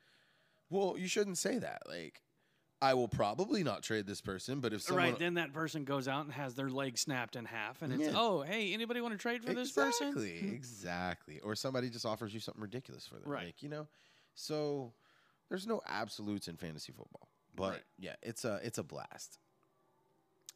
Well, 0.70 0.94
you 0.96 1.06
shouldn't 1.06 1.36
say 1.36 1.58
that. 1.58 1.82
Like, 1.86 2.22
I 2.82 2.94
will 2.94 3.06
probably 3.08 3.62
not 3.62 3.82
trade 3.82 4.06
this 4.06 4.20
person, 4.20 4.58
but 4.60 4.72
if 4.72 4.82
someone 4.82 5.04
right 5.10 5.18
then, 5.18 5.34
that 5.34 5.52
person 5.52 5.84
goes 5.84 6.08
out 6.08 6.24
and 6.24 6.32
has 6.34 6.54
their 6.54 6.68
leg 6.68 6.98
snapped 6.98 7.36
in 7.36 7.44
half, 7.44 7.80
and 7.80 7.92
it's 7.92 8.02
Yeah. 8.02 8.14
oh 8.16 8.42
hey, 8.42 8.74
anybody 8.74 9.00
want 9.00 9.14
to 9.14 9.18
trade 9.18 9.44
for 9.44 9.54
this 9.54 9.70
person? 9.72 10.08
exactly, 10.08 10.48
exactly, 10.52 11.40
or 11.40 11.54
somebody 11.54 11.88
just 11.90 12.04
offers 12.04 12.34
you 12.34 12.40
something 12.40 12.60
ridiculous 12.60 13.06
for 13.06 13.14
them, 13.14 13.30
Right. 13.30 13.46
Like 13.46 13.62
you 13.62 13.68
know, 13.68 13.86
so 14.34 14.92
there's 15.48 15.66
no 15.66 15.80
absolutes 15.86 16.48
in 16.48 16.56
fantasy 16.56 16.92
football, 16.92 17.28
but 17.54 17.70
Right. 17.72 17.82
yeah, 17.98 18.16
it's 18.22 18.44
a 18.44 18.60
it's 18.64 18.78
a 18.78 18.82
blast. 18.82 19.38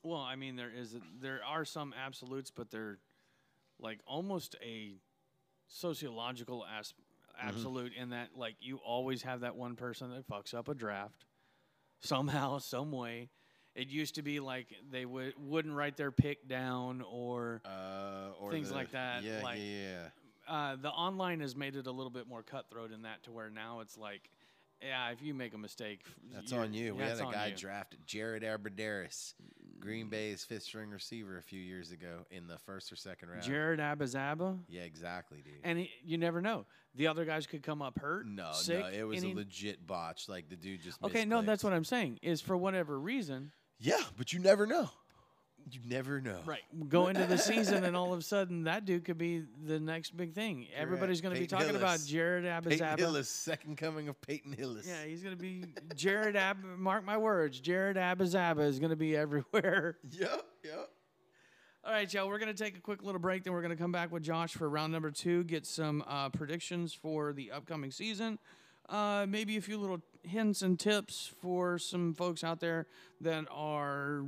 Well, 0.02 0.20
I 0.20 0.34
mean 0.36 0.56
there 0.56 0.70
is 0.70 0.96
there 1.20 1.40
are 1.44 1.64
some 1.64 1.94
absolutes, 1.94 2.50
but 2.50 2.70
they're 2.70 2.98
like 3.78 4.00
almost 4.06 4.56
a 4.62 4.96
sociological 5.68 6.64
as- 6.66 6.94
Mm-hmm. 7.38 7.48
absolute 7.48 7.92
in 7.92 8.08
that 8.10 8.30
like 8.34 8.56
you 8.60 8.78
always 8.78 9.20
have 9.20 9.40
that 9.40 9.56
one 9.56 9.76
person 9.76 10.10
that 10.10 10.26
fucks 10.26 10.54
up 10.54 10.68
a 10.68 10.74
draft 10.74 11.26
somehow, 12.00 12.58
some 12.74 12.92
way. 12.92 13.28
It 13.74 13.88
used 13.88 14.14
to 14.14 14.22
be 14.22 14.40
like 14.40 14.68
they 14.90 15.04
would 15.04 15.34
wouldn't 15.38 15.74
write 15.74 15.96
their 15.98 16.10
pick 16.10 16.48
down 16.48 17.02
or 17.02 17.60
Uh, 17.64 18.30
or 18.40 18.50
Things 18.50 18.70
the- 18.70 18.74
like 18.74 18.92
that, 18.92 19.22
Yeah, 19.22 19.40
like- 19.42 19.58
yeah, 19.58 20.08
yeah. 20.48 20.52
uh, 20.54 20.76
the 20.76 20.88
online 20.90 21.40
has 21.40 21.54
made 21.54 21.76
it 21.76 21.86
a 21.86 21.90
little 21.92 22.10
bit 22.10 22.26
more 22.26 22.42
cutthroat 22.42 22.90
in 22.92 23.02
that 23.02 23.22
to 23.24 23.32
where 23.32 23.50
now 23.50 23.80
it's 23.80 23.98
like 23.98 24.30
Yeah, 24.82 25.10
if 25.10 25.22
you 25.22 25.34
make 25.34 25.54
a 25.54 25.58
mistake, 25.58 26.00
That's 26.32 26.52
on 26.52 26.72
you. 26.72 26.94
We 26.94 27.02
had 27.02 27.18
a 27.18 27.22
guy 27.22 27.46
you. 27.46 27.56
drafted 27.56 28.00
Jared 28.06 28.42
Abbrederis, 28.42 29.34
Green 29.80 30.06
mm. 30.06 30.10
Bay's 30.10 30.44
fifth 30.44 30.64
string 30.64 30.90
receiver 30.90 31.38
a 31.38 31.42
few 31.42 31.60
years 31.60 31.92
ago 31.92 32.26
in 32.30 32.46
the 32.46 32.58
first 32.58 32.92
or 32.92 32.96
second 32.96 33.30
round. 33.30 33.42
Jared 33.42 33.80
Abazaba, 33.80 34.58
yeah, 34.68 34.82
exactly, 34.82 35.38
dude. 35.42 35.54
and 35.64 35.78
he, 35.78 35.90
you 36.04 36.18
never 36.18 36.40
know. 36.40 36.66
The 36.94 37.08
other 37.08 37.24
guys 37.24 37.46
could 37.46 37.62
come 37.62 37.82
up 37.82 37.98
hurt. 37.98 38.26
no, 38.26 38.50
sick, 38.52 38.80
no, 38.80 38.88
it 38.88 39.02
was 39.02 39.22
a 39.22 39.26
any- 39.26 39.34
legit 39.34 39.86
botch. 39.86 40.28
Like 40.28 40.48
the 40.48 40.56
dude 40.56 40.82
just 40.82 41.02
Okay, 41.02 41.24
no, 41.24 41.42
that's 41.42 41.64
what 41.64 41.72
I'm 41.72 41.84
saying. 41.84 42.18
Is 42.22 42.40
for 42.40 42.56
whatever 42.56 42.98
reason, 42.98 43.52
Yeah, 43.78 44.02
but 44.16 44.32
you 44.32 44.38
never 44.40 44.66
know. 44.66 44.90
You 45.68 45.80
never 45.84 46.20
know. 46.20 46.38
right? 46.46 46.62
Go 46.88 47.08
into 47.08 47.26
the 47.26 47.38
season, 47.38 47.82
and 47.82 47.96
all 47.96 48.12
of 48.12 48.20
a 48.20 48.22
sudden, 48.22 48.64
that 48.64 48.84
dude 48.84 49.04
could 49.04 49.18
be 49.18 49.42
the 49.66 49.80
next 49.80 50.16
big 50.16 50.32
thing. 50.32 50.68
Everybody's 50.76 51.20
going 51.20 51.34
to 51.34 51.40
be 51.40 51.46
talking 51.48 51.70
about 51.70 51.98
Hillis. 51.98 52.06
Jared 52.06 52.44
Peyton 52.64 52.86
Abazaba. 52.86 52.98
Hillis, 52.98 53.28
second 53.28 53.76
coming 53.76 54.08
of 54.08 54.20
Peyton 54.20 54.52
Hillis. 54.52 54.86
Yeah, 54.86 55.04
he's 55.04 55.24
going 55.24 55.34
to 55.36 55.40
be 55.42 55.64
Jared 55.96 56.36
Ab. 56.36 56.58
Mark 56.62 57.04
my 57.04 57.16
words, 57.16 57.58
Jared 57.58 57.96
Abazaba 57.96 58.60
is 58.66 58.78
going 58.78 58.90
to 58.90 58.96
be 58.96 59.16
everywhere. 59.16 59.96
Yep. 60.10 60.44
Yep. 60.64 60.88
All 61.84 61.92
right, 61.92 62.12
y'all. 62.12 62.28
We're 62.28 62.38
going 62.38 62.54
to 62.54 62.64
take 62.64 62.76
a 62.76 62.80
quick 62.80 63.02
little 63.02 63.20
break. 63.20 63.44
Then 63.44 63.52
we're 63.52 63.62
going 63.62 63.76
to 63.76 63.80
come 63.80 63.92
back 63.92 64.10
with 64.12 64.22
Josh 64.22 64.52
for 64.54 64.68
round 64.68 64.92
number 64.92 65.10
two, 65.10 65.44
get 65.44 65.66
some 65.66 66.02
uh, 66.06 66.28
predictions 66.30 66.92
for 66.92 67.32
the 67.32 67.50
upcoming 67.52 67.90
season. 67.90 68.38
Uh, 68.88 69.26
maybe 69.28 69.56
a 69.56 69.60
few 69.60 69.78
little 69.78 70.00
hints 70.22 70.62
and 70.62 70.78
tips 70.78 71.32
for 71.40 71.76
some 71.78 72.14
folks 72.14 72.42
out 72.44 72.60
there 72.60 72.86
that 73.20 73.46
are 73.50 74.24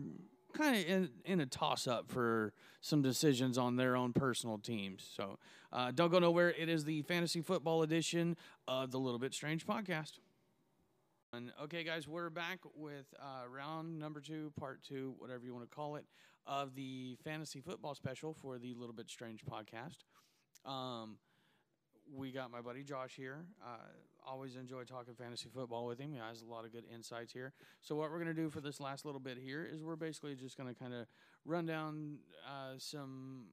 kind 0.58 0.76
of 0.76 0.84
in, 0.86 1.10
in 1.24 1.40
a 1.40 1.46
toss 1.46 1.86
up 1.86 2.10
for 2.10 2.52
some 2.80 3.00
decisions 3.00 3.56
on 3.56 3.76
their 3.76 3.96
own 3.96 4.12
personal 4.12 4.58
teams. 4.58 5.08
So 5.16 5.38
uh, 5.72 5.92
don't 5.94 6.10
go 6.10 6.18
nowhere. 6.18 6.50
It 6.50 6.68
is 6.68 6.84
the 6.84 7.02
fantasy 7.02 7.40
football 7.40 7.82
edition 7.82 8.36
of 8.66 8.90
the 8.90 8.98
Little 8.98 9.18
Bit 9.18 9.34
Strange 9.34 9.66
podcast. 9.66 10.18
And 11.32 11.52
okay, 11.62 11.84
guys, 11.84 12.08
we're 12.08 12.30
back 12.30 12.60
with 12.74 13.06
uh, 13.20 13.48
round 13.48 13.98
number 13.98 14.20
two, 14.20 14.52
part 14.58 14.82
two, 14.82 15.14
whatever 15.18 15.44
you 15.44 15.54
want 15.54 15.70
to 15.70 15.74
call 15.74 15.96
it, 15.96 16.06
of 16.46 16.74
the 16.74 17.16
fantasy 17.22 17.60
football 17.60 17.94
special 17.94 18.32
for 18.32 18.58
the 18.58 18.74
Little 18.74 18.94
Bit 18.94 19.10
Strange 19.10 19.44
podcast. 19.44 19.98
Um, 20.64 21.18
we 22.12 22.32
got 22.32 22.50
my 22.50 22.62
buddy 22.62 22.82
Josh 22.82 23.14
here. 23.14 23.44
Uh, 23.62 23.76
always 24.28 24.56
enjoy 24.56 24.84
talking 24.84 25.14
fantasy 25.14 25.48
football 25.52 25.86
with 25.86 25.98
him. 25.98 26.12
He 26.12 26.18
has 26.18 26.42
a 26.42 26.46
lot 26.46 26.64
of 26.64 26.72
good 26.72 26.84
insights 26.92 27.32
here. 27.32 27.52
So 27.80 27.96
what 27.96 28.10
we're 28.10 28.22
going 28.22 28.34
to 28.34 28.40
do 28.42 28.50
for 28.50 28.60
this 28.60 28.80
last 28.80 29.04
little 29.04 29.20
bit 29.20 29.38
here 29.38 29.66
is 29.70 29.82
we're 29.82 29.96
basically 29.96 30.34
just 30.34 30.56
going 30.56 30.72
to 30.72 30.78
kind 30.78 30.94
of 30.94 31.06
run 31.44 31.66
down 31.66 32.18
uh, 32.46 32.74
some 32.78 33.46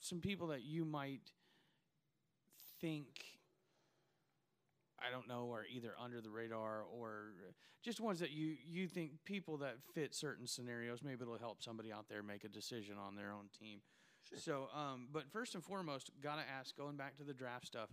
some 0.00 0.20
people 0.20 0.46
that 0.48 0.62
you 0.62 0.84
might 0.84 1.32
think 2.80 3.06
I 4.98 5.10
don't 5.10 5.28
know 5.28 5.52
are 5.52 5.64
either 5.74 5.92
under 6.02 6.20
the 6.20 6.30
radar 6.30 6.82
or 6.82 7.32
just 7.82 8.00
ones 8.00 8.20
that 8.20 8.30
you 8.30 8.56
you 8.64 8.86
think 8.86 9.12
people 9.24 9.56
that 9.58 9.76
fit 9.94 10.14
certain 10.14 10.46
scenarios. 10.46 11.00
Maybe 11.02 11.22
it'll 11.22 11.38
help 11.38 11.62
somebody 11.62 11.92
out 11.92 12.08
there 12.08 12.22
make 12.22 12.44
a 12.44 12.48
decision 12.48 12.96
on 12.98 13.16
their 13.16 13.32
own 13.32 13.48
team. 13.58 13.80
So, 14.36 14.68
um, 14.74 15.08
but 15.12 15.30
first 15.32 15.54
and 15.54 15.64
foremost, 15.64 16.10
gotta 16.22 16.42
ask, 16.42 16.76
going 16.76 16.96
back 16.96 17.16
to 17.16 17.24
the 17.24 17.32
draft 17.32 17.66
stuff, 17.66 17.90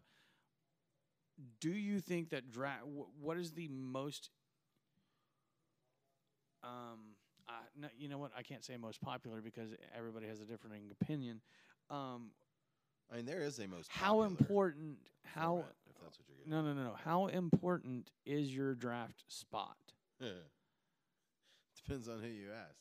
do 1.60 1.72
you 1.72 2.00
think 2.00 2.30
that 2.30 2.52
draft? 2.52 2.84
Wh- 2.84 3.24
what 3.24 3.38
is 3.38 3.52
the 3.52 3.68
most? 3.68 4.30
Um, 6.64 7.16
uh, 7.48 7.52
no, 7.80 7.88
you 7.98 8.10
know 8.10 8.18
what? 8.18 8.32
I 8.38 8.42
can't 8.42 8.64
say 8.64 8.76
most 8.78 9.02
popular 9.02 9.42
because 9.42 9.70
everybody 9.96 10.28
has 10.28 10.42
a 10.42 10.46
different 10.46 10.76
opinion. 11.02 11.42
Um, 11.90 12.32
I 13.12 13.18
mean, 13.18 13.26
there 13.26 13.42
is 13.42 13.60
a 13.60 13.68
most. 13.68 13.90
how 13.90 14.08
popular 14.08 14.28
important? 14.28 14.98
How? 15.24 15.50
format, 15.50 15.76
if 15.90 16.02
that's 16.02 16.20
what 16.20 16.28
you're 16.28 16.38
getting. 16.38 16.52
No, 16.52 16.62
no, 16.62 16.74
no, 16.74 16.90
no. 16.90 16.96
How 17.04 17.28
important 17.28 18.12
is 18.26 18.54
your 18.54 18.76
draft 18.76 19.24
spot? 19.28 19.78
Depends 21.76 22.10
on 22.10 22.20
who 22.20 22.28
you 22.28 22.50
ask. 22.52 22.76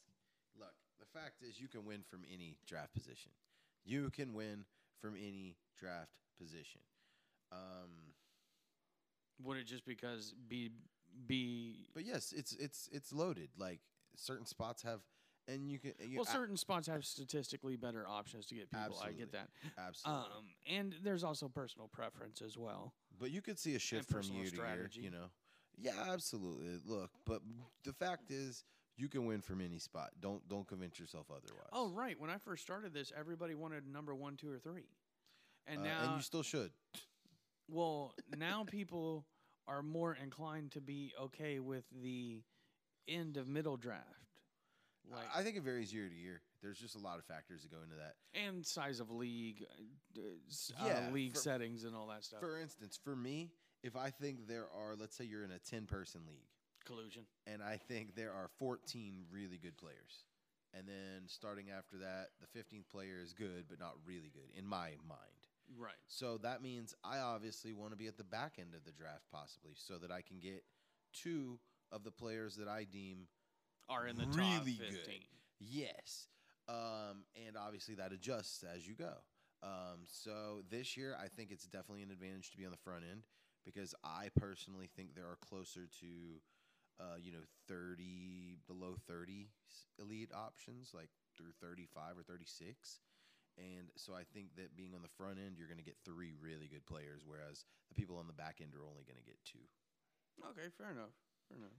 Look, 0.59 0.73
the 0.99 1.07
fact 1.07 1.43
is, 1.43 1.61
you 1.61 1.69
can 1.69 1.85
win 1.85 2.03
from 2.11 2.23
any 2.33 2.57
draft 2.67 2.93
position. 2.93 3.31
You 3.85 4.11
can 4.11 4.35
win 4.35 4.65
from 5.01 5.15
any 5.15 5.57
draft 5.79 6.11
position. 6.41 6.81
Um, 7.53 8.15
Would 9.43 9.59
it 9.59 9.64
just 9.64 9.84
because 9.84 10.34
be 10.49 10.70
be 11.26 11.89
but 11.95 12.05
yes, 12.05 12.32
it's 12.37 12.53
it's 12.55 12.89
it's 12.93 13.12
loaded. 13.12 13.51
Like 13.59 13.80
certain 14.16 14.47
spots 14.47 14.82
have, 14.82 15.01
and 15.49 15.70
you 15.70 15.78
can. 15.78 15.93
You, 16.01 16.18
well, 16.18 16.24
certain 16.24 16.57
spots 16.57 16.87
have 16.89 17.05
statistically 17.05 17.76
better 17.76 18.07
options 18.09 18.47
to 18.47 18.55
get 18.55 18.70
people. 18.70 19.01
I 19.05 19.12
get 19.12 19.32
that. 19.32 19.49
absolutely. 19.78 20.24
Um, 20.24 20.45
and 20.66 20.95
there's 21.03 21.24
also 21.24 21.49
personal 21.49 21.89
preference 21.89 22.43
as 22.43 22.57
well. 22.57 22.95
But 23.18 23.30
you 23.30 23.43
could 23.43 23.59
see 23.59 23.74
a 23.74 23.78
shift 23.78 24.09
from 24.09 24.18
personal 24.18 24.41
year 24.43 24.51
to 24.51 24.57
strategy. 24.57 25.01
year, 25.01 25.11
you 25.11 25.18
know. 25.18 25.26
Yeah, 25.78 26.12
absolutely. 26.12 26.80
Look, 26.87 27.11
but 27.26 27.43
the 27.84 27.93
fact 27.93 28.30
is, 28.30 28.64
you 28.97 29.09
can 29.09 29.26
win 29.26 29.43
from 29.43 29.61
any 29.61 29.78
spot. 29.78 30.11
Don't 30.20 30.47
don't 30.49 30.66
convince 30.66 30.99
yourself 30.99 31.26
otherwise. 31.30 31.68
Oh, 31.72 31.91
right. 31.91 32.18
When 32.18 32.30
I 32.30 32.39
first 32.39 32.62
started 32.62 32.95
this, 32.95 33.12
everybody 33.18 33.55
wanted 33.55 33.87
number 33.87 34.14
one, 34.14 34.37
two, 34.37 34.51
or 34.51 34.59
three, 34.59 34.89
and 35.66 35.80
Uh, 35.80 35.84
now, 35.84 36.03
and 36.05 36.16
you 36.16 36.22
still 36.22 36.43
should. 36.43 36.70
Well, 37.69 38.14
now 38.37 38.64
people 38.64 39.27
are 39.69 39.83
more 39.83 40.17
inclined 40.23 40.73
to 40.73 40.81
be 40.81 41.12
okay 41.21 41.59
with 41.61 41.85
the 42.03 42.43
end 43.09 43.37
of 43.37 43.49
middle 43.49 43.77
draft, 43.77 44.41
like 45.11 45.25
I 45.35 45.43
think 45.43 45.57
it 45.57 45.62
varies 45.62 45.93
year 45.93 46.09
to 46.09 46.14
year. 46.14 46.41
There's 46.62 46.79
just 46.79 46.97
a 46.97 46.99
lot 46.99 47.19
of 47.19 47.25
factors 47.25 47.62
that 47.62 47.71
go 47.71 47.83
into 47.83 47.97
that. 47.97 48.14
and 48.35 48.64
size 48.67 48.99
of 49.01 49.11
league, 49.11 49.64
uh, 50.17 50.23
Yeah, 50.85 51.07
uh, 51.09 51.12
league 51.12 51.35
for- 51.35 51.39
settings, 51.41 51.85
and 51.85 51.95
all 51.95 52.09
that 52.09 52.25
stuff. 52.25 52.41
For 52.41 52.59
instance, 52.61 52.97
for 52.97 53.14
me, 53.14 53.53
if 53.83 53.95
I 53.97 54.11
think 54.11 54.47
there 54.49 54.69
are, 54.71 54.97
let's 54.97 55.14
say 55.17 55.25
you're 55.25 55.45
in 55.45 55.53
a 55.53 55.59
10 55.61 55.87
person 55.87 56.23
league, 56.27 56.49
Collusion. 56.85 57.27
and 57.47 57.62
I 57.62 57.77
think 57.77 58.14
there 58.17 58.33
are 58.33 58.49
14 58.59 59.27
really 59.31 59.59
good 59.59 59.77
players, 59.77 60.25
and 60.73 60.89
then 60.89 61.29
starting 61.29 61.71
after 61.71 61.99
that, 61.99 62.31
the 62.41 62.47
15th 62.49 62.89
player 62.89 63.21
is 63.21 63.33
good, 63.33 63.67
but 63.69 63.79
not 63.79 63.95
really 64.05 64.31
good 64.31 64.51
in 64.57 64.67
my 64.67 64.97
mind. 65.07 65.45
Right. 65.79 65.95
So 66.09 66.39
that 66.39 66.62
means 66.62 66.95
I 67.03 67.19
obviously 67.19 67.73
want 67.73 67.93
to 67.93 67.97
be 67.97 68.07
at 68.07 68.17
the 68.17 68.25
back 68.25 68.55
end 68.59 68.75
of 68.75 68.85
the 68.85 68.93
draft, 68.93 69.25
possibly, 69.33 69.73
so 69.75 69.99
that 69.99 70.11
I 70.11 70.23
can 70.23 70.39
get 70.39 70.64
two 71.12 71.59
of 71.93 72.05
the 72.05 72.11
players 72.11 72.57
that 72.57 72.69
I 72.69 72.85
deem 72.85 73.29
Are 73.89 74.07
in 74.07 74.17
the 74.17 74.27
top 74.27 74.37
Really 74.37 74.73
good. 74.73 74.95
15. 74.95 75.14
Yes. 75.61 76.29
Um, 76.69 77.25
and 77.47 77.57
obviously 77.57 77.95
that 77.97 78.12
adjusts 78.12 78.64
as 78.64 78.87
you 78.87 78.95
go. 78.95 79.12
Um, 79.62 80.05
so 80.05 80.62
this 80.71 80.97
year, 80.97 81.17
I 81.21 81.29
think 81.29 81.51
it's 81.51 81.64
definitely 81.64 82.03
an 82.03 82.11
advantage 82.11 82.51
to 82.51 82.57
be 82.57 82.64
on 82.64 82.73
the 82.73 82.77
front 82.77 83.05
end 83.11 83.23
because 83.64 83.95
I 84.05 84.29
personally 84.39 84.89
think 84.97 85.14
there 85.14 85.27
are 85.27 85.39
closer 85.41 85.89
to, 86.01 86.07
uh, 87.01 87.17
you 87.21 87.33
know, 87.33 87.45
30, 87.69 88.59
below 88.67 88.97
30 89.07 89.49
elite 89.99 90.31
options, 90.35 90.93
like 90.95 91.11
through 91.37 91.53
35 91.61 92.19
or 92.19 92.23
36. 92.23 93.01
And 93.59 93.89
so 93.97 94.13
I 94.13 94.23
think 94.35 94.55
that 94.57 94.77
being 94.77 94.93
on 94.95 95.03
the 95.03 95.09
front 95.17 95.39
end, 95.39 95.57
you're 95.57 95.69
going 95.69 95.79
to 95.79 95.85
get 95.85 95.97
three 96.05 96.33
really 96.41 96.69
good 96.69 96.85
players, 96.85 97.23
whereas 97.25 97.65
the 97.89 97.95
people 97.95 98.19
on 98.19 98.27
the 98.27 98.37
back 98.37 98.59
end 98.61 98.75
are 98.75 98.85
only 98.85 99.05
going 99.05 99.17
to 99.17 99.25
get 99.25 99.39
two. 99.45 99.65
Okay, 100.51 100.69
fair 100.77 100.91
enough. 100.91 101.17
Fair 101.49 101.57
enough. 101.59 101.73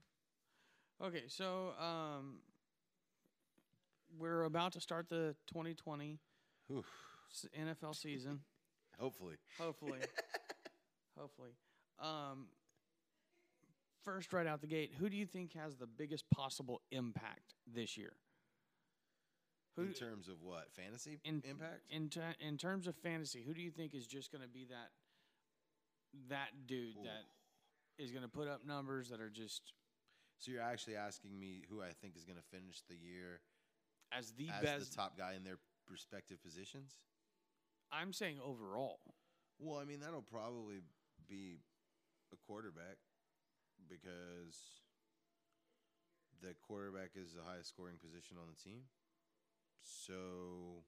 Okay, 0.99 1.25
so 1.27 1.73
um, 1.79 2.39
we're 4.17 4.43
about 4.43 4.73
to 4.73 4.81
start 4.81 5.09
the 5.09 5.35
2020 5.47 6.17
Oof. 6.73 6.85
NFL 7.57 7.95
season. 7.95 8.39
Hopefully. 8.99 9.35
Hopefully, 9.59 9.99
hopefully. 11.19 11.51
Um, 11.99 12.47
first, 14.03 14.33
right 14.33 14.47
out 14.47 14.61
the 14.61 14.67
gate, 14.67 14.91
who 14.97 15.07
do 15.07 15.15
you 15.15 15.27
think 15.27 15.53
has 15.53 15.75
the 15.75 15.85
biggest 15.85 16.27
possible 16.31 16.81
impact 16.91 17.53
this 17.71 17.95
year? 17.95 18.13
Who 19.77 19.83
in 19.83 19.93
terms 19.93 20.27
of 20.27 20.41
what? 20.41 20.71
Fantasy 20.75 21.19
in 21.23 21.41
impact? 21.47 21.83
in 21.89 22.09
ter- 22.09 22.35
in 22.39 22.57
terms 22.57 22.87
of 22.87 22.95
fantasy? 22.97 23.43
Who 23.45 23.53
do 23.53 23.61
you 23.61 23.71
think 23.71 23.93
is 23.93 24.07
just 24.07 24.31
going 24.31 24.41
to 24.41 24.47
be 24.47 24.65
that 24.65 24.89
that 26.29 26.49
dude 26.65 26.97
Ooh. 26.97 27.03
that 27.03 28.03
is 28.03 28.11
going 28.11 28.23
to 28.23 28.29
put 28.29 28.47
up 28.47 28.65
numbers 28.65 29.09
that 29.09 29.21
are 29.21 29.29
just 29.29 29.73
So 30.39 30.51
you're 30.51 30.61
actually 30.63 30.95
asking 30.95 31.37
me 31.39 31.63
who 31.69 31.81
I 31.81 31.91
think 32.01 32.15
is 32.15 32.25
going 32.25 32.37
to 32.37 32.57
finish 32.57 32.81
the 32.89 32.95
year 32.95 33.41
as 34.11 34.31
the 34.31 34.49
as 34.49 34.63
best? 34.63 34.89
the 34.91 34.95
top 34.97 35.17
guy 35.17 35.33
in 35.35 35.43
their 35.43 35.59
respective 35.89 36.41
positions? 36.41 36.95
I'm 37.91 38.13
saying 38.13 38.37
overall. 38.43 38.99
Well, 39.59 39.79
I 39.79 39.85
mean 39.85 39.99
that'll 39.99 40.21
probably 40.21 40.81
be 41.29 41.59
a 42.33 42.37
quarterback 42.47 42.97
because 43.87 44.81
the 46.41 46.53
quarterback 46.67 47.11
is 47.15 47.33
the 47.33 47.41
highest 47.45 47.69
scoring 47.69 47.97
position 48.01 48.37
on 48.41 48.47
the 48.49 48.57
team. 48.61 48.81
So 49.83 50.83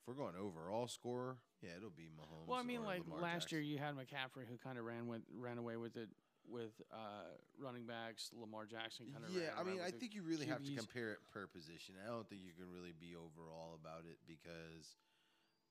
if 0.00 0.08
we're 0.08 0.14
going 0.14 0.34
overall 0.36 0.88
score, 0.88 1.38
yeah, 1.62 1.70
it'll 1.76 1.90
be 1.90 2.08
Mahomes. 2.16 2.48
Well, 2.48 2.58
I 2.58 2.62
mean, 2.62 2.82
like 2.84 3.04
Lamar 3.04 3.20
last 3.20 3.52
year, 3.52 3.60
you 3.60 3.78
had 3.78 3.94
McCaffrey 3.94 4.48
who 4.48 4.56
kind 4.62 4.78
of 4.78 4.84
ran 4.84 5.06
with 5.06 5.22
ran 5.34 5.58
away 5.58 5.76
with 5.76 5.96
it 5.96 6.08
with 6.48 6.80
uh, 6.92 7.36
running 7.58 7.86
backs. 7.86 8.30
Lamar 8.32 8.66
Jackson 8.66 9.06
kind 9.12 9.24
of 9.24 9.30
Yeah, 9.30 9.54
I 9.58 9.62
mean, 9.62 9.80
I 9.84 9.90
think 9.90 10.14
you 10.14 10.22
really 10.22 10.46
have 10.46 10.64
to 10.64 10.74
compare 10.74 11.12
it 11.12 11.18
per 11.32 11.46
position. 11.46 11.94
I 12.02 12.08
don't 12.08 12.28
think 12.28 12.42
you 12.42 12.52
can 12.56 12.70
really 12.72 12.92
be 12.98 13.14
overall 13.14 13.76
about 13.78 14.04
it 14.08 14.18
because 14.26 14.96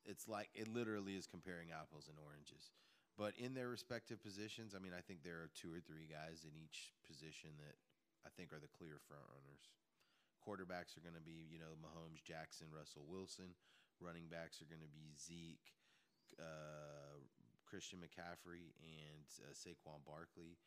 it's 0.05 0.27
like 0.27 0.49
it 0.53 0.67
literally 0.67 1.13
is 1.15 1.27
comparing 1.27 1.69
apples 1.71 2.07
and 2.07 2.17
oranges. 2.21 2.71
But 3.17 3.35
in 3.35 3.53
their 3.53 3.67
respective 3.67 4.23
positions, 4.23 4.71
I 4.71 4.79
mean, 4.79 4.95
I 4.95 5.01
think 5.03 5.27
there 5.27 5.43
are 5.43 5.51
two 5.51 5.67
or 5.67 5.83
three 5.83 6.07
guys 6.07 6.47
in 6.47 6.55
each 6.55 6.95
position 7.03 7.51
that 7.59 7.75
I 8.23 8.29
think 8.31 8.55
are 8.55 8.63
the 8.63 8.71
clear 8.71 8.95
front 9.11 9.27
runners. 9.27 9.67
Quarterbacks 10.49 10.97
are 10.97 11.05
going 11.05 11.13
to 11.13 11.21
be, 11.21 11.45
you 11.45 11.61
know, 11.61 11.77
Mahomes, 11.77 12.25
Jackson, 12.25 12.73
Russell 12.73 13.05
Wilson. 13.05 13.53
Running 14.01 14.25
backs 14.33 14.65
are 14.65 14.69
going 14.71 14.81
to 14.81 14.89
be 14.89 15.13
Zeke, 15.13 15.77
uh, 16.41 17.21
Christian 17.69 18.01
McCaffrey, 18.01 18.73
and 18.81 19.29
uh, 19.45 19.53
Saquon 19.53 20.01
Barkley. 20.09 20.57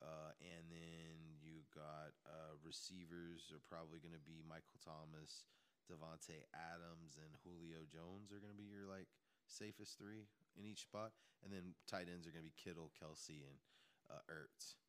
Uh, 0.00 0.32
and 0.40 0.72
then 0.72 1.36
you 1.36 1.68
got 1.68 2.16
uh, 2.24 2.56
receivers 2.64 3.52
are 3.52 3.60
probably 3.68 4.00
going 4.00 4.16
to 4.16 4.24
be 4.24 4.40
Michael 4.40 4.80
Thomas, 4.80 5.44
Davante 5.84 6.48
Adams, 6.56 7.20
and 7.20 7.36
Julio 7.44 7.84
Jones 7.84 8.32
are 8.32 8.40
going 8.40 8.56
to 8.56 8.56
be 8.56 8.72
your 8.72 8.88
like 8.88 9.12
safest 9.44 10.00
three 10.00 10.32
in 10.56 10.64
each 10.64 10.88
spot. 10.88 11.12
And 11.44 11.52
then 11.52 11.76
tight 11.84 12.08
ends 12.08 12.24
are 12.24 12.32
going 12.32 12.44
to 12.44 12.48
be 12.48 12.56
Kittle, 12.56 12.88
Kelce, 12.96 13.44
and 13.44 13.60
uh, 14.08 14.24
Ertz 14.32 14.80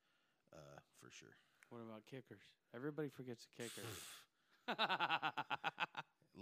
uh, 0.56 0.80
for 1.04 1.12
sure. 1.12 1.36
What 1.68 1.84
about 1.84 2.08
kickers? 2.08 2.48
Everybody 2.72 3.12
forgets 3.12 3.44
the 3.44 3.68
kicker. 3.68 3.84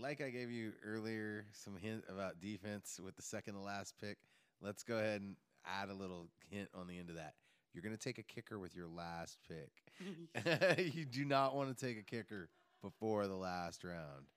like 0.02 0.22
I 0.22 0.30
gave 0.30 0.52
you 0.52 0.74
earlier, 0.86 1.46
some 1.54 1.76
hint 1.78 2.04
about 2.10 2.40
defense 2.40 3.00
with 3.04 3.16
the 3.16 3.22
second 3.22 3.56
to 3.56 3.60
last 3.60 3.96
pick. 4.00 4.18
Let's 4.62 4.84
go 4.84 4.98
ahead 4.98 5.22
and 5.22 5.36
add 5.66 5.90
a 5.90 5.94
little 5.94 6.28
hint 6.50 6.70
on 6.74 6.88
the 6.88 6.98
end 6.98 7.10
of 7.10 7.16
that. 7.16 7.34
You're 7.74 7.84
going 7.84 7.96
to 7.96 8.02
take 8.02 8.18
a 8.18 8.24
kicker 8.24 8.58
with 8.58 8.76
your 8.76 8.88
last 8.88 9.38
pick. 9.48 10.86
you 10.94 11.06
do 11.06 11.26
not 11.26 11.56
want 11.56 11.76
to 11.76 11.86
take 11.86 12.00
a 12.00 12.04
kicker 12.04 12.50
before 12.82 13.28
the 13.28 13.36
last 13.36 13.84
round. 13.84 14.28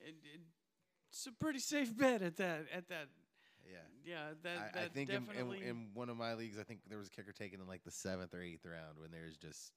It, 0.00 0.14
it, 0.34 0.40
it's 1.10 1.26
a 1.26 1.32
pretty 1.32 1.58
safe 1.58 1.96
bet 1.96 2.22
at 2.22 2.36
that. 2.36 2.66
At 2.74 2.88
that. 2.88 3.08
Yeah. 3.70 3.78
Yeah. 4.04 4.24
That. 4.42 4.58
I, 4.58 4.78
that 4.78 4.84
I 4.84 4.88
think 4.88 5.10
in, 5.10 5.26
in, 5.38 5.62
in 5.62 5.86
one 5.94 6.10
of 6.10 6.16
my 6.16 6.34
leagues, 6.34 6.58
I 6.58 6.64
think 6.64 6.80
there 6.88 6.98
was 6.98 7.08
a 7.08 7.10
kicker 7.10 7.32
taken 7.32 7.60
in 7.60 7.66
like 7.66 7.84
the 7.84 7.90
seventh 7.90 8.34
or 8.34 8.42
eighth 8.42 8.64
round 8.64 8.98
when 8.98 9.10
there's 9.10 9.36
just 9.36 9.72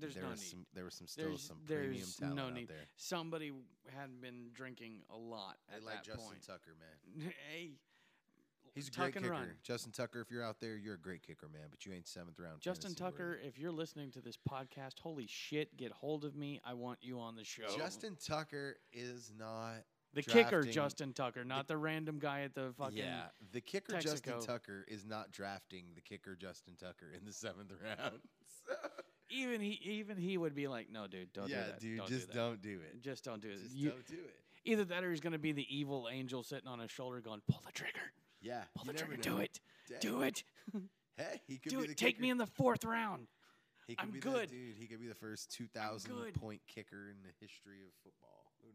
there's 0.00 0.14
there 0.14 0.24
no 0.24 0.30
was 0.30 0.40
need. 0.40 0.50
some 0.50 0.66
there 0.74 0.84
was 0.84 0.94
some 0.94 1.06
still 1.06 1.28
There's, 1.28 1.42
some 1.42 1.58
premium 1.66 2.06
talent 2.18 2.36
no 2.36 2.46
out 2.46 2.54
need. 2.54 2.68
there. 2.68 2.86
Somebody 2.96 3.52
had 3.96 4.20
been 4.20 4.50
drinking 4.54 5.02
a 5.10 5.16
lot 5.16 5.56
I 5.72 5.76
at 5.76 5.84
like 5.84 5.94
that 5.96 6.04
Justin 6.04 6.24
point. 6.24 6.46
Tucker, 6.46 6.74
man. 6.78 7.32
hey, 7.52 7.70
He's 8.74 8.88
a 8.88 8.90
great 8.92 9.14
kicker. 9.14 9.30
run. 9.30 9.50
Justin 9.64 9.90
Tucker, 9.90 10.20
if 10.20 10.30
you're 10.30 10.44
out 10.44 10.60
there, 10.60 10.76
you're 10.76 10.94
a 10.94 11.00
great 11.00 11.22
kicker, 11.26 11.48
man. 11.52 11.62
But 11.68 11.84
you 11.84 11.92
ain't 11.92 12.06
seventh 12.06 12.38
round. 12.38 12.60
Justin 12.60 12.90
fantasy 12.94 13.02
Tucker, 13.02 13.38
if 13.42 13.58
you're 13.58 13.72
listening 13.72 14.12
to 14.12 14.20
this 14.20 14.36
podcast, 14.48 15.00
holy 15.00 15.26
shit, 15.26 15.76
get 15.76 15.90
hold 15.90 16.24
of 16.24 16.36
me. 16.36 16.60
I 16.64 16.74
want 16.74 16.98
you 17.02 17.18
on 17.18 17.34
the 17.34 17.44
show. 17.44 17.64
Justin 17.76 18.16
Tucker 18.24 18.76
is 18.92 19.32
not 19.36 19.82
the 20.14 20.22
kicker, 20.22 20.62
Justin 20.62 21.12
Tucker, 21.12 21.44
not 21.44 21.68
the, 21.68 21.76
random 21.76 22.18
guy 22.18 22.42
at 22.42 22.54
the 22.54 22.72
fucking. 22.78 22.98
Yeah, 22.98 23.24
the 23.52 23.60
kicker 23.60 23.98
Justin 23.98 24.40
Tucker 24.40 24.84
is 24.88 25.04
not 25.04 25.32
drafting 25.32 25.86
the 25.94 26.00
kicker 26.00 26.36
Justin 26.36 26.74
Tucker 26.78 27.12
in 27.16 27.24
the 27.24 27.32
seventh 27.32 27.72
round. 27.82 28.20
Even 29.30 29.60
he, 29.60 29.78
even 29.82 30.16
he 30.16 30.36
would 30.38 30.54
be 30.54 30.68
like, 30.68 30.90
no, 30.90 31.06
dude, 31.06 31.32
don't 31.32 31.48
yeah, 31.48 31.56
do 31.64 31.66
that. 31.70 31.80
dude, 31.80 31.98
don't 31.98 32.08
just 32.08 32.28
do 32.32 32.38
don't 32.38 32.62
do 32.62 32.80
it. 32.80 33.00
Just 33.02 33.24
don't 33.24 33.42
do 33.42 33.48
it. 33.48 33.60
Just 33.62 33.74
You- 33.76 33.90
don't 33.90 34.06
do 34.06 34.14
it. 34.14 34.34
either 34.64 34.84
that 34.86 35.04
or 35.04 35.10
he's 35.10 35.20
going 35.20 35.32
to 35.34 35.38
be 35.38 35.52
the 35.52 35.66
evil 35.74 36.08
angel 36.10 36.42
sitting 36.42 36.68
on 36.68 36.78
his 36.78 36.90
shoulder 36.90 37.20
going, 37.20 37.40
pull 37.48 37.60
the 37.66 37.72
trigger. 37.72 38.12
Yeah, 38.40 38.62
Pull 38.76 38.84
the 38.86 38.92
trigger. 38.94 39.16
Do 39.16 39.38
it. 39.38 39.58
Dang. 39.88 39.98
Do 40.00 40.22
it. 40.22 40.44
Hey, 41.16 41.40
he 41.48 41.58
could 41.58 41.70
Do 41.70 41.78
be 41.78 41.84
it. 41.84 41.88
the 41.88 41.94
Take 41.96 42.14
kicker. 42.14 42.22
me 42.22 42.30
in 42.30 42.38
the 42.38 42.46
fourth 42.46 42.84
round. 42.84 43.26
He 43.88 43.96
could 43.96 44.04
I'm 44.04 44.10
be 44.12 44.20
good. 44.20 44.50
Dude. 44.50 44.76
He 44.78 44.86
could 44.86 45.00
be 45.00 45.08
the 45.08 45.16
first 45.16 45.50
two 45.50 45.66
thousand 45.66 46.12
point 46.34 46.60
kicker 46.68 47.10
in 47.10 47.16
the 47.24 47.30
history 47.40 47.78
of 47.84 47.92
football. 48.04 48.52
Who 48.62 48.68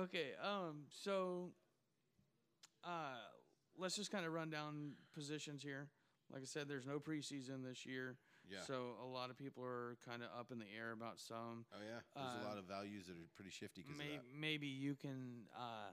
knows? 0.00 0.04
Okay, 0.08 0.28
um, 0.42 0.84
so 0.88 1.50
uh, 2.82 3.18
let's 3.78 3.94
just 3.94 4.10
kind 4.10 4.24
of 4.24 4.32
run 4.32 4.48
down 4.48 4.92
positions 5.14 5.62
here. 5.62 5.88
Like 6.32 6.40
I 6.42 6.46
said, 6.46 6.66
there's 6.66 6.86
no 6.86 6.98
preseason 6.98 7.62
this 7.62 7.84
year, 7.84 8.16
Yeah. 8.50 8.62
so 8.66 8.94
a 9.02 9.06
lot 9.06 9.30
of 9.30 9.38
people 9.38 9.64
are 9.64 9.96
kind 10.06 10.22
of 10.22 10.28
up 10.38 10.50
in 10.50 10.58
the 10.58 10.64
air 10.76 10.92
about 10.92 11.18
some. 11.20 11.64
oh 11.72 11.78
yeah, 11.80 12.00
there's 12.14 12.42
a 12.42 12.46
uh, 12.46 12.48
lot 12.48 12.58
of 12.58 12.64
values 12.64 13.06
that 13.06 13.12
are 13.12 13.28
pretty 13.36 13.50
shifty 13.50 13.84
May- 13.96 14.18
maybe 14.38 14.66
you 14.66 14.94
can 14.94 15.44
uh, 15.56 15.92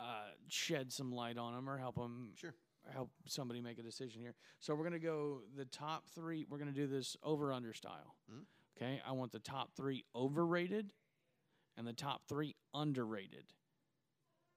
uh, 0.00 0.30
shed 0.48 0.92
some 0.92 1.12
light 1.12 1.38
on 1.38 1.54
them 1.54 1.68
or 1.68 1.78
help 1.78 1.96
them 1.96 2.32
Sure. 2.36 2.54
help 2.92 3.10
somebody 3.26 3.60
make 3.60 3.78
a 3.78 3.82
decision 3.82 4.20
here. 4.22 4.34
So 4.60 4.74
we're 4.74 4.84
gonna 4.84 4.98
go 4.98 5.42
the 5.56 5.64
top 5.66 6.08
three. 6.14 6.44
We're 6.48 6.58
gonna 6.58 6.72
do 6.72 6.86
this 6.86 7.16
over 7.22 7.52
under 7.52 7.72
style. 7.72 8.16
Mhm. 8.30 8.44
Okay, 8.76 9.00
I 9.04 9.12
want 9.12 9.32
the 9.32 9.40
top 9.40 9.72
three 9.76 10.04
overrated 10.14 10.92
and 11.76 11.86
the 11.86 11.92
top 11.92 12.22
three 12.28 12.54
underrated. 12.74 13.52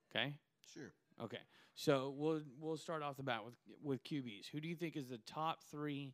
Okay. 0.10 0.36
Sure. 0.74 0.94
Okay. 1.20 1.40
So 1.74 2.14
we'll 2.16 2.42
we'll 2.60 2.78
start 2.78 3.02
off 3.02 3.18
the 3.18 3.24
bat 3.24 3.44
with 3.46 3.56
with 3.82 4.04
QBs. 4.04 4.48
Who 4.52 4.60
do 4.60 4.68
you 4.68 4.76
think 4.76 4.96
is 4.96 5.10
the 5.10 5.18
top 5.20 5.64
three 5.72 6.14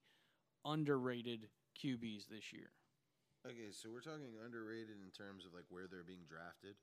underrated 0.68 1.48
QBs 1.80 2.28
this 2.28 2.52
year? 2.52 2.70
Okay, 3.46 3.72
so 3.72 3.90
we're 3.90 4.02
talking 4.02 4.36
underrated 4.44 4.98
in 5.04 5.12
terms 5.16 5.46
of 5.46 5.54
like 5.54 5.66
where 5.70 5.88
they're 5.88 6.04
being 6.04 6.26
drafted, 6.28 6.76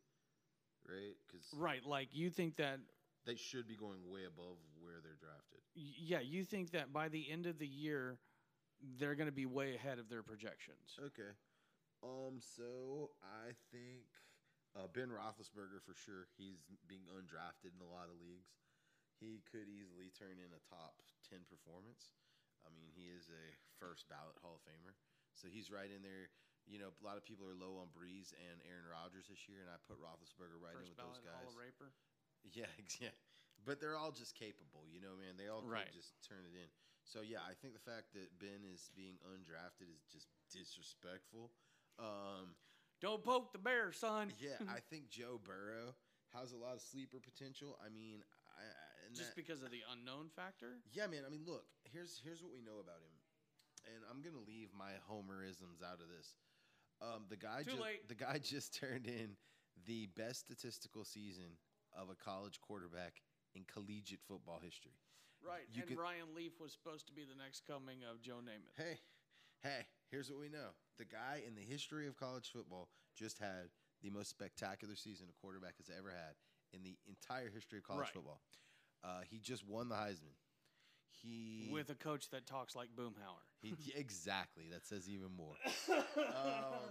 right? 0.89 1.17
Because 1.27 1.45
Right. 1.53 1.85
Like 1.85 2.09
you 2.13 2.31
think 2.31 2.57
that 2.57 2.81
they 3.27 3.37
should 3.37 3.67
be 3.69 3.77
going 3.77 4.01
way 4.09 4.25
above 4.25 4.57
where 4.81 5.01
they're 5.03 5.21
drafted. 5.21 5.61
y- 5.77 5.97
yeah, 5.99 6.21
you 6.21 6.45
think 6.45 6.71
that 6.73 6.93
by 6.93 7.09
the 7.09 7.31
end 7.31 7.47
of 7.47 7.59
the 7.59 7.67
year 7.67 8.19
they're 8.99 9.15
going 9.15 9.29
to 9.29 9.35
be 9.35 9.47
way 9.47 9.75
ahead 9.75 9.99
of 9.99 10.09
their 10.09 10.23
projections. 10.23 10.97
Okay. 10.99 11.33
Um. 12.03 12.41
So 12.41 13.11
I 13.21 13.53
think 13.73 14.05
uh, 14.77 14.89
Ben 14.93 15.09
Roethlisberger 15.09 15.81
for 15.85 15.95
sure. 15.95 16.29
He's 16.37 16.61
being 16.89 17.05
undrafted 17.13 17.73
in 17.77 17.81
a 17.81 17.89
lot 17.91 18.09
of 18.13 18.17
leagues. 18.21 18.53
He 19.21 19.41
could 19.51 19.69
easily 19.69 20.11
turn 20.17 20.37
in 20.41 20.53
a 20.53 20.61
top 20.69 21.01
ten 21.29 21.41
performance. 21.49 22.13
I 22.65 22.73
mean, 22.73 22.89
he 22.93 23.13
is 23.13 23.29
a 23.31 23.45
first 23.79 24.09
ballot 24.09 24.37
Hall 24.41 24.57
of 24.59 24.65
Famer, 24.65 24.97
so 25.37 25.47
he's 25.49 25.69
right 25.71 25.89
in 25.93 26.01
there. 26.03 26.33
You 26.65 26.81
know, 26.81 26.97
a 26.97 27.05
lot 27.05 27.21
of 27.21 27.25
people 27.29 27.45
are 27.45 27.53
low 27.57 27.77
on 27.85 27.93
Brees 27.93 28.33
and 28.41 28.57
Aaron 28.65 28.89
Rodgers 28.89 29.29
this 29.29 29.45
year, 29.53 29.61
and 29.61 29.69
I 29.69 29.77
put 29.85 30.01
Roethlisberger 30.01 30.57
right 30.57 30.73
in 30.73 30.89
First 30.89 30.97
with 30.97 31.01
those 31.05 31.21
ballot 31.21 31.37
Hall 31.37 31.45
guys. 31.49 31.53
of 31.53 31.61
Raper. 31.61 31.89
Yeah, 32.53 32.69
yeah. 33.01 33.09
But 33.65 33.81
they're 33.81 33.97
all 33.97 34.13
just 34.13 34.37
capable, 34.37 34.85
you 34.85 35.01
know, 35.01 35.17
man. 35.17 35.41
They 35.41 35.49
all 35.49 35.65
could 35.65 35.73
Right. 35.81 35.89
just 35.97 36.13
turn 36.29 36.45
it 36.45 36.53
in. 36.53 36.69
So 37.09 37.25
yeah, 37.25 37.41
I 37.41 37.57
think 37.57 37.73
the 37.73 37.81
fact 37.81 38.13
that 38.13 38.29
Ben 38.37 38.61
is 38.69 38.93
being 38.93 39.17
undrafted 39.25 39.89
is 39.89 40.05
just 40.13 40.29
disrespectful. 40.53 41.53
Um, 41.99 42.53
Don't 43.01 43.25
poke 43.25 43.53
the 43.53 43.59
bear, 43.59 43.93
son. 43.93 44.29
yeah, 44.41 44.61
I 44.69 44.81
think 44.81 45.09
Joe 45.09 45.41
Burrow 45.41 45.97
has 46.37 46.53
a 46.53 46.57
lot 46.61 46.75
of 46.77 46.83
sleeper 46.85 47.17
potential. 47.17 47.79
I 47.81 47.89
mean, 47.89 48.21
I, 48.21 48.37
I 48.37 48.44
and 48.44 48.44
Just 49.17 49.31
that- 49.31 49.37
because 49.37 49.63
of 49.63 49.71
the 49.71 49.83
unknown 49.93 50.29
factor. 50.35 50.81
yeah, 50.93 51.07
man. 51.07 51.25
I 51.27 51.31
mean, 51.31 51.45
look, 51.47 51.65
here's 51.85 52.21
here's 52.25 52.43
what 52.43 52.53
we 52.53 52.61
know 52.61 52.79
about 52.81 53.01
him, 53.01 53.15
and 53.95 54.05
I'm 54.11 54.23
gonna 54.23 54.45
leave 54.47 54.71
my 54.75 54.93
homerisms 55.11 55.83
out 55.83 56.01
of 56.01 56.09
this. 56.09 56.37
Um, 57.01 57.27
the 57.29 57.37
guy 57.37 57.63
Too 57.63 57.71
just 57.71 57.83
late. 57.83 58.09
the 58.09 58.15
guy 58.15 58.39
just 58.43 58.75
turned 58.75 59.07
in 59.07 59.37
the 59.87 60.07
best 60.17 60.41
statistical 60.41 61.05
season 61.05 61.59
of 61.93 62.09
a 62.11 62.15
college 62.15 62.61
quarterback 62.61 63.23
in 63.55 63.65
collegiate 63.65 64.21
football 64.27 64.59
history. 64.63 64.95
Right. 65.43 65.67
You 65.71 65.83
and 65.83 65.89
could- 65.91 65.99
Ryan 65.99 66.35
Leaf 66.35 66.59
was 66.61 66.73
supposed 66.73 67.07
to 67.09 67.13
be 67.13 67.25
the 67.25 67.35
next 67.35 67.67
coming 67.67 68.03
of 68.05 68.21
Joe 68.23 68.41
Namath. 68.43 68.75
Hey, 68.77 68.99
hey, 69.63 69.87
here's 70.11 70.31
what 70.31 70.41
we 70.41 70.49
know. 70.49 70.71
The 70.99 71.05
guy 71.05 71.43
in 71.47 71.55
the 71.55 71.63
history 71.63 72.07
of 72.07 72.17
college 72.17 72.51
football 72.51 72.89
just 73.15 73.39
had 73.39 73.71
the 74.03 74.11
most 74.11 74.31
spectacular 74.31 74.97
season 74.97 75.27
a 75.29 75.33
quarterback 75.41 75.77
has 75.79 75.91
ever 75.91 76.11
had 76.11 76.35
in 76.73 76.83
the 76.83 76.97
entire 77.07 77.51
history 77.51 77.79
of 77.79 77.85
college 77.85 78.05
Right. 78.07 78.13
football. 78.15 78.41
Uh, 79.05 79.21
he 79.31 79.39
just 79.39 79.67
won 79.69 79.89
the 79.89 79.95
Heisman. 79.95 80.35
He 81.23 81.69
With 81.73 81.91
a 81.91 81.95
coach 81.95 82.31
that 82.31 82.47
talks 82.47 82.75
like 82.75 82.89
Boomhauer. 82.99 83.43
he 83.61 83.93
exactly 83.97 84.65
that 84.73 84.87
says 84.87 85.09
even 85.09 85.29
more. 85.37 85.55
um, 86.19 86.91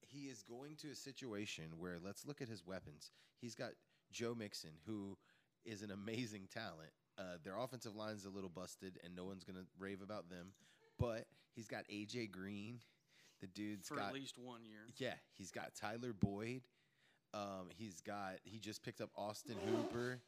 he 0.00 0.26
is 0.26 0.42
going 0.42 0.76
to 0.76 0.90
a 0.90 0.94
situation 0.94 1.64
where 1.78 1.98
let's 2.04 2.26
look 2.26 2.40
at 2.40 2.48
his 2.48 2.66
weapons. 2.66 3.10
He's 3.40 3.54
got 3.54 3.70
Joe 4.12 4.34
Mixon, 4.34 4.70
who 4.86 5.16
is 5.64 5.82
an 5.82 5.90
amazing 5.90 6.48
talent. 6.52 6.90
Uh, 7.18 7.38
their 7.42 7.56
offensive 7.56 7.94
line's 7.94 8.24
a 8.24 8.30
little 8.30 8.50
busted, 8.50 8.98
and 9.04 9.14
no 9.14 9.24
one's 9.24 9.44
gonna 9.44 9.66
rave 9.78 10.02
about 10.02 10.28
them. 10.28 10.52
But 10.98 11.26
he's 11.54 11.68
got 11.68 11.84
AJ 11.88 12.30
Green. 12.32 12.80
The 13.40 13.46
dude's 13.48 13.88
for 13.88 13.96
got 13.96 14.08
at 14.08 14.14
least 14.14 14.38
one 14.38 14.64
year. 14.64 14.80
yeah, 14.96 15.14
he's 15.34 15.50
got 15.50 15.74
Tyler 15.74 16.12
Boyd. 16.12 16.62
Um, 17.32 17.68
he's 17.76 18.00
got 18.00 18.34
he 18.44 18.58
just 18.58 18.82
picked 18.82 19.00
up 19.00 19.10
Austin 19.16 19.56
Hooper. 19.66 20.20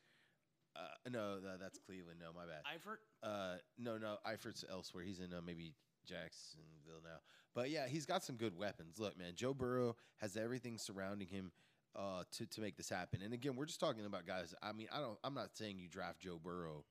Uh, 0.77 1.11
no, 1.11 1.41
tha- 1.41 1.57
that's 1.61 1.79
Cleveland. 1.79 2.19
No, 2.21 2.33
my 2.35 2.45
bad. 2.45 2.63
Eifert? 2.67 2.99
Uh, 3.23 3.57
no, 3.79 3.97
no, 3.97 4.17
Eifert's 4.27 4.65
elsewhere. 4.71 5.05
He's 5.05 5.21
in 5.21 5.33
uh, 5.33 5.41
maybe 5.45 5.73
Jacksonville 6.07 7.03
now. 7.03 7.19
But 7.55 7.71
yeah, 7.71 7.87
he's 7.87 8.05
got 8.05 8.23
some 8.23 8.37
good 8.37 8.57
weapons. 8.59 8.99
Look, 8.99 9.19
man, 9.19 9.33
Joe 9.35 9.55
Burrow 9.55 9.97
has 10.19 10.37
everything 10.37 10.77
surrounding 10.77 11.29
him 11.29 11.53
uh, 11.95 12.25
to 12.33 12.47
to 12.47 12.61
make 12.61 12.77
this 12.77 12.91
happen. 12.91 13.23
And 13.23 13.33
again, 13.33 13.57
we're 13.57 13.65
just 13.67 13.81
talking 13.81 14.05
about 14.05 14.27
guys. 14.27 14.55
I 14.63 14.73
mean, 14.73 14.89
I 14.93 15.01
don't. 15.01 15.19
I'm 15.25 15.35
not 15.35 15.57
saying 15.57 15.79
you 15.79 15.89
draft 15.89 16.21
Joe 16.21 16.39
Burrow. 16.43 16.85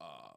Uh, 0.00 0.32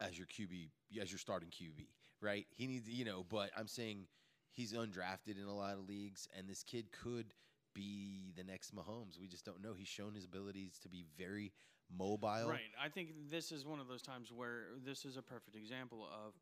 as 0.00 0.16
your 0.16 0.26
QB, 0.26 0.70
as 1.02 1.10
your 1.10 1.18
starting 1.18 1.50
QB, 1.50 1.86
right? 2.22 2.46
He 2.50 2.66
needs, 2.66 2.88
you 2.88 3.04
know, 3.04 3.24
but 3.28 3.50
I'm 3.56 3.66
saying 3.66 4.06
he's 4.52 4.72
undrafted 4.72 5.40
in 5.40 5.46
a 5.46 5.54
lot 5.54 5.74
of 5.74 5.88
leagues, 5.88 6.28
and 6.36 6.48
this 6.48 6.62
kid 6.62 6.86
could 6.92 7.34
be 7.78 8.32
the 8.36 8.42
next 8.42 8.74
Mahomes. 8.74 9.20
We 9.20 9.28
just 9.28 9.44
don't 9.44 9.62
know. 9.62 9.74
He's 9.76 9.88
shown 9.88 10.14
his 10.14 10.24
abilities 10.24 10.78
to 10.82 10.88
be 10.88 11.04
very 11.16 11.52
mobile. 11.96 12.48
Right. 12.48 12.60
I 12.82 12.88
think 12.88 13.10
this 13.30 13.52
is 13.52 13.64
one 13.64 13.80
of 13.80 13.88
those 13.88 14.02
times 14.02 14.32
where 14.32 14.64
this 14.84 15.04
is 15.04 15.16
a 15.16 15.22
perfect 15.22 15.56
example 15.56 16.06
of 16.12 16.34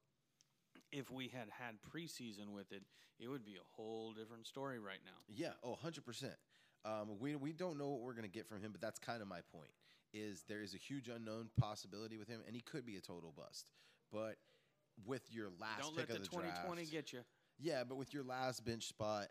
if 0.93 1.11
we 1.11 1.28
had 1.28 1.49
had 1.51 1.74
preseason 1.95 2.53
with 2.55 2.72
it, 2.72 2.82
it 3.18 3.28
would 3.28 3.45
be 3.45 3.55
a 3.55 3.66
whole 3.76 4.12
different 4.12 4.47
story 4.47 4.78
right 4.78 5.01
now. 5.05 5.18
Yeah, 5.28 5.53
oh, 5.62 5.76
100%. 5.84 6.30
Um, 6.84 7.18
we, 7.18 7.37
we 7.37 7.53
don't 7.53 7.78
know 7.78 7.89
what 7.89 8.01
we're 8.01 8.12
going 8.12 8.22
to 8.22 8.28
get 8.28 8.49
from 8.49 8.62
him, 8.62 8.72
but 8.72 8.80
that's 8.80 8.99
kind 8.99 9.20
of 9.20 9.28
my 9.28 9.41
point. 9.53 9.70
Is 10.14 10.45
there 10.49 10.62
is 10.62 10.74
a 10.74 10.78
huge 10.78 11.09
unknown 11.09 11.51
possibility 11.59 12.16
with 12.16 12.28
him, 12.28 12.41
and 12.47 12.55
he 12.55 12.62
could 12.62 12.87
be 12.87 12.97
a 12.97 13.01
total 13.01 13.34
bust. 13.37 13.70
But 14.12 14.37
with 15.05 15.22
your 15.30 15.49
last 15.61 15.82
Don't 15.82 15.97
pick 15.97 16.09
let 16.09 16.18
the, 16.18 16.24
the 16.24 16.28
2020 16.28 16.82
draft, 16.82 16.93
get 16.93 17.12
you. 17.12 17.20
yeah, 17.59 17.82
but 17.87 17.97
with 17.97 18.14
your 18.14 18.22
last 18.22 18.64
bench 18.64 18.87
spot, 18.87 19.26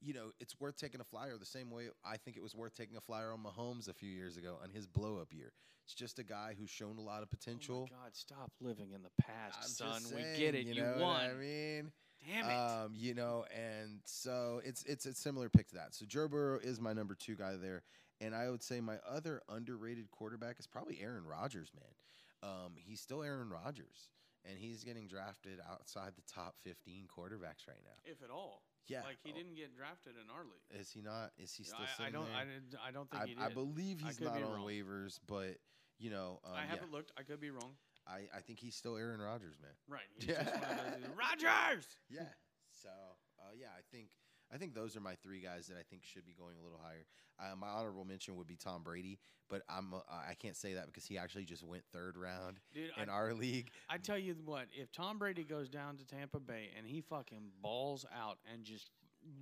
you 0.00 0.14
know 0.14 0.30
it's 0.40 0.58
worth 0.60 0.76
taking 0.76 1.00
a 1.00 1.04
flyer 1.04 1.36
the 1.38 1.46
same 1.46 1.70
way 1.70 1.88
I 2.04 2.16
think 2.16 2.36
it 2.36 2.42
was 2.42 2.54
worth 2.54 2.74
taking 2.74 2.96
a 2.96 3.00
flyer 3.00 3.32
on 3.32 3.42
Mahomes 3.42 3.88
a 3.88 3.94
few 3.94 4.10
years 4.10 4.36
ago 4.36 4.58
on 4.62 4.70
his 4.70 4.86
blow 4.86 5.18
up 5.18 5.32
year. 5.32 5.52
It's 5.84 5.94
just 5.94 6.18
a 6.18 6.24
guy 6.24 6.54
who's 6.58 6.70
shown 6.70 6.98
a 6.98 7.02
lot 7.02 7.22
of 7.22 7.30
potential. 7.30 7.88
Oh 7.90 7.94
my 7.96 8.02
God, 8.04 8.14
stop 8.16 8.50
living 8.60 8.90
in 8.92 9.02
the 9.02 9.22
past, 9.22 9.56
I'm 9.62 9.68
son. 9.68 10.00
just 10.02 10.14
we 10.14 10.22
get 10.36 10.54
it. 10.54 10.66
You, 10.66 10.74
You, 10.74 10.82
know 10.82 10.96
won. 11.00 11.00
What 11.00 11.20
I 11.22 11.34
mean, 11.34 11.92
Damn 12.26 12.50
it. 12.50 12.54
um, 12.54 12.92
you 12.96 13.14
know, 13.14 13.44
and 13.54 14.00
so 14.04 14.60
it's 14.64 14.82
it's 14.84 15.06
a 15.06 15.14
similar 15.14 15.48
pick 15.48 15.68
to 15.68 15.74
that. 15.76 15.94
So 15.94 16.04
Joe 16.06 16.26
Burrow 16.28 16.58
is 16.58 16.80
my 16.80 16.92
number 16.92 17.14
two 17.14 17.36
guy 17.36 17.54
there, 17.56 17.82
and 18.20 18.34
I 18.34 18.50
would 18.50 18.62
say 18.64 18.80
my 18.80 18.96
other 19.08 19.42
underrated 19.48 20.10
quarterback 20.10 20.58
is 20.58 20.66
probably 20.66 20.98
Aaron 21.00 21.24
Rodgers. 21.24 21.70
Man, 21.74 22.50
um, 22.52 22.72
he's 22.76 23.00
still 23.00 23.22
Aaron 23.22 23.48
Rodgers, 23.50 24.10
and 24.44 24.58
he's 24.58 24.82
getting 24.82 25.06
drafted 25.06 25.60
outside 25.70 26.12
the 26.16 26.22
top 26.32 26.56
fifteen 26.64 27.04
quarterbacks 27.06 27.68
right 27.68 27.82
now. 27.84 27.94
if 28.04 28.22
at 28.24 28.30
all. 28.30 28.62
Yeah, 28.88 29.02
Like 29.02 29.18
he 29.24 29.32
oh, 29.34 29.36
didn't 29.36 29.56
get 29.56 29.76
drafted 29.76 30.14
in 30.14 30.30
our 30.30 30.44
league. 30.44 30.80
Is 30.80 30.90
he 30.90 31.02
not? 31.02 31.32
Is 31.38 31.52
he 31.52 31.64
still? 31.64 31.78
I, 31.98 32.06
I 32.06 32.10
don't. 32.10 32.26
there? 32.26 32.80
I, 32.84 32.88
I 32.88 32.90
don't 32.92 33.10
think 33.10 33.22
I, 33.22 33.26
he 33.26 33.34
did. 33.34 33.42
I 33.42 33.48
believe 33.48 34.00
he's 34.00 34.16
could 34.16 34.26
not 34.26 34.36
be 34.36 34.42
on 34.42 34.52
wrong. 34.52 34.66
waivers, 34.66 35.18
but 35.26 35.58
you 35.98 36.10
know, 36.10 36.38
um, 36.44 36.54
I 36.54 36.64
haven't 36.66 36.92
looked. 36.92 37.10
I 37.18 37.22
could 37.22 37.40
be 37.40 37.50
wrong. 37.50 37.74
I, 38.06 38.30
I 38.30 38.40
think 38.40 38.60
he's 38.60 38.76
still 38.76 38.96
Aaron 38.96 39.20
Rodgers, 39.20 39.56
man. 39.58 39.74
Right. 39.88 40.06
He's 40.18 40.28
just 40.30 40.46
one 40.46 40.78
of 40.78 41.02
those, 41.02 41.10
Rogers. 41.18 41.86
Yeah. 42.08 42.30
So 42.70 42.88
uh, 43.42 43.50
yeah, 43.58 43.74
I 43.74 43.82
think 43.90 44.08
I 44.52 44.58
think 44.58 44.74
those 44.74 44.96
are 44.96 45.00
my 45.00 45.14
three 45.22 45.40
guys 45.40 45.66
that 45.66 45.76
I 45.78 45.82
think 45.88 46.02
should 46.04 46.24
be 46.24 46.34
going 46.38 46.54
a 46.60 46.62
little 46.62 46.80
higher. 46.82 47.06
Uh, 47.38 47.56
my 47.56 47.68
honorable 47.68 48.04
mention 48.04 48.36
would 48.36 48.46
be 48.46 48.56
Tom 48.56 48.82
Brady, 48.82 49.18
but 49.50 49.62
I'm 49.68 49.92
uh, 49.94 49.98
I 50.08 50.34
can't 50.34 50.56
say 50.56 50.74
that 50.74 50.86
because 50.86 51.04
he 51.04 51.18
actually 51.18 51.44
just 51.44 51.64
went 51.64 51.82
third 51.92 52.16
round 52.16 52.60
Dude, 52.72 52.90
in 53.00 53.08
I, 53.08 53.12
our 53.12 53.34
league. 53.34 53.70
I 53.90 53.98
tell 53.98 54.18
you 54.18 54.36
what, 54.44 54.66
if 54.72 54.92
Tom 54.92 55.18
Brady 55.18 55.44
goes 55.44 55.68
down 55.68 55.96
to 55.98 56.06
Tampa 56.06 56.40
Bay 56.40 56.70
and 56.76 56.86
he 56.86 57.00
fucking 57.00 57.50
balls 57.60 58.06
out 58.16 58.38
and 58.52 58.64
just 58.64 58.90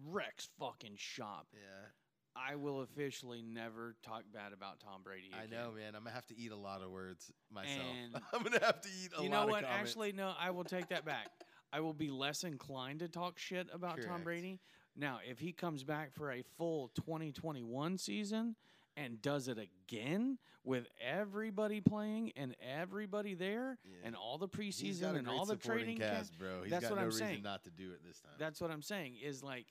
wrecks 0.07 0.49
fucking 0.59 0.95
shop, 0.97 1.47
Yeah, 1.53 1.91
I 2.35 2.57
will 2.57 2.81
officially 2.81 3.43
never 3.43 3.95
talk 4.03 4.25
bad 4.33 4.53
about 4.53 4.81
Tom 4.81 5.03
Brady. 5.05 5.31
I 5.33 5.47
know, 5.47 5.71
man. 5.71 5.95
I'm 5.95 6.03
gonna 6.03 6.15
have 6.15 6.27
to 6.29 6.39
eat 6.39 6.51
a 6.51 6.57
lot 6.57 6.83
of 6.83 6.91
words 6.91 7.31
myself. 7.53 7.87
And 8.03 8.17
I'm 8.33 8.43
gonna 8.43 8.65
have 8.65 8.81
to 8.81 8.89
eat 8.89 9.11
a 9.17 9.23
you 9.23 9.29
lot 9.29 9.43
You 9.43 9.47
know 9.47 9.53
what? 9.53 9.65
Actually, 9.65 10.13
no. 10.13 10.33
I 10.39 10.51
will 10.51 10.65
take 10.65 10.89
that 10.89 11.05
back. 11.05 11.29
I 11.73 11.81
will 11.81 11.93
be 11.93 12.11
less 12.11 12.45
inclined 12.45 13.01
to 13.01 13.09
talk 13.09 13.39
shit 13.39 13.69
about 13.73 14.01
Tom 14.01 14.23
Brady. 14.23 14.61
Now, 14.97 15.19
if 15.29 15.39
he 15.41 15.53
comes 15.53 15.83
back 15.85 16.13
for 16.13 16.31
a 16.31 16.43
full 16.57 16.89
2021 16.95 17.99
season 17.99 18.57
and 18.97 19.21
does 19.21 19.49
it 19.49 19.59
again 19.59 20.39
with 20.63 20.87
everybody 21.05 21.81
playing 21.81 22.33
and 22.37 22.55
everybody 22.63 23.35
there 23.35 23.79
Yeah. 23.85 23.97
and 24.07 24.15
all 24.17 24.39
the 24.39 24.49
preseason 24.49 25.17
and 25.17 25.29
all 25.29 25.45
the 25.45 25.57
training 25.57 25.99
camp, 25.99 26.19
cast, 26.19 26.39
bro. 26.39 26.63
He's 26.63 26.71
That's 26.71 26.83
got 26.85 26.91
what 26.93 26.97
no 26.97 27.03
I'm 27.03 27.09
reason 27.09 27.27
saying. 27.27 27.43
not 27.43 27.65
to 27.65 27.71
do 27.71 27.93
it 27.93 28.05
this 28.07 28.21
time. 28.21 28.33
that's 28.39 28.61
what 28.61 28.71
I'm 28.71 28.83
saying 28.83 29.17
is 29.23 29.43
like 29.43 29.67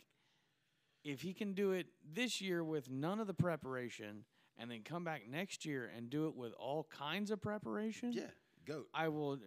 if 1.06 1.22
he 1.22 1.34
can 1.34 1.54
do 1.54 1.72
it 1.72 1.88
this 2.14 2.42
year 2.42 2.64
with 2.64 2.90
none 2.90 3.20
of 3.20 3.28
the 3.28 3.34
preparation 3.34 4.26
and 4.58 4.70
then 4.70 4.82
come 4.84 5.04
back 5.04 5.24
next 5.30 5.66
year 5.66 5.90
and 5.96 6.10
do 6.10 6.28
it 6.28 6.36
with 6.36 6.54
all 6.54 6.84
kinds 6.90 7.32
of 7.32 7.42
preparation, 7.42 8.12
yeah, 8.14 8.24
goat. 8.66 8.88
I 8.94 9.08
will 9.08 9.40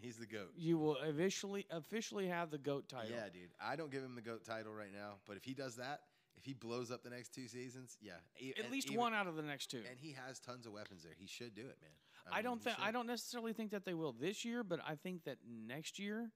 He's 0.00 0.16
the 0.16 0.26
goat. 0.26 0.52
you 0.56 0.78
will 0.78 0.96
officially 0.96 1.66
officially 1.70 2.28
have 2.28 2.50
the 2.50 2.58
goat 2.58 2.88
title. 2.88 3.10
Yeah, 3.10 3.28
dude. 3.32 3.50
I 3.60 3.76
don't 3.76 3.90
give 3.90 4.02
him 4.02 4.14
the 4.14 4.22
goat 4.22 4.44
title 4.44 4.72
right 4.72 4.92
now, 4.92 5.14
but 5.26 5.36
if 5.36 5.44
he 5.44 5.54
does 5.54 5.76
that, 5.76 6.00
if 6.36 6.44
he 6.44 6.52
blows 6.52 6.90
up 6.90 7.02
the 7.02 7.10
next 7.10 7.34
two 7.34 7.48
seasons, 7.48 7.96
yeah, 8.00 8.12
At 8.58 8.64
and 8.64 8.70
least 8.72 8.88
even- 8.88 9.00
one 9.00 9.14
out 9.14 9.26
of 9.26 9.36
the 9.36 9.42
next 9.42 9.70
two. 9.70 9.82
And 9.88 9.98
he 9.98 10.12
has 10.12 10.38
tons 10.38 10.66
of 10.66 10.72
weapons 10.72 11.02
there. 11.02 11.14
He 11.18 11.26
should 11.26 11.54
do 11.54 11.62
it, 11.62 11.78
man. 11.80 11.90
I, 12.30 12.36
mean, 12.36 12.44
don't 12.44 12.62
think 12.62 12.76
I 12.80 12.90
don't 12.90 13.06
necessarily 13.06 13.52
think 13.52 13.70
that 13.70 13.84
they 13.84 13.94
will 13.94 14.12
this 14.12 14.44
year, 14.44 14.64
but 14.64 14.80
I 14.86 14.96
think 14.96 15.24
that 15.24 15.38
next 15.46 15.98
year 15.98 16.32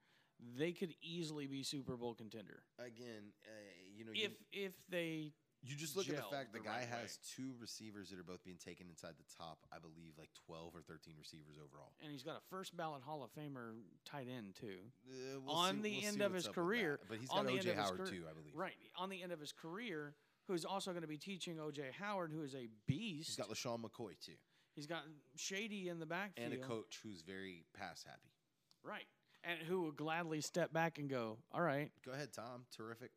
they 0.57 0.73
could 0.73 0.95
easily 1.03 1.47
be 1.47 1.63
Super 1.63 1.97
Bowl 1.97 2.15
contender 2.15 2.63
Again, 2.79 3.33
uh, 3.45 3.51
you 3.95 4.05
know, 4.05 4.13
if 4.15 4.31
you, 4.53 4.67
if 4.67 4.73
they 4.89 5.33
you 5.63 5.77
just 5.77 5.95
look 5.97 6.09
at 6.09 6.17
the 6.17 6.23
fact 6.23 6.53
the, 6.53 6.59
the 6.59 6.65
guy 6.65 6.79
right 6.79 7.01
has 7.03 7.19
two 7.37 7.53
receivers 7.61 8.09
that 8.11 8.19
are 8.19 8.25
both 8.25 8.43
being 8.45 8.57
taken 8.57 8.87
inside 8.89 9.13
the 9.19 9.25
top. 9.37 9.59
I 9.73 9.79
believe 9.79 10.15
like 10.19 10.31
twelve 10.47 10.75
or 10.75 10.81
thirteen 10.81 11.15
receivers 11.19 11.57
overall. 11.59 11.93
and 12.03 12.11
he's 12.11 12.23
got 12.23 12.37
a 12.37 12.41
first 12.49 12.77
ballot 12.77 13.03
Hall 13.03 13.23
of 13.23 13.31
Famer 13.35 13.73
tight 14.05 14.27
end 14.35 14.55
too. 14.59 14.79
Uh, 15.07 15.41
we'll 15.45 15.55
On 15.55 15.77
see- 15.77 15.83
the 15.83 15.99
we'll 16.01 16.09
end 16.09 16.23
of 16.23 16.33
his 16.33 16.49
career- 16.49 16.99
but 17.09 17.19
he's 17.19 17.29
got 17.29 17.47
OJ 17.47 17.75
Howard 17.75 18.07
too, 18.07 18.25
I 18.29 18.33
believe. 18.33 18.55
Right 18.55 18.75
on 18.97 19.11
the 19.11 19.23
end 19.23 19.33
of 19.33 19.41
his 19.41 19.53
career, 19.53 20.15
who's 20.49 20.65
also 20.65 20.93
going 20.93 21.03
to 21.03 21.09
be 21.09 21.19
teaching 21.19 21.57
OJ 21.59 21.93
Howard, 21.93 22.33
who 22.33 22.43
is 22.43 22.55
a 22.55 22.69
beast. 22.87 23.29
He's 23.29 23.37
got 23.37 23.49
LeSean 23.51 23.81
McCoy 23.83 24.19
too, 24.25 24.33
He's 24.75 24.87
got 24.87 25.03
Shady 25.37 25.89
in 25.89 25.99
the 25.99 26.07
backfield, 26.07 26.53
and 26.53 26.63
a 26.63 26.67
coach 26.67 27.01
who's 27.03 27.21
very 27.23 27.65
pass 27.77 28.03
happy. 28.03 28.31
right, 28.83 29.07
and 29.45 29.59
who 29.61 29.83
will 29.83 29.93
gladly 29.93 30.41
step 30.41 30.73
back 30.73 30.99
and 30.99 31.09
go, 31.11 31.39
"All 31.53 31.61
right, 31.63 31.91
Go 32.05 32.13
ahead, 32.13 32.33
Tom. 32.33 32.65
Terrific. 32.75 33.11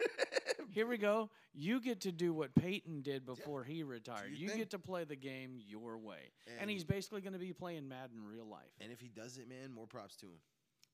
Here 0.74 0.86
we 0.88 0.98
go. 0.98 1.30
You 1.52 1.80
get 1.80 2.00
to 2.02 2.12
do 2.12 2.32
what 2.34 2.54
Peyton 2.54 3.02
did 3.02 3.24
before 3.24 3.62
he 3.62 3.84
retired. 3.84 4.32
you 4.34 4.48
You, 4.48 4.56
get 4.56 4.70
to 4.70 4.78
play 4.78 5.04
the 5.04 5.14
game 5.16 5.56
your 5.68 5.98
way. 5.98 6.32
And, 6.48 6.62
And- 6.62 6.70
he's 6.70 6.82
basically 6.84 7.20
going 7.20 7.32
to 7.34 7.38
be 7.38 7.52
playing 7.52 7.88
Madden 7.88 8.18
in 8.18 8.24
real 8.24 8.46
life. 8.46 8.72
And 8.80 8.90
if 8.90 9.00
he 9.00 9.08
does 9.08 9.38
it, 9.38 9.48
man, 9.48 9.70
more 9.72 9.86
props 9.86 10.16
to 10.16 10.26
him. 10.26 10.40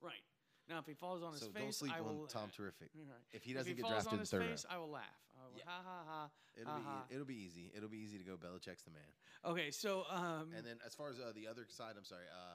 Right. 0.03 0.23
Now, 0.69 0.79
if 0.79 0.87
he 0.87 0.95
falls 0.95 1.23
on 1.23 1.33
his 1.33 1.41
So 1.41 1.49
face, 1.49 1.63
don't 1.63 1.75
sleep 1.75 1.93
I 1.97 2.01
will. 2.01 2.23
on 2.23 2.29
Tom 2.29 2.45
uh, 2.53 2.57
Terrific. 2.57 2.91
right. 2.95 3.17
If 3.33 3.43
he 3.43 3.55
doesn't 3.55 3.67
he 3.69 3.75
get 3.75 3.83
falls 3.83 4.05
drafted 4.05 4.13
on 4.13 4.15
in 4.15 4.21
his 4.21 4.31
third 4.31 4.43
face, 4.47 4.65
round, 4.69 4.77
I 4.77 4.79
will 4.79 4.91
laugh. 4.93 5.19
I 5.35 5.45
will, 5.49 5.57
Yeah. 5.59 5.65
Ha 5.67 5.83
ha 5.83 5.99
ha. 6.07 6.31
it'll 6.55 6.73
ha, 6.73 6.79
be 6.79 6.85
ha. 6.85 7.03
it'll 7.11 7.25
be 7.27 7.35
easy. 7.43 7.73
It'll 7.75 7.89
be 7.89 7.99
easy 7.99 8.19
to 8.19 8.25
go. 8.25 8.37
Belichick's 8.37 8.83
the 8.85 8.93
man. 8.93 9.11
Okay, 9.45 9.71
so 9.73 10.05
um, 10.11 10.53
And 10.57 10.65
then 10.65 10.77
as 10.87 10.95
far 10.95 11.09
as 11.09 11.19
uh, 11.19 11.33
the 11.35 11.49
other 11.49 11.65
side, 11.69 11.95
I'm 11.97 12.05
sorry, 12.05 12.29
uh, 12.31 12.55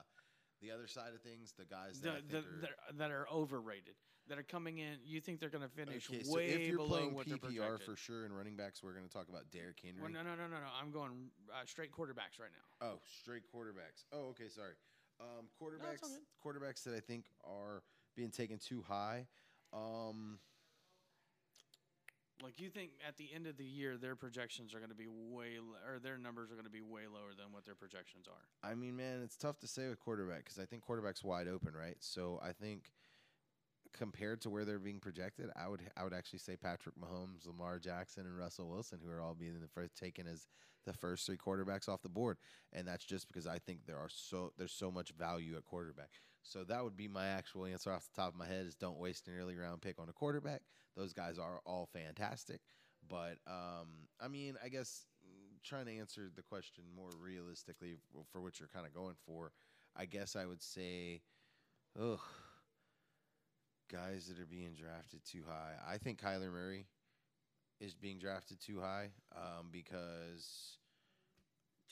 the 0.66 0.74
other 0.74 0.86
side 0.86 1.14
of 1.14 1.20
things, 1.22 1.54
the 1.56 1.64
guys 1.64 2.00
that 2.00 2.02
the, 2.02 2.10
I 2.10 2.14
think 2.14 2.30
the, 2.30 2.38
are, 2.38 2.60
that 2.60 2.70
are- 2.70 2.92
that 2.98 3.10
are 3.10 3.26
overrated, 3.32 3.94
that 4.28 4.38
are 4.38 4.42
coming 4.42 4.78
in, 4.78 4.98
you 5.04 5.20
think 5.20 5.38
they're 5.40 5.50
going 5.50 5.62
to 5.62 5.68
finish 5.70 6.08
okay. 6.10 6.22
So 6.22 6.38
if 6.38 6.60
you're 6.66 6.76
below 6.78 7.10
playing 7.10 7.38
PPR 7.38 7.80
for 7.80 7.96
sure 7.96 8.24
and 8.24 8.36
running 8.36 8.56
backs, 8.56 8.82
we're 8.82 8.92
going 8.92 9.06
to 9.06 9.12
talk 9.12 9.28
about 9.28 9.50
Derrick 9.52 9.78
Henry. 9.82 10.02
Well, 10.02 10.10
no, 10.10 10.22
no, 10.22 10.34
no, 10.34 10.48
no, 10.48 10.56
no. 10.56 10.70
I'm 10.80 10.90
going 10.90 11.30
uh, 11.52 11.64
straight 11.66 11.92
quarterbacks 11.92 12.40
right 12.40 12.50
now. 12.50 12.86
Oh, 12.86 12.98
straight 13.22 13.42
quarterbacks. 13.54 14.04
Oh, 14.12 14.28
okay, 14.30 14.48
sorry. 14.48 14.74
Um, 15.20 15.46
quarterbacks, 15.60 16.02
good. 16.02 16.20
quarterbacks 16.44 16.82
that 16.84 16.94
I 16.94 17.00
think 17.00 17.26
are 17.44 17.82
being 18.16 18.30
taken 18.30 18.58
too 18.58 18.82
high. 18.86 19.26
Um, 19.72 20.38
Like 22.42 22.60
you 22.60 22.68
think 22.68 22.90
at 23.06 23.16
the 23.16 23.28
end 23.34 23.46
of 23.46 23.56
the 23.56 23.64
year, 23.64 23.96
their 23.96 24.14
projections 24.14 24.74
are 24.74 24.78
going 24.78 24.90
to 24.90 24.96
be 24.96 25.06
way, 25.08 25.56
l- 25.58 25.76
or 25.90 25.98
their 25.98 26.18
numbers 26.18 26.50
are 26.50 26.54
going 26.54 26.66
to 26.66 26.70
be 26.70 26.82
way 26.82 27.02
lower 27.12 27.32
than 27.36 27.50
what 27.50 27.64
their 27.64 27.74
projections 27.74 28.26
are. 28.28 28.68
I 28.68 28.74
mean, 28.74 28.96
man, 28.96 29.22
it's 29.22 29.36
tough 29.36 29.58
to 29.60 29.66
say 29.66 29.88
with 29.88 29.98
quarterback 30.00 30.44
because 30.44 30.58
I 30.58 30.66
think 30.66 30.82
quarterback's 30.82 31.24
wide 31.24 31.48
open, 31.48 31.72
right? 31.74 31.96
So 32.00 32.38
I 32.42 32.52
think 32.52 32.92
compared 33.92 34.42
to 34.42 34.50
where 34.50 34.64
they're 34.64 34.78
being 34.78 35.00
projected, 35.00 35.50
I 35.56 35.68
would 35.68 35.80
I 35.96 36.04
would 36.04 36.12
actually 36.12 36.40
say 36.40 36.56
Patrick 36.56 36.94
Mahomes, 36.96 37.46
Lamar 37.46 37.78
Jackson, 37.78 38.26
and 38.26 38.36
Russell 38.36 38.68
Wilson, 38.68 39.00
who 39.02 39.10
are 39.10 39.20
all 39.22 39.34
being 39.34 39.58
the 39.60 39.68
first 39.68 39.96
taken 39.96 40.26
as 40.26 40.46
the 40.84 40.92
first 40.92 41.26
three 41.26 41.36
quarterbacks 41.38 41.88
off 41.88 42.02
the 42.02 42.08
board, 42.08 42.36
and 42.72 42.86
that's 42.86 43.04
just 43.04 43.26
because 43.28 43.46
I 43.46 43.58
think 43.58 43.86
there 43.86 43.98
are 43.98 44.08
so 44.10 44.52
there's 44.58 44.72
so 44.72 44.90
much 44.90 45.12
value 45.12 45.56
at 45.56 45.64
quarterback. 45.64 46.10
So 46.48 46.64
that 46.64 46.84
would 46.84 46.96
be 46.96 47.08
my 47.08 47.26
actual 47.26 47.66
answer 47.66 47.92
off 47.92 48.08
the 48.14 48.22
top 48.22 48.32
of 48.32 48.38
my 48.38 48.46
head: 48.46 48.66
is 48.66 48.74
don't 48.74 48.98
waste 48.98 49.28
an 49.28 49.34
early 49.38 49.56
round 49.56 49.82
pick 49.82 49.98
on 49.98 50.08
a 50.08 50.12
quarterback. 50.12 50.62
Those 50.96 51.12
guys 51.12 51.38
are 51.38 51.60
all 51.66 51.88
fantastic, 51.92 52.60
but 53.08 53.38
um, 53.46 54.08
I 54.20 54.28
mean, 54.28 54.56
I 54.64 54.68
guess 54.68 55.06
mm, 55.26 55.62
trying 55.62 55.86
to 55.86 55.96
answer 55.96 56.30
the 56.34 56.42
question 56.42 56.84
more 56.94 57.10
realistically 57.20 57.96
for 58.30 58.40
what 58.40 58.58
you're 58.58 58.68
kind 58.68 58.86
of 58.86 58.94
going 58.94 59.16
for, 59.26 59.52
I 59.96 60.06
guess 60.06 60.36
I 60.36 60.46
would 60.46 60.62
say, 60.62 61.22
ugh, 62.00 62.20
guys 63.90 64.26
that 64.28 64.40
are 64.40 64.46
being 64.46 64.74
drafted 64.74 65.24
too 65.24 65.42
high. 65.46 65.74
I 65.86 65.98
think 65.98 66.20
Kyler 66.20 66.52
Murray 66.52 66.86
is 67.80 67.94
being 67.94 68.18
drafted 68.18 68.60
too 68.60 68.80
high 68.80 69.10
um, 69.34 69.68
because 69.70 70.78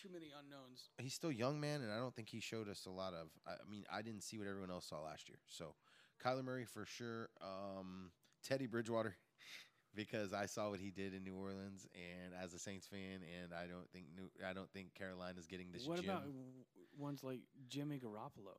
Too 0.00 0.08
many 0.12 0.32
unknowns. 0.38 0.90
he's 0.98 1.14
still 1.14 1.32
young, 1.32 1.60
man, 1.60 1.80
and 1.82 1.92
I 1.92 1.98
don't 1.98 2.14
think 2.14 2.28
he 2.28 2.40
showed 2.40 2.68
us 2.68 2.86
a 2.86 2.90
lot 2.90 3.14
of. 3.14 3.28
I 3.46 3.54
mean, 3.70 3.84
I 3.92 4.02
didn't 4.02 4.22
see 4.22 4.38
what 4.38 4.48
everyone 4.48 4.70
else 4.70 4.86
saw 4.86 5.00
last 5.00 5.28
year. 5.28 5.38
So, 5.46 5.74
Kyler 6.22 6.44
Murray 6.44 6.64
for 6.64 6.84
sure. 6.84 7.28
Um, 7.40 8.10
Teddy 8.42 8.66
Bridgewater, 8.66 9.14
because 9.94 10.32
I 10.32 10.46
saw 10.46 10.70
what 10.70 10.80
he 10.80 10.90
did 10.90 11.14
in 11.14 11.24
New 11.24 11.36
Orleans, 11.36 11.86
and 11.94 12.34
as 12.42 12.54
a 12.54 12.58
Saints 12.58 12.86
fan, 12.86 13.20
and 13.42 13.54
I 13.54 13.66
don't 13.66 13.88
think 13.92 14.06
New, 14.16 14.28
I 14.46 14.52
don't 14.52 14.70
think 14.70 14.94
Carolina's 14.94 15.46
getting 15.46 15.72
this. 15.72 15.86
What 15.86 16.00
gym. 16.00 16.10
about 16.10 16.24
ones 16.98 17.22
like 17.22 17.40
Jimmy 17.68 17.98
Garoppolo? 17.98 18.58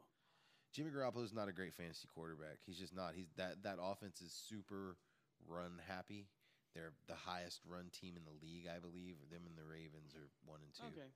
Jimmy 0.73 0.91
Garoppolo's 0.91 1.33
not 1.33 1.47
a 1.47 1.53
great 1.53 1.73
fantasy 1.73 2.07
quarterback. 2.13 2.59
He's 2.65 2.77
just 2.77 2.95
not. 2.95 3.13
He's 3.15 3.27
that 3.37 3.63
that 3.63 3.77
offense 3.81 4.21
is 4.21 4.31
super 4.31 4.97
run 5.47 5.79
happy. 5.87 6.27
They're 6.75 6.91
the 7.07 7.15
highest 7.15 7.61
run 7.65 7.87
team 7.91 8.19
in 8.19 8.27
the 8.27 8.35
league, 8.43 8.67
I 8.67 8.79
believe. 8.79 9.15
Them 9.31 9.47
and 9.47 9.55
the 9.55 9.63
Ravens 9.63 10.11
are 10.13 10.27
one 10.43 10.59
and 10.59 10.73
two. 10.75 10.83
Okay. 10.91 11.07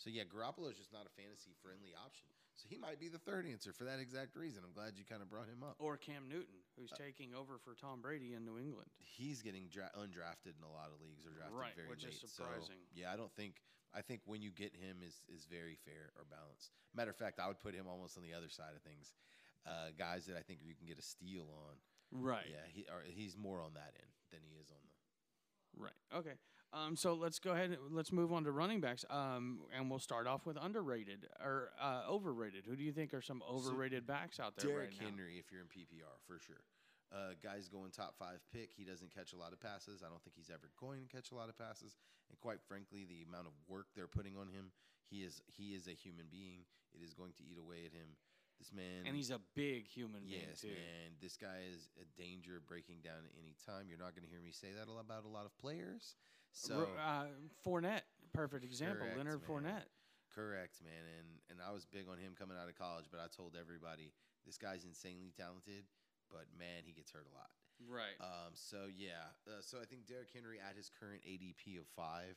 So 0.00 0.08
yeah, 0.08 0.24
Garoppolo 0.24 0.72
is 0.72 0.80
just 0.80 0.96
not 0.96 1.04
a 1.04 1.12
fantasy 1.12 1.52
friendly 1.60 1.92
option. 1.92 2.24
So 2.56 2.64
he 2.72 2.80
might 2.80 2.96
be 2.96 3.12
the 3.12 3.20
third 3.20 3.44
answer 3.44 3.76
for 3.76 3.84
that 3.84 4.00
exact 4.00 4.32
reason. 4.32 4.64
I'm 4.64 4.72
glad 4.72 4.96
you 4.96 5.04
kind 5.04 5.20
of 5.20 5.28
brought 5.28 5.44
him 5.44 5.60
up. 5.60 5.76
Or 5.76 6.00
Cam 6.00 6.24
Newton, 6.24 6.64
Uh, 6.64 6.80
who's 6.80 6.92
taking 6.96 7.36
over 7.36 7.60
for 7.60 7.76
Tom 7.76 8.00
Brady 8.00 8.32
in 8.32 8.48
New 8.48 8.56
England. 8.56 8.88
He's 8.96 9.44
getting 9.44 9.68
dra- 9.68 9.92
undrafted 9.92 10.56
in 10.56 10.64
a 10.64 10.72
lot 10.72 10.88
of 10.88 11.04
leagues 11.04 11.28
or 11.28 11.36
drafted 11.36 11.52
Right, 11.52 11.76
very 11.76 11.88
which 11.92 12.04
is 12.08 12.16
surprising. 12.16 12.80
So 12.80 12.96
yeah, 12.96 13.12
I 13.12 13.16
don't 13.20 13.32
think 13.36 13.60
I 13.92 14.00
think 14.00 14.22
when 14.24 14.40
you 14.40 14.50
get 14.50 14.72
him 14.72 15.04
is 15.04 15.20
is 15.28 15.44
very 15.44 15.76
fair 15.76 16.12
or 16.16 16.24
balanced. 16.24 16.72
Matter 16.96 17.10
of 17.12 17.16
fact, 17.20 17.36
I 17.38 17.48
would 17.48 17.60
put 17.60 17.74
him 17.76 17.84
almost 17.86 18.16
on 18.16 18.24
the 18.24 18.32
other 18.32 18.48
side 18.48 18.72
of 18.74 18.80
things. 18.82 19.12
Uh, 19.66 19.92
guys 19.98 20.24
that 20.24 20.36
I 20.36 20.40
think 20.40 20.60
you 20.64 20.74
can 20.74 20.86
get 20.86 20.98
a 20.98 21.02
steal 21.04 21.44
on. 21.68 21.76
Right. 22.10 22.48
Yeah, 22.48 22.64
he 22.72 22.88
or 22.88 23.04
he's 23.04 23.36
more 23.36 23.60
on 23.60 23.74
that 23.74 23.92
end 24.00 24.12
than 24.32 24.40
he 24.42 24.56
is 24.56 24.70
on 24.72 24.80
the. 24.80 25.82
Right. 25.84 26.00
Okay. 26.14 26.34
Um, 26.72 26.96
so 26.96 27.14
let's 27.14 27.38
go 27.38 27.52
ahead. 27.52 27.70
and 27.70 27.78
Let's 27.90 28.12
move 28.12 28.32
on 28.32 28.44
to 28.44 28.52
running 28.52 28.80
backs. 28.80 29.04
Um, 29.10 29.60
and 29.76 29.90
we'll 29.90 29.98
start 29.98 30.26
off 30.26 30.46
with 30.46 30.56
underrated 30.60 31.26
or 31.42 31.70
uh, 31.80 32.02
overrated. 32.08 32.64
Who 32.66 32.76
do 32.76 32.84
you 32.84 32.92
think 32.92 33.12
are 33.12 33.22
some 33.22 33.42
overrated 33.48 34.06
backs 34.06 34.38
out 34.38 34.56
there 34.56 34.70
Derrick 34.70 34.90
right 34.90 35.00
now? 35.00 35.06
Henry, 35.10 35.34
if 35.38 35.50
you're 35.50 35.62
in 35.62 35.66
PPR, 35.66 36.14
for 36.26 36.38
sure. 36.38 36.62
Uh, 37.10 37.34
guy's 37.42 37.66
going 37.66 37.90
top 37.90 38.14
five 38.18 38.38
pick. 38.54 38.70
He 38.70 38.84
doesn't 38.84 39.12
catch 39.12 39.32
a 39.32 39.36
lot 39.36 39.52
of 39.52 39.58
passes. 39.58 40.02
I 40.06 40.08
don't 40.08 40.22
think 40.22 40.36
he's 40.36 40.50
ever 40.50 40.70
going 40.78 41.02
to 41.02 41.10
catch 41.10 41.32
a 41.32 41.34
lot 41.34 41.48
of 41.48 41.58
passes. 41.58 41.98
And 42.30 42.38
quite 42.38 42.62
frankly, 42.62 43.02
the 43.02 43.26
amount 43.26 43.50
of 43.50 43.52
work 43.66 43.86
they're 43.96 44.06
putting 44.06 44.38
on 44.38 44.46
him, 44.46 44.70
he 45.10 45.26
is 45.26 45.42
he 45.50 45.74
is 45.74 45.88
a 45.88 45.96
human 45.98 46.26
being. 46.30 46.62
It 46.94 47.02
is 47.02 47.14
going 47.14 47.34
to 47.38 47.42
eat 47.42 47.58
away 47.58 47.82
at 47.82 47.90
him. 47.90 48.14
This 48.62 48.70
man, 48.76 49.08
And 49.08 49.16
he's 49.16 49.30
a 49.32 49.40
big 49.56 49.88
human 49.88 50.22
being 50.28 50.44
yes, 50.46 50.60
too. 50.60 50.68
man. 50.68 51.16
This 51.18 51.34
guy 51.34 51.64
is 51.72 51.88
a 51.96 52.04
danger 52.20 52.60
of 52.60 52.68
breaking 52.68 53.00
down 53.02 53.24
at 53.24 53.32
any 53.40 53.56
time. 53.64 53.88
You're 53.88 53.98
not 53.98 54.12
going 54.14 54.22
to 54.22 54.30
hear 54.30 54.44
me 54.44 54.52
say 54.52 54.68
that 54.76 54.84
about 54.84 55.24
a 55.24 55.32
lot 55.32 55.46
of 55.48 55.56
players. 55.56 56.14
So 56.52 56.88
uh, 56.98 57.30
Fournette, 57.64 58.06
perfect 58.32 58.64
example. 58.64 59.06
Correct, 59.06 59.18
Leonard 59.18 59.40
man. 59.40 59.48
Fournette. 59.48 59.88
Correct, 60.34 60.82
man. 60.82 61.04
And 61.18 61.28
and 61.50 61.58
I 61.58 61.72
was 61.72 61.86
big 61.86 62.06
on 62.10 62.18
him 62.18 62.34
coming 62.38 62.56
out 62.60 62.68
of 62.68 62.76
college, 62.78 63.06
but 63.10 63.20
I 63.20 63.26
told 63.26 63.56
everybody 63.58 64.12
this 64.46 64.58
guy's 64.58 64.84
insanely 64.84 65.32
talented, 65.36 65.84
but 66.30 66.46
man, 66.58 66.86
he 66.86 66.92
gets 66.92 67.10
hurt 67.10 67.26
a 67.26 67.34
lot. 67.34 67.50
Right. 67.80 68.18
Um, 68.20 68.52
so 68.52 68.90
yeah, 68.92 69.32
uh, 69.48 69.64
so 69.64 69.80
I 69.80 69.86
think 69.88 70.06
Derrick 70.06 70.30
Henry 70.32 70.60
at 70.60 70.76
his 70.76 70.90
current 70.92 71.24
ADP 71.24 71.80
of 71.80 71.88
five 71.96 72.36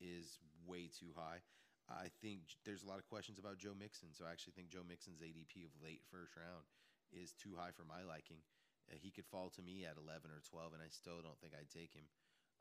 is 0.00 0.40
way 0.66 0.90
too 0.90 1.14
high. 1.14 1.44
I 1.90 2.06
think 2.22 2.54
there's 2.62 2.86
a 2.86 2.90
lot 2.90 3.02
of 3.02 3.06
questions 3.10 3.38
about 3.38 3.58
Joe 3.58 3.74
Mixon, 3.74 4.14
so 4.14 4.22
I 4.22 4.30
actually 4.30 4.54
think 4.54 4.70
Joe 4.70 4.86
Mixon's 4.86 5.18
ADP 5.18 5.66
of 5.66 5.74
late 5.82 6.06
first 6.06 6.38
round 6.38 6.62
is 7.10 7.34
too 7.34 7.58
high 7.58 7.74
for 7.74 7.82
my 7.82 8.06
liking. 8.06 8.46
Uh, 8.86 8.94
he 8.94 9.10
could 9.10 9.26
fall 9.26 9.50
to 9.50 9.62
me 9.62 9.82
at 9.82 9.98
11 9.98 10.30
or 10.30 10.38
12, 10.46 10.74
and 10.74 10.82
I 10.82 10.90
still 10.90 11.18
don't 11.18 11.38
think 11.42 11.54
I'd 11.54 11.70
take 11.70 11.90
him. 11.90 12.06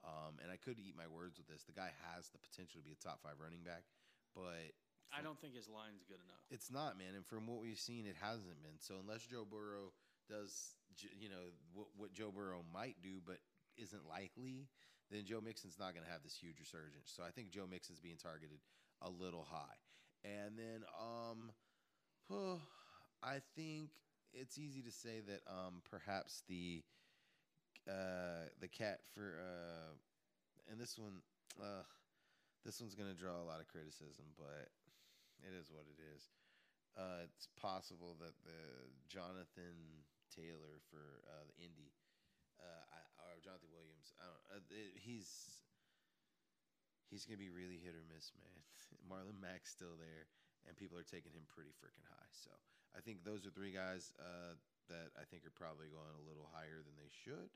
Um, 0.05 0.39
and 0.39 0.47
I 0.51 0.55
could 0.55 0.79
eat 0.79 0.95
my 0.95 1.07
words 1.11 1.37
with 1.37 1.47
this. 1.47 1.67
The 1.67 1.75
guy 1.75 1.91
has 2.11 2.31
the 2.31 2.39
potential 2.39 2.79
to 2.79 2.85
be 2.85 2.95
a 2.95 2.99
top 2.99 3.19
five 3.19 3.35
running 3.39 3.67
back, 3.67 3.83
but 4.31 4.71
I 5.11 5.19
don't 5.21 5.39
think 5.39 5.55
his 5.55 5.67
line's 5.67 6.05
good 6.07 6.21
enough. 6.23 6.43
it's 6.49 6.71
not, 6.71 6.97
man. 6.97 7.15
And 7.15 7.25
from 7.25 7.47
what 7.47 7.59
we've 7.59 7.79
seen, 7.79 8.05
it 8.07 8.15
hasn't 8.21 8.63
been. 8.63 8.79
So 8.79 8.95
unless 9.01 9.25
Joe 9.25 9.43
Burrow 9.43 9.91
does, 10.29 10.77
you 11.17 11.27
know, 11.27 11.51
what, 11.73 11.87
what 11.97 12.13
Joe 12.13 12.31
Burrow 12.31 12.63
might 12.71 12.95
do, 13.01 13.19
but 13.25 13.43
isn't 13.75 14.07
likely, 14.07 14.69
then 15.11 15.25
Joe 15.25 15.41
Mixon's 15.43 15.79
not 15.79 15.93
going 15.93 16.05
to 16.05 16.11
have 16.11 16.23
this 16.23 16.37
huge 16.37 16.59
resurgence. 16.59 17.11
So 17.11 17.23
I 17.23 17.31
think 17.31 17.49
Joe 17.49 17.65
Mixon's 17.69 17.99
being 17.99 18.17
targeted 18.17 18.59
a 19.01 19.09
little 19.09 19.45
high. 19.49 19.79
And 20.23 20.57
then, 20.57 20.83
um, 20.99 21.51
oh, 22.31 22.61
I 23.23 23.39
think 23.55 23.89
it's 24.33 24.57
easy 24.57 24.81
to 24.81 24.91
say 24.91 25.19
that 25.27 25.41
um, 25.49 25.81
perhaps 25.89 26.43
the 26.47 26.83
uh, 27.89 28.45
the 28.61 28.69
cat 28.69 29.01
for 29.13 29.41
uh, 29.41 29.97
and 30.69 30.77
this 30.77 31.01
one, 31.01 31.25
uh, 31.57 31.81
this 32.61 32.77
one's 32.77 32.93
to 32.93 33.17
draw 33.17 33.41
a 33.41 33.49
lot 33.49 33.57
of 33.57 33.65
criticism, 33.65 34.29
but 34.37 34.69
it 35.41 35.57
is 35.57 35.73
what 35.73 35.89
it 35.89 35.97
is. 35.97 36.29
Uh, 36.93 37.25
it's 37.25 37.49
possible 37.57 38.13
that 38.21 38.37
the 38.45 38.93
Jonathan 39.09 40.05
Taylor 40.29 40.77
for 40.93 41.25
uh, 41.25 41.45
the 41.49 41.57
Indy, 41.57 41.89
uh, 42.61 42.85
I, 42.93 42.99
or 43.33 43.41
Jonathan 43.41 43.73
Williams, 43.73 44.13
I 44.21 44.29
don't, 44.29 44.43
uh, 44.53 44.61
he's 44.93 45.65
he's 47.09 47.25
gonna 47.25 47.41
be 47.41 47.49
really 47.49 47.81
hit 47.81 47.97
or 47.97 48.05
miss, 48.05 48.29
man. 48.37 48.61
Marlon 49.09 49.41
Mack's 49.41 49.73
still 49.73 49.97
there, 49.97 50.29
and 50.69 50.77
people 50.77 51.01
are 51.01 51.07
taking 51.07 51.33
him 51.33 51.49
pretty 51.49 51.73
freaking 51.81 52.05
high. 52.05 52.31
So 52.33 52.53
I 52.93 53.01
think 53.01 53.25
those 53.25 53.49
are 53.49 53.53
three 53.53 53.73
guys 53.73 54.13
uh, 54.21 54.53
that 54.89 55.13
I 55.17 55.25
think 55.25 55.45
are 55.45 55.55
probably 55.55 55.89
going 55.89 56.13
a 56.13 56.27
little 56.27 56.49
higher 56.53 56.81
than 56.85 56.97
they 56.97 57.09
should. 57.09 57.49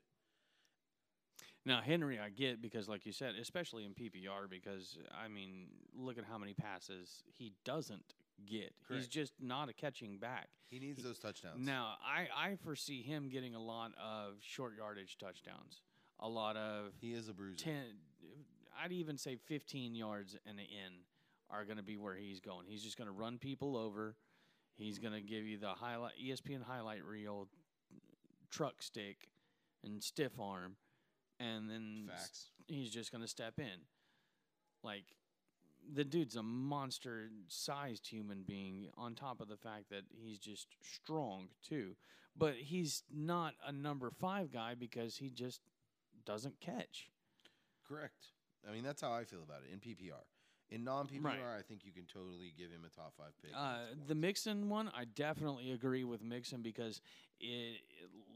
Now 1.66 1.80
Henry, 1.80 2.18
I 2.18 2.28
get 2.28 2.60
because, 2.60 2.88
like 2.88 3.06
you 3.06 3.12
said, 3.12 3.34
especially 3.40 3.84
in 3.84 3.92
PPR, 3.94 4.48
because 4.50 4.98
I 5.18 5.28
mean, 5.28 5.68
look 5.96 6.18
at 6.18 6.24
how 6.24 6.38
many 6.38 6.52
passes 6.54 7.22
he 7.38 7.52
doesn't 7.64 8.14
get. 8.46 8.74
He's 8.88 9.08
just 9.08 9.32
not 9.40 9.68
a 9.68 9.72
catching 9.72 10.18
back. 10.18 10.48
He 10.68 10.78
needs 10.78 11.02
those 11.02 11.18
touchdowns. 11.18 11.64
Now, 11.64 11.94
I 12.04 12.50
I 12.50 12.56
foresee 12.56 13.02
him 13.02 13.28
getting 13.28 13.54
a 13.54 13.62
lot 13.62 13.92
of 14.02 14.34
short 14.40 14.74
yardage 14.76 15.16
touchdowns, 15.18 15.80
a 16.20 16.28
lot 16.28 16.56
of 16.56 16.92
he 17.00 17.12
is 17.12 17.28
a 17.28 17.32
bruiser. 17.32 17.64
ten. 17.64 17.84
I'd 18.82 18.92
even 18.92 19.16
say 19.16 19.36
fifteen 19.36 19.94
yards 19.94 20.36
and 20.46 20.58
an 20.58 20.66
in 20.66 20.92
are 21.50 21.64
going 21.64 21.76
to 21.76 21.82
be 21.82 21.96
where 21.96 22.16
he's 22.16 22.40
going. 22.40 22.66
He's 22.66 22.82
just 22.82 22.96
going 22.98 23.06
to 23.06 23.12
run 23.12 23.38
people 23.38 23.76
over. 23.76 24.16
He's 24.76 24.98
going 24.98 25.14
to 25.14 25.20
give 25.20 25.44
you 25.46 25.58
the 25.58 25.68
highlight 25.68 26.14
ESPN 26.22 26.62
highlight 26.62 27.04
reel, 27.04 27.48
truck 28.50 28.82
stick, 28.82 29.28
and 29.84 30.02
stiff 30.02 30.32
arm, 30.40 30.76
and 31.40 31.68
then 31.70 32.08
Facts. 32.08 32.50
he's 32.66 32.90
just 32.90 33.10
going 33.10 33.22
to 33.22 33.28
step 33.28 33.54
in. 33.58 33.86
Like 34.82 35.04
the 35.92 36.04
dude's 36.04 36.36
a 36.36 36.42
monster 36.42 37.28
sized 37.48 38.06
human 38.06 38.44
being 38.46 38.88
on 38.96 39.14
top 39.14 39.40
of 39.40 39.48
the 39.48 39.56
fact 39.56 39.90
that 39.90 40.04
he's 40.10 40.38
just 40.38 40.68
strong 40.82 41.48
too. 41.66 41.96
But 42.36 42.54
he's 42.56 43.04
not 43.14 43.54
a 43.64 43.70
number 43.70 44.10
5 44.10 44.52
guy 44.52 44.74
because 44.74 45.16
he 45.16 45.30
just 45.30 45.60
doesn't 46.26 46.60
catch. 46.60 47.10
Correct. 47.86 48.32
I 48.68 48.72
mean, 48.72 48.82
that's 48.82 49.02
how 49.02 49.12
I 49.12 49.24
feel 49.24 49.42
about 49.42 49.60
it 49.62 49.72
in 49.72 49.78
PPR. 49.78 50.24
In 50.70 50.82
non 50.82 51.06
PPR, 51.06 51.22
Right. 51.24 51.38
I 51.58 51.62
think 51.62 51.84
you 51.84 51.92
can 51.92 52.04
totally 52.04 52.52
give 52.56 52.70
him 52.70 52.84
a 52.84 52.88
top 52.88 53.14
five 53.16 53.32
pick. 53.42 53.52
Uh, 53.56 53.94
the. 54.06 54.14
Mixon 54.14 54.68
one, 54.68 54.90
I 54.96 55.04
definitely 55.04 55.72
agree 55.72 56.04
with 56.04 56.22
Mixon 56.24 56.62
because 56.62 57.00
it, 57.38 57.80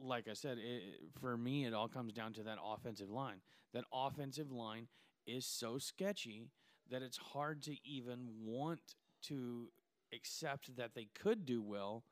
like 0.03 0.29
I 0.29 0.35
said, 0.35 0.59
it, 0.59 1.01
for 1.21 1.37
me, 1.37 1.65
it 1.65 1.75
all 1.75 1.89
comes 1.89 2.13
down 2.13 2.35
to 2.35 2.43
that 2.45 2.59
offensive 2.63 3.11
line. 3.11 3.41
That 3.73 3.85
offensive 3.93 4.53
line 4.53 4.89
is 5.27 5.47
so 5.47 5.79
sketchy 5.79 6.51
that 6.91 7.03
it's 7.03 7.17
hard 7.17 7.63
to 7.63 7.77
even 7.85 8.29
want 8.45 8.95
to 9.23 9.69
accept 10.13 10.77
that 10.77 10.95
they 10.95 11.09
could 11.15 11.45
do 11.45 11.63
well 11.63 12.05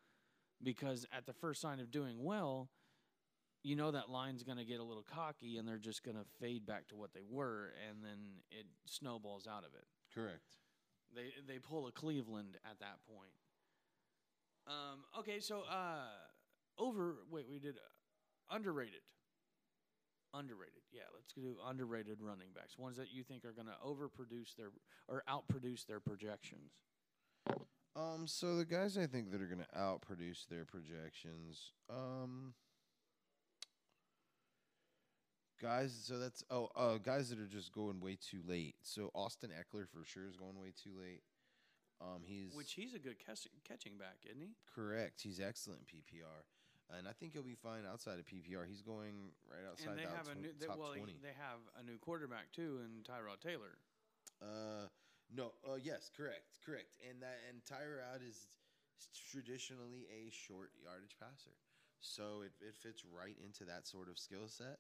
because 0.63 1.07
at 1.13 1.27
the 1.27 1.33
first 1.33 1.61
sign 1.61 1.81
of 1.81 1.91
doing 1.91 2.23
well, 2.25 2.69
you 3.63 3.75
know 3.75 3.91
that 3.91 4.11
line's 4.11 4.43
going 4.43 4.59
to 4.59 4.65
get 4.65 4.81
a 4.81 4.85
little 4.85 5.05
cocky 5.05 5.57
and 5.57 5.67
they're 5.67 5.79
just 5.79 6.05
going 6.05 6.17
to 6.17 6.25
fade 6.41 6.65
back 6.67 6.87
to 6.89 6.97
what 6.97 7.13
they 7.13 7.25
were, 7.29 7.73
and 7.89 8.03
then 8.03 8.19
it 8.51 8.67
snowballs 8.87 9.47
out 9.47 9.65
of 9.65 9.75
it. 9.75 9.87
Correct. 10.17 10.57
They 11.15 11.29
they 11.47 11.59
pull 11.59 11.87
a 11.87 11.93
Cleveland 11.93 12.57
at 12.65 12.81
that 12.81 12.97
point. 13.07 13.37
Um, 14.67 15.05
okay, 15.19 15.41
so 15.41 15.63
uh, 15.71 16.09
over. 16.79 17.17
Wait, 17.31 17.47
we 17.51 17.59
did 17.59 17.77
uh, 17.77 18.55
underrated. 18.55 19.03
Underrated, 20.35 20.83
yeah. 20.93 21.03
Let's 21.15 21.33
do 21.33 21.57
underrated 21.67 22.19
running 22.21 22.49
backs. 22.55 22.79
Ones 22.79 22.97
that 22.97 23.13
you 23.13 23.23
think 23.23 23.45
are 23.45 23.53
going 23.53 23.69
to 23.69 23.87
overproduce 23.87 24.57
their 24.57 24.71
or 25.07 25.23
outproduce 25.29 25.87
their 25.87 26.01
projections. 26.01 26.73
Um, 27.95 28.27
so 28.27 28.57
the 28.57 28.65
guys 28.65 28.99
I 28.99 29.07
think 29.07 29.31
that 29.31 29.41
are 29.41 29.47
going 29.47 29.65
to 29.65 29.79
outproduce 29.79 30.47
their 30.49 30.67
projections, 30.67 31.73
um, 31.89 32.53
guys. 35.61 35.93
So 36.05 36.19
that's 36.19 36.45
oh, 36.51 36.69
uh, 36.77 36.99
guys 36.99 37.31
that 37.31 37.39
are 37.39 37.47
just 37.47 37.73
going 37.73 38.01
way 38.01 38.17
too 38.21 38.41
late. 38.47 38.77
So 38.83 39.11
Austin 39.15 39.51
Ekeler 39.51 39.87
for 39.89 40.05
sure 40.05 40.27
is 40.27 40.37
going 40.37 40.59
way 40.61 40.73
too 40.83 40.93
late. 40.99 41.23
Um, 42.01 42.23
he's 42.25 42.55
Which 42.55 42.73
he's 42.73 42.93
a 42.95 42.99
good 42.99 43.17
catch, 43.19 43.49
catching 43.67 43.97
back, 43.97 44.19
isn't 44.29 44.41
he? 44.43 44.53
correct. 44.69 45.23
He's 45.23 45.41
excellent 45.41 45.87
PPR, 45.89 46.45
and 46.93 47.09
I 47.09 47.13
think 47.13 47.33
he'll 47.33 47.43
be 47.43 47.57
fine 47.57 47.89
outside 47.91 48.19
of 48.19 48.27
PPR. 48.27 48.69
He's 48.69 48.83
going 48.83 49.33
right 49.49 49.65
outside 49.65 49.91
and 49.91 49.99
they 49.99 50.05
the 50.05 50.13
have 50.13 50.29
a 50.29 50.35
tw- 50.37 50.43
new. 50.43 50.53
They, 50.61 50.67
top 50.67 50.79
well, 50.79 50.93
twenty. 50.93 51.17
they 51.23 51.33
have 51.41 51.65
a 51.81 51.83
new 51.83 51.97
quarterback 51.97 52.53
too, 52.53 52.81
in 52.85 53.01
Tyrod 53.01 53.41
Taylor. 53.41 53.81
Uh, 54.43 54.93
no. 55.35 55.53
Uh, 55.65 55.81
yes, 55.81 56.11
correct, 56.15 56.61
correct. 56.65 56.93
And 57.09 57.23
that 57.23 57.41
and 57.49 57.65
Tyrod 57.65 58.21
is 58.21 58.45
traditionally 59.33 60.05
a 60.13 60.29
short 60.29 60.73
yardage 60.77 61.17
passer, 61.17 61.57
so 62.01 62.45
it, 62.45 62.53
it 62.61 62.77
fits 62.77 63.05
right 63.09 63.37
into 63.43 63.65
that 63.65 63.87
sort 63.89 64.11
of 64.11 64.19
skill 64.19 64.49
set. 64.49 64.77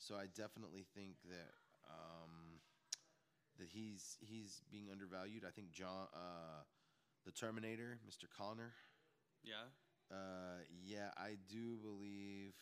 So 0.00 0.16
I 0.16 0.26
definitely 0.34 0.84
think 0.96 1.16
that 1.28 1.52
um, 1.84 2.58
that 3.58 3.68
he's 3.68 4.16
he's 4.20 4.62
being 4.72 4.88
undervalued. 4.90 5.44
I 5.46 5.50
think 5.52 5.70
John, 5.72 6.08
uh, 6.14 6.64
the 7.24 7.32
Terminator, 7.32 8.00
Mr. 8.08 8.24
Connor. 8.36 8.72
Yeah, 9.44 9.68
Uh, 10.10 10.64
yeah, 10.84 11.10
I 11.16 11.36
do 11.48 11.76
believe 11.78 12.52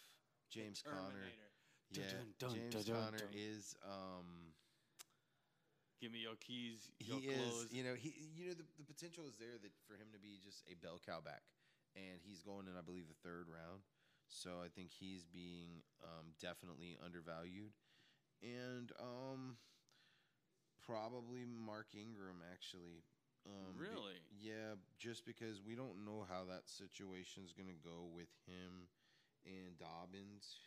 James 0.51 0.83
Conner. 0.83 0.99
Terminator. 1.15 1.51
Yeah, 1.91 2.03
Dun, 2.05 2.51
dun, 2.51 2.51
dun, 2.51 2.53
James 2.59 2.85
dun, 2.85 2.95
Conner 2.95 3.19
dun. 3.19 3.29
is 3.33 3.75
um 3.87 4.53
Give 6.01 6.13
me 6.13 6.19
your 6.23 6.37
keys, 6.39 6.91
he 6.99 7.11
your 7.11 7.19
is, 7.27 7.67
you 7.75 7.83
know, 7.83 7.95
he, 7.99 8.15
you 8.39 8.47
know, 8.47 8.55
the, 8.55 8.63
the 8.79 8.87
potential 8.87 9.27
is 9.27 9.35
there 9.35 9.59
that 9.59 9.75
for 9.91 9.95
him 9.99 10.07
to 10.15 10.19
be 10.23 10.39
just 10.39 10.63
a 10.71 10.79
bell 10.79 11.01
cow 11.03 11.19
back, 11.19 11.43
and 11.99 12.23
he's 12.23 12.39
going 12.43 12.71
in, 12.71 12.79
I 12.79 12.87
believe, 12.87 13.11
the 13.11 13.19
third 13.27 13.51
round. 13.51 13.83
So 14.29 14.61
I 14.63 14.69
think 14.69 14.91
he's 14.93 15.25
being 15.25 15.83
um, 16.05 16.33
definitely 16.41 16.99
undervalued, 17.05 17.73
and 18.43 18.93
um, 19.01 19.57
probably 20.85 21.45
Mark 21.47 21.89
Ingram 21.95 22.41
actually. 22.53 23.03
Um, 23.47 23.73
be- 23.79 23.89
Really? 23.89 24.21
yeah, 24.39 24.77
just 24.99 25.25
because 25.25 25.63
we 25.65 25.75
don't 25.75 26.05
know 26.05 26.27
how 26.29 26.45
that 26.51 26.69
situation's 26.69 27.53
gonna 27.57 27.79
go 27.83 28.05
with 28.13 28.29
him 28.47 28.89
and 29.47 29.79
Dobbins. 29.79 30.61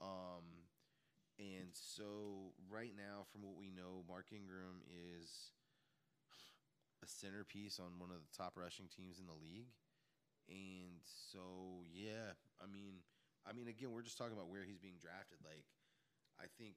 Um, 0.00 0.68
and 1.38 1.70
so 1.72 2.52
right 2.70 2.92
now, 2.94 3.26
from 3.32 3.42
what 3.42 3.56
we 3.58 3.70
know, 3.70 4.04
Mark 4.08 4.26
Ingram 4.30 4.82
is 4.86 5.50
a 7.02 7.06
centerpiece 7.06 7.80
on 7.80 7.98
one 7.98 8.10
of 8.10 8.22
the 8.22 8.36
top 8.36 8.54
rushing 8.56 8.86
teams 8.86 9.18
in 9.18 9.26
the 9.26 9.34
league. 9.42 9.74
And 10.48 11.00
so, 11.02 11.82
yeah, 11.90 12.36
I 12.62 12.66
mean, 12.66 13.02
I 13.46 13.52
mean, 13.52 13.68
again, 13.68 13.92
we're 13.92 14.06
just 14.06 14.18
talking 14.18 14.32
about 14.34 14.48
where 14.48 14.64
he's 14.64 14.78
being 14.78 14.98
drafted. 15.00 15.38
Like, 15.44 15.66
I 16.40 16.46
think 16.58 16.76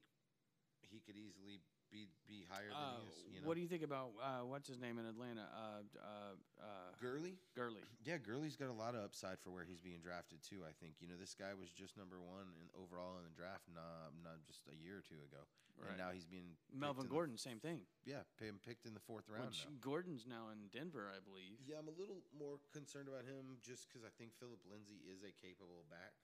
he 0.80 1.00
could 1.00 1.16
easily 1.16 1.62
be 1.90 2.08
be 2.26 2.44
higher 2.48 2.68
Uh, 2.72 3.00
than 3.00 3.02
he 3.02 3.08
is. 3.08 3.16
You 3.34 3.40
know, 3.40 3.48
What 3.48 3.54
do 3.56 3.60
you 3.60 3.68
think 3.68 3.82
about 3.82 4.12
uh, 4.20 4.44
what's 4.44 4.68
his 4.68 4.78
name 4.78 4.98
in 4.98 5.06
Atlanta? 5.06 5.48
Uh, 5.52 5.82
uh, 6.00 6.34
uh, 6.60 6.90
Gurley? 7.00 7.36
Gurley. 7.56 7.80
Yeah, 8.08 8.16
Gurley's 8.16 8.56
got 8.56 8.68
a 8.72 8.76
lot 8.76 8.94
of 8.96 9.04
upside 9.04 9.36
for 9.40 9.50
where 9.52 9.64
he's 9.64 9.80
being 9.84 10.00
drafted 10.00 10.40
too. 10.40 10.64
I 10.64 10.72
think 10.80 10.96
you 11.00 11.08
know 11.08 11.16
this 11.20 11.34
guy 11.36 11.52
was 11.52 11.68
just 11.72 11.96
number 11.96 12.16
one 12.20 12.48
in, 12.56 12.68
overall 12.72 13.18
in 13.20 13.24
the 13.28 13.34
draft, 13.36 13.68
not 13.68 14.16
not 14.24 14.40
just 14.48 14.64
a 14.68 14.76
year 14.76 14.98
or 15.00 15.04
two 15.04 15.20
ago, 15.28 15.44
Right. 15.76 15.92
and 15.92 15.98
now 16.00 16.10
he's 16.10 16.24
being 16.24 16.56
Melvin 16.72 17.04
in 17.04 17.08
the- 17.08 17.12
Gordon, 17.14 17.36
same 17.36 17.60
thing. 17.60 17.84
yeah, 18.04 18.24
him 18.40 18.58
picked 18.64 18.86
in 18.88 18.94
the 18.94 19.00
fourth 19.04 19.28
round. 19.28 19.52
Which 19.52 19.64
now. 19.68 19.76
Gordon's 19.80 20.24
now 20.26 20.48
in 20.48 20.68
Denver, 20.72 21.12
I 21.12 21.20
believe. 21.20 21.60
Yeah, 21.68 21.78
I'm 21.78 21.88
a 21.88 21.96
little 21.96 22.24
more 22.32 22.60
concerned 22.72 23.08
about 23.08 23.24
him 23.28 23.58
just 23.60 23.88
because 23.88 24.04
I 24.04 24.10
think 24.16 24.32
Phillip 24.40 24.60
Lindsay 24.64 25.04
is 25.04 25.22
a 25.22 25.32
capable 25.32 25.84
back 25.92 26.14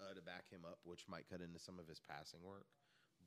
uh, 0.00 0.12
to 0.12 0.20
back 0.20 0.48
him 0.50 0.64
up, 0.66 0.78
which 0.84 1.08
might 1.08 1.28
cut 1.28 1.40
into 1.40 1.58
some 1.58 1.78
of 1.78 1.86
his 1.88 2.00
passing 2.00 2.42
work. 2.42 2.66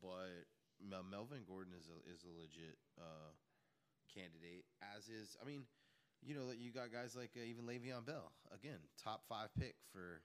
But 0.02 0.46
Mel- 0.82 1.08
Melvin 1.10 1.44
Gordon 1.48 1.74
is 1.78 1.88
a 1.90 1.98
is 2.12 2.24
a 2.24 2.34
legit 2.34 2.78
uh, 3.00 3.34
candidate. 4.14 4.66
As 4.96 5.10
is, 5.10 5.38
I 5.42 5.46
mean, 5.46 5.64
you 6.22 6.36
know, 6.36 6.50
you 6.58 6.72
got 6.72 6.92
guys 6.92 7.16
like 7.16 7.32
uh, 7.38 7.44
even 7.44 7.66
Le'Veon 7.66 8.06
Bell, 8.06 8.32
again, 8.54 8.80
top 9.02 9.24
five 9.30 9.50
pick 9.58 9.76
for 9.92 10.22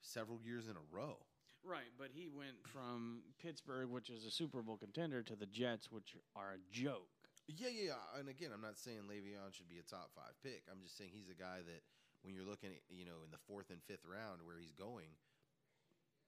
several 0.00 0.40
years 0.42 0.68
in 0.68 0.76
a 0.76 0.86
row. 0.90 1.18
Right, 1.66 1.90
but 1.98 2.14
he 2.14 2.28
went 2.30 2.62
from 2.62 3.22
Pittsburgh, 3.42 3.90
which 3.90 4.08
is 4.08 4.24
a 4.24 4.30
Super 4.30 4.62
Bowl 4.62 4.76
contender, 4.76 5.22
to 5.24 5.34
the 5.34 5.50
Jets, 5.50 5.90
which 5.90 6.14
are 6.36 6.54
a 6.54 6.62
joke. 6.70 7.10
Yeah, 7.48 7.74
yeah, 7.74 7.94
yeah. 7.94 8.18
And 8.18 8.28
again, 8.28 8.50
I'm 8.54 8.62
not 8.62 8.78
saying 8.78 9.10
Le'Veon 9.10 9.50
should 9.50 9.68
be 9.68 9.82
a 9.82 9.86
top 9.86 10.10
five 10.14 10.34
pick. 10.42 10.62
I'm 10.70 10.78
just 10.82 10.96
saying 10.96 11.10
he's 11.10 11.30
a 11.30 11.34
guy 11.34 11.66
that 11.66 11.82
when 12.22 12.34
you're 12.34 12.46
looking 12.46 12.70
at, 12.70 12.82
you 12.86 13.06
know, 13.06 13.26
in 13.26 13.30
the 13.34 13.42
fourth 13.50 13.70
and 13.70 13.82
fifth 13.86 14.06
round 14.06 14.42
where 14.46 14.58
he's 14.58 14.74
going, 14.74 15.14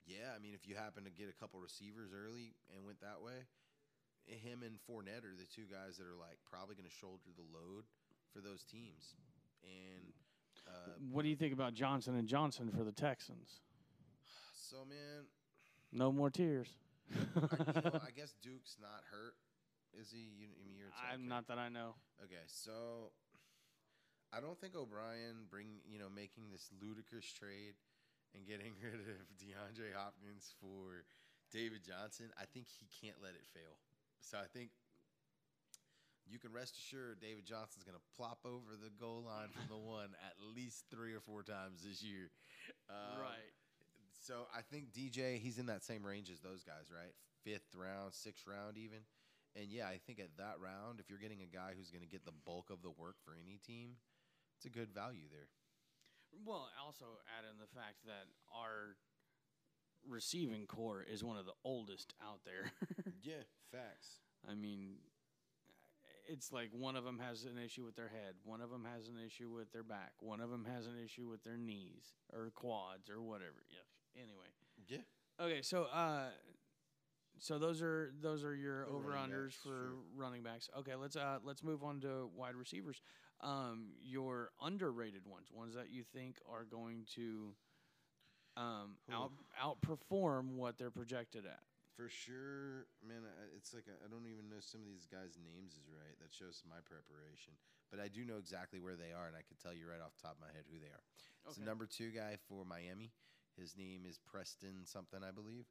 yeah, 0.08 0.32
I 0.34 0.40
mean, 0.40 0.54
if 0.54 0.66
you 0.66 0.74
happen 0.74 1.04
to 1.04 1.10
get 1.12 1.28
a 1.28 1.36
couple 1.36 1.60
receivers 1.60 2.10
early 2.16 2.56
and 2.74 2.84
went 2.84 3.00
that 3.00 3.20
way, 3.22 3.44
him 4.26 4.62
and 4.64 4.80
Fournette 4.88 5.24
are 5.24 5.36
the 5.36 5.46
two 5.46 5.68
guys 5.70 5.96
that 6.00 6.04
are 6.08 6.16
like 6.18 6.38
probably 6.48 6.74
going 6.74 6.88
to 6.88 6.96
shoulder 6.96 7.28
the 7.36 7.44
load 7.52 7.84
for 8.32 8.40
those 8.40 8.64
teams. 8.64 9.14
And 9.62 10.12
uh, 10.66 10.96
What 11.12 11.22
do 11.22 11.28
you 11.28 11.36
think 11.36 11.52
about 11.52 11.74
Johnson 11.74 12.16
and 12.16 12.26
Johnson 12.28 12.70
for 12.74 12.84
the 12.84 12.92
Texans? 12.92 13.60
so, 14.52 14.84
man, 14.88 15.24
No 15.92 16.12
more 16.12 16.30
tears. 16.30 16.68
I, 17.10 17.16
you 17.16 17.80
know, 17.84 18.00
I 18.04 18.10
guess 18.16 18.34
Duke's 18.42 18.76
not 18.80 19.00
hurt, 19.10 19.34
is 19.98 20.10
he? 20.12 20.28
You, 20.36 20.48
I 20.48 20.64
mean, 20.68 20.76
you're 20.76 20.92
I'm 20.96 21.20
okay. 21.20 21.28
not 21.28 21.48
that 21.48 21.58
I 21.58 21.68
know. 21.70 21.94
Okay, 22.22 22.44
so 22.46 23.12
I 24.30 24.40
don't 24.40 24.60
think 24.60 24.76
O'Brien 24.76 25.48
bring 25.50 25.80
you 25.88 25.98
know 25.98 26.08
making 26.14 26.50
this 26.52 26.68
ludicrous 26.82 27.24
trade 27.32 27.74
and 28.34 28.46
getting 28.46 28.74
rid 28.84 29.00
of 29.08 29.24
DeAndre 29.40 29.94
Hopkins 29.96 30.54
for 30.60 31.04
David 31.52 31.84
Johnson. 31.84 32.28
I 32.36 32.44
think 32.44 32.66
he 32.68 32.88
can't 33.00 33.18
let 33.22 33.32
it 33.32 33.46
fail. 33.52 33.80
So 34.20 34.38
I 34.38 34.48
think 34.50 34.70
you 36.28 36.38
can 36.38 36.52
rest 36.52 36.76
assured 36.76 37.20
David 37.20 37.46
Johnson's 37.46 37.84
going 37.84 37.96
to 37.96 38.08
plop 38.16 38.44
over 38.44 38.76
the 38.76 38.92
goal 39.00 39.24
line 39.24 39.48
from 39.48 39.64
the 39.68 39.80
one 39.80 40.12
at 40.20 40.36
least 40.54 40.84
three 40.90 41.14
or 41.14 41.20
four 41.20 41.42
times 41.42 41.84
this 41.84 42.02
year. 42.02 42.30
Um, 42.90 43.20
right. 43.20 43.52
So 44.12 44.44
I 44.52 44.60
think 44.60 44.92
DJ, 44.92 45.38
he's 45.38 45.56
in 45.56 45.66
that 45.66 45.82
same 45.82 46.04
range 46.04 46.28
as 46.28 46.40
those 46.40 46.62
guys, 46.62 46.92
right? 46.92 47.14
Fifth 47.44 47.72
round, 47.72 48.12
sixth 48.12 48.44
round, 48.46 48.76
even. 48.76 49.00
And 49.56 49.72
yeah, 49.72 49.88
I 49.88 49.98
think 50.04 50.20
at 50.20 50.36
that 50.36 50.60
round, 50.60 51.00
if 51.00 51.08
you're 51.08 51.18
getting 51.18 51.40
a 51.40 51.48
guy 51.48 51.72
who's 51.72 51.90
going 51.90 52.04
to 52.04 52.10
get 52.10 52.24
the 52.24 52.36
bulk 52.44 52.68
of 52.68 52.82
the 52.82 52.92
work 52.92 53.16
for 53.24 53.32
any 53.32 53.58
team, 53.64 53.96
it's 54.56 54.66
a 54.66 54.70
good 54.70 54.92
value 54.92 55.24
there. 55.32 55.48
Well, 56.44 56.68
also 56.84 57.04
add 57.38 57.44
in 57.50 57.58
the 57.58 57.66
fact 57.66 58.04
that 58.06 58.26
our 58.54 58.96
receiving 60.08 60.66
core 60.66 61.02
is 61.02 61.24
one 61.24 61.36
of 61.36 61.46
the 61.46 61.56
oldest 61.64 62.14
out 62.22 62.40
there. 62.44 62.72
Yeah, 63.20 63.42
facts. 63.72 64.20
I 64.48 64.54
mean, 64.54 64.94
it's 66.28 66.52
like 66.52 66.70
one 66.72 66.94
of 66.94 67.04
them 67.04 67.18
has 67.18 67.44
an 67.44 67.58
issue 67.62 67.84
with 67.84 67.96
their 67.96 68.08
head, 68.08 68.34
one 68.44 68.60
of 68.60 68.70
them 68.70 68.86
has 68.94 69.08
an 69.08 69.16
issue 69.24 69.50
with 69.50 69.72
their 69.72 69.82
back, 69.82 70.12
one 70.20 70.40
of 70.40 70.50
them 70.50 70.64
has 70.72 70.86
an 70.86 70.94
issue 71.04 71.26
with 71.26 71.42
their 71.42 71.56
knees 71.56 72.14
or 72.32 72.50
quads 72.54 73.10
or 73.10 73.20
whatever. 73.20 73.64
Yeah. 73.68 74.22
Anyway. 74.22 74.46
Yeah. 74.86 75.44
Okay, 75.44 75.62
so 75.62 75.84
uh, 75.92 76.28
so 77.38 77.58
those 77.58 77.82
are 77.82 78.12
those 78.20 78.44
are 78.44 78.54
your 78.54 78.86
over 78.86 79.12
unders 79.12 79.54
for 79.54 79.94
running 80.16 80.42
backs. 80.42 80.68
Okay, 80.78 80.94
let's 80.94 81.16
uh 81.16 81.38
let's 81.44 81.62
move 81.62 81.82
on 81.82 82.00
to 82.00 82.28
wide 82.34 82.54
receivers. 82.54 83.00
Um, 83.40 83.92
your 84.02 84.50
underrated 84.60 85.26
ones, 85.26 85.48
ones 85.52 85.74
that 85.74 85.90
you 85.90 86.02
think 86.04 86.38
are 86.48 86.64
going 86.64 87.04
to 87.14 87.54
um 88.56 88.96
out 89.12 89.32
outperform 89.62 90.56
what 90.56 90.76
they're 90.78 90.90
projected 90.90 91.44
at. 91.46 91.62
For 91.96 92.08
sure, 92.08 92.86
man. 93.02 93.24
I- 93.24 93.54
It's 93.56 93.72
like 93.74 93.88
I 93.88 94.04
I 94.04 94.08
don't 94.08 94.26
even 94.26 94.48
know 94.48 94.60
some 94.60 94.80
of 94.80 94.86
these 94.86 95.06
guys' 95.06 95.38
names 95.38 95.74
is 95.74 95.88
right. 95.90 96.18
That 96.20 96.32
shows 96.32 96.62
my 96.68 96.80
preparation, 96.80 97.54
but 97.90 98.00
I 98.00 98.08
do 98.08 98.24
know 98.24 98.36
exactly 98.38 98.80
where 98.80 98.96
they 98.96 99.12
are, 99.12 99.26
and 99.26 99.36
I 99.36 99.42
can 99.42 99.56
tell 99.56 99.72
you 99.74 99.88
right 99.88 100.00
off 100.00 100.14
the 100.16 100.22
top 100.22 100.34
of 100.36 100.40
my 100.40 100.52
head 100.52 100.66
who 100.70 100.78
they 100.78 100.90
are. 100.92 101.02
It's 101.46 101.56
the 101.56 101.60
Okay. 101.60 101.64
number 101.64 101.86
two 101.86 102.10
guy 102.10 102.36
for 102.48 102.64
Miami. 102.64 103.12
His 103.56 103.76
name 103.76 104.06
is 104.06 104.18
Preston 104.18 104.84
something, 104.86 105.22
I 105.24 105.30
believe, 105.32 105.66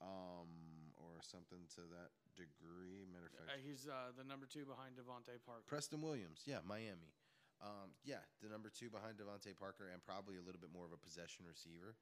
um, 0.00 0.77
or 1.18 1.26
something 1.26 1.66
to 1.74 1.82
that 1.90 2.14
degree. 2.38 3.02
Matter 3.10 3.26
of 3.26 3.34
fact, 3.34 3.50
Uh, 3.50 3.58
he's 3.58 3.90
uh, 3.90 4.14
the 4.14 4.22
number 4.22 4.46
two 4.46 4.62
behind 4.62 4.94
DeVante 4.94 5.34
Parker. 5.42 5.66
Preston 5.66 5.98
Williams, 6.00 6.46
yeah, 6.46 6.62
Miami. 6.62 7.10
Um, 7.58 7.90
yeah, 8.06 8.22
the 8.38 8.46
number 8.46 8.70
two 8.70 8.86
behind 8.86 9.18
DeVante 9.18 9.50
Parker, 9.58 9.90
and 9.90 9.98
probably 9.98 10.38
a 10.38 10.44
little 10.46 10.62
bit 10.62 10.70
more 10.70 10.86
of 10.86 10.94
a 10.94 11.00
possession 11.02 11.42
receiver. 11.42 11.98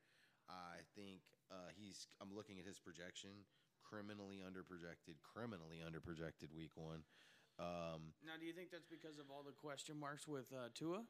I 0.53 0.85
think 0.95 1.25
uh, 1.51 1.73
he's. 1.75 2.07
I'm 2.21 2.31
looking 2.37 2.61
at 2.61 2.67
his 2.69 2.79
projection. 2.79 3.49
Criminally 3.83 4.45
underprojected. 4.45 5.17
Criminally 5.25 5.81
underprojected. 5.83 6.53
Week 6.55 6.71
one. 6.77 7.03
Um, 7.59 8.13
Now, 8.23 8.37
do 8.39 8.45
you 8.45 8.53
think 8.53 8.71
that's 8.71 8.87
because 8.87 9.19
of 9.19 9.31
all 9.33 9.43
the 9.43 9.57
question 9.57 9.99
marks 9.99 10.29
with 10.29 10.53
uh, 10.53 10.69
Tua? 10.75 11.03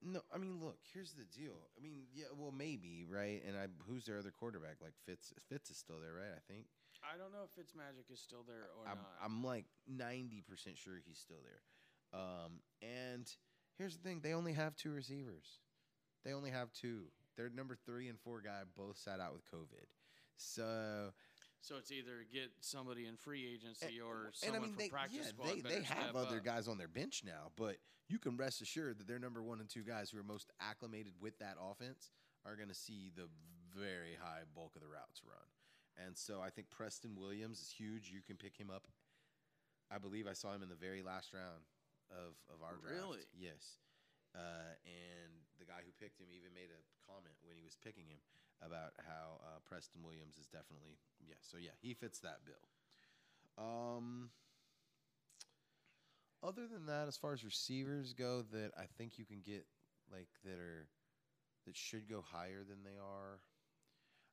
no, 0.00 0.20
I 0.32 0.38
mean, 0.38 0.60
look. 0.62 0.78
Here's 0.94 1.12
the 1.12 1.24
deal. 1.24 1.68
I 1.76 1.82
mean, 1.82 2.06
yeah, 2.14 2.30
well, 2.36 2.52
maybe 2.52 3.04
right. 3.10 3.42
And 3.46 3.56
I, 3.56 3.66
who's 3.88 4.04
their 4.06 4.18
other 4.18 4.30
quarterback? 4.30 4.76
Like 4.80 4.94
Fitz. 5.04 5.32
Fitz 5.50 5.68
is 5.70 5.76
still 5.76 5.98
there, 6.00 6.14
right? 6.14 6.32
I 6.32 6.40
think. 6.46 6.66
I 7.04 7.18
don't 7.18 7.32
know 7.32 7.44
if 7.44 7.52
Fitzmagic 7.52 8.12
is 8.12 8.20
still 8.20 8.44
there 8.46 8.68
or 8.78 8.88
I'm, 8.88 8.96
not. 8.96 9.12
I'm 9.22 9.44
like 9.44 9.66
90% 9.92 10.42
sure 10.76 10.94
he's 11.06 11.18
still 11.18 11.40
there. 11.44 12.20
Um, 12.20 12.60
and 12.82 13.28
here's 13.78 13.96
the 13.96 14.02
thing 14.02 14.20
they 14.22 14.32
only 14.34 14.52
have 14.52 14.76
two 14.76 14.92
receivers. 14.92 15.60
They 16.24 16.32
only 16.32 16.50
have 16.50 16.72
two. 16.72 17.04
Their 17.36 17.50
number 17.50 17.76
three 17.84 18.08
and 18.08 18.18
four 18.18 18.40
guy 18.40 18.62
both 18.76 18.96
sat 18.96 19.20
out 19.20 19.32
with 19.32 19.42
COVID. 19.50 19.86
So, 20.36 21.10
so 21.60 21.76
it's 21.76 21.92
either 21.92 22.24
get 22.32 22.50
somebody 22.60 23.06
in 23.06 23.16
free 23.16 23.46
agency 23.46 24.00
or 24.00 24.26
and 24.26 24.34
someone 24.34 24.58
I 24.58 24.62
mean, 24.62 24.70
from 24.70 24.78
they, 24.78 24.88
practice 24.88 25.18
yeah, 25.20 25.28
squad 25.28 25.62
they, 25.64 25.76
they 25.76 25.82
have 25.82 26.16
other 26.16 26.38
up. 26.38 26.44
guys 26.44 26.68
on 26.68 26.78
their 26.78 26.88
bench 26.88 27.22
now, 27.24 27.50
but 27.56 27.76
you 28.08 28.18
can 28.18 28.36
rest 28.36 28.60
assured 28.60 28.98
that 28.98 29.06
their 29.06 29.18
number 29.18 29.42
one 29.42 29.60
and 29.60 29.68
two 29.68 29.82
guys 29.82 30.10
who 30.10 30.18
are 30.18 30.24
most 30.24 30.50
acclimated 30.60 31.12
with 31.20 31.38
that 31.38 31.56
offense 31.60 32.10
are 32.46 32.56
going 32.56 32.68
to 32.68 32.74
see 32.74 33.10
the 33.14 33.28
very 33.76 34.16
high 34.20 34.42
bulk 34.54 34.72
of 34.76 34.82
the 34.82 34.88
routes 34.88 35.22
run. 35.26 35.46
And 35.94 36.16
so 36.16 36.42
I 36.42 36.50
think 36.50 36.70
Preston 36.70 37.14
Williams 37.14 37.60
is 37.60 37.70
huge. 37.70 38.10
You 38.10 38.20
can 38.20 38.36
pick 38.36 38.56
him 38.58 38.70
up. 38.70 38.88
I 39.90 39.98
believe 39.98 40.26
I 40.26 40.34
saw 40.34 40.54
him 40.54 40.62
in 40.62 40.68
the 40.68 40.78
very 40.78 41.02
last 41.02 41.32
round 41.32 41.62
of, 42.10 42.34
of 42.50 42.62
our 42.62 42.74
draft. 42.82 42.98
Really? 42.98 43.24
Yes. 43.36 43.78
Uh, 44.34 44.74
and 44.82 45.30
the 45.62 45.64
guy 45.64 45.86
who 45.86 45.94
picked 46.02 46.18
him 46.18 46.26
even 46.34 46.50
made 46.50 46.74
a 46.74 46.82
comment 47.06 47.38
when 47.46 47.54
he 47.54 47.62
was 47.62 47.78
picking 47.78 48.10
him 48.10 48.18
about 48.58 48.98
how 49.06 49.38
uh, 49.46 49.62
Preston 49.62 50.02
Williams 50.02 50.38
is 50.38 50.46
definitely 50.50 50.98
yeah. 51.22 51.38
So 51.40 51.56
yeah, 51.58 51.76
he 51.78 51.94
fits 51.94 52.18
that 52.20 52.42
bill. 52.42 52.66
Um, 53.54 54.30
other 56.42 56.66
than 56.66 56.86
that, 56.86 57.06
as 57.06 57.16
far 57.16 57.32
as 57.32 57.44
receivers 57.44 58.12
go, 58.12 58.42
that 58.52 58.72
I 58.76 58.84
think 58.98 59.18
you 59.18 59.24
can 59.24 59.40
get 59.44 59.66
like 60.10 60.28
that 60.44 60.58
are 60.58 60.88
that 61.66 61.76
should 61.76 62.08
go 62.08 62.20
higher 62.20 62.62
than 62.66 62.82
they 62.84 62.98
are. 62.98 63.40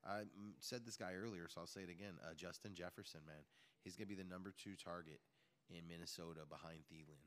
I 0.05 0.21
mm, 0.25 0.53
said 0.59 0.85
this 0.85 0.97
guy 0.97 1.13
earlier, 1.13 1.47
so 1.47 1.61
I'll 1.61 1.67
say 1.67 1.81
it 1.81 1.89
again. 1.89 2.13
Uh, 2.23 2.33
Justin 2.35 2.73
Jefferson, 2.73 3.21
man, 3.27 3.43
he's 3.83 3.95
gonna 3.95 4.07
be 4.07 4.15
the 4.15 4.23
number 4.23 4.51
two 4.57 4.75
target 4.75 5.19
in 5.69 5.87
Minnesota 5.87 6.41
behind 6.49 6.79
Thielen, 6.91 7.21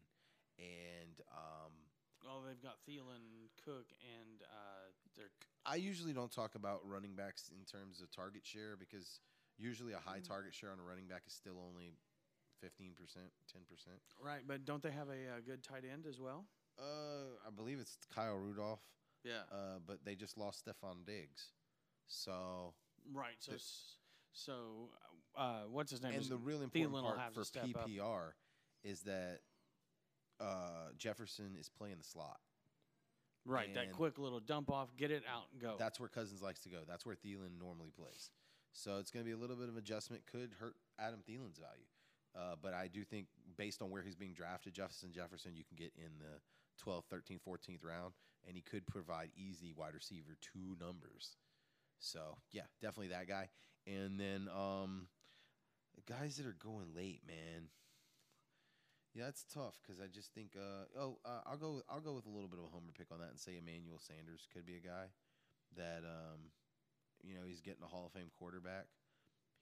and 0.59 1.21
um, 1.33 1.73
Oh, 2.27 2.41
they've 2.47 2.61
got 2.63 2.77
Thielen, 2.89 3.53
Cook, 3.65 3.93
and 4.01 4.43
uh, 4.43 4.89
they're 5.17 5.31
I 5.67 5.77
usually 5.77 6.13
don't 6.13 6.33
talk 6.33 6.55
about 6.55 6.81
running 6.85 7.15
backs 7.15 7.51
in 7.53 7.65
terms 7.65 8.01
of 8.01 8.11
target 8.11 8.45
share 8.47 8.77
because 8.77 9.21
usually 9.59 9.93
a 9.93 9.99
high 9.99 10.19
Mm. 10.21 10.29
target 10.29 10.55
share 10.55 10.71
on 10.73 10.79
a 10.81 10.83
running 10.83 11.07
back 11.07 11.23
is 11.27 11.33
still 11.35 11.57
only 11.61 11.93
fifteen 12.61 12.93
percent, 12.95 13.31
ten 13.53 13.63
percent. 13.69 13.97
right. 14.23 14.41
But 14.47 14.65
don't 14.65 14.83
they 14.83 14.91
have 14.91 15.09
a, 15.09 15.37
uh 15.37 15.41
good 15.47 15.63
tight 15.63 15.85
end 15.91 16.07
as 16.07 16.19
well? 16.19 16.47
Uh, 16.79 17.37
I 17.47 17.51
believe 17.55 17.79
it's 17.79 17.97
Kyle 18.15 18.37
Rudolph. 18.37 18.83
Yeah. 19.23 19.43
Uh, 19.53 19.79
but 19.87 20.05
they 20.05 20.15
just 20.15 20.37
lost 20.37 20.65
Stefon 20.67 21.05
Diggs, 21.07 21.53
so 22.07 22.75
right. 23.13 23.37
So 23.39 23.53
the- 23.53 23.63
so 24.33 24.91
uh, 25.37 25.63
what's 25.71 25.91
his 25.91 26.03
name? 26.03 26.13
and 26.13 26.23
Is- 26.23 26.29
the 26.29 26.37
real 26.37 26.63
important 26.63 26.93
will 26.93 27.03
part 27.03 27.35
for 27.35 27.45
step 27.45 27.65
up. 27.77 27.89
PPR 27.89 28.33
is 28.83 29.03
that 29.03 29.41
uh, 30.41 30.89
Jefferson 30.99 31.57
is 31.59 31.69
playing 31.69 31.97
the 31.99 32.05
slot. 32.05 32.41
right. 33.47 33.73
That 33.75 33.93
quick 33.93 34.19
little 34.19 34.41
dump 34.41 34.71
off, 34.71 34.89
get 34.97 35.11
it 35.11 35.23
out 35.31 35.45
and 35.53 35.61
go. 35.61 35.77
That's 35.79 36.01
where 36.01 36.09
Cousins 36.09 36.43
likes 36.43 36.61
to 36.61 36.69
go. 36.69 36.79
That's 36.87 37.07
where 37.07 37.15
Thielen 37.15 37.59
normally 37.59 37.91
plays. 37.97 38.31
So 38.73 38.99
it's 38.99 39.11
going 39.11 39.25
to 39.25 39.29
be 39.29 39.33
a 39.33 39.37
little 39.39 39.57
bit 39.57 39.69
of 39.69 39.77
adjustment. 39.77 40.23
Could 40.27 40.55
hurt 40.59 40.75
Adam 40.99 41.21
Thielen's 41.29 41.59
value. 41.59 41.87
Uh, 42.37 42.57
but 42.61 42.75
I 42.75 42.89
do 42.89 43.05
think 43.05 43.29
based 43.57 43.81
on 43.81 43.91
where 43.91 44.03
he's 44.03 44.17
being 44.17 44.33
drafted, 44.35 44.75
Jefferson 44.75 45.13
Jefferson, 45.13 45.53
you 45.55 45.63
can 45.63 45.77
get 45.77 45.93
in 45.97 46.11
the 46.19 46.41
12th, 46.85 47.05
13th, 47.13 47.41
14th 47.47 47.85
round, 47.85 48.15
and 48.47 48.57
he 48.57 48.63
could 48.63 48.85
provide 48.89 49.31
easy 49.37 49.73
wide 49.73 49.95
receiver 49.95 50.37
two 50.41 50.77
numbers. 50.81 51.37
So 51.99 52.39
yeah, 52.53 52.69
definitely 52.81 53.09
that 53.09 53.29
guy. 53.29 53.49
And 53.87 54.19
then 54.19 54.49
um, 54.49 55.09
guys 56.09 56.37
that 56.37 56.47
are 56.47 56.57
going 56.59 56.95
late, 56.95 57.23
man. 57.27 57.69
Yeah, 59.15 59.31
it's 59.31 59.45
tough 59.47 59.79
because 59.83 60.01
I 60.03 60.11
just 60.11 60.35
think. 60.35 60.59
Uh, 60.59 60.91
oh, 60.99 61.19
uh, 61.25 61.47
I'll 61.47 61.57
go. 61.57 61.83
I'll 61.89 62.03
go 62.03 62.15
with 62.15 62.27
a 62.27 62.35
little 62.35 62.49
bit 62.49 62.59
of 62.59 62.67
a 62.67 62.75
homer 62.75 62.91
pick 62.97 63.13
on 63.13 63.21
that 63.21 63.31
and 63.31 63.39
say 63.39 63.55
Emmanuel 63.55 64.03
Sanders 64.03 64.49
could 64.53 64.67
be 64.67 64.75
a 64.75 64.83
guy 64.83 65.15
that 65.79 66.03
um, 66.03 66.51
you 67.23 67.35
know 67.35 67.47
he's 67.47 67.61
getting 67.63 67.85
a 67.85 67.87
Hall 67.87 68.07
of 68.07 68.13
Fame 68.13 68.35
quarterback. 68.39 68.91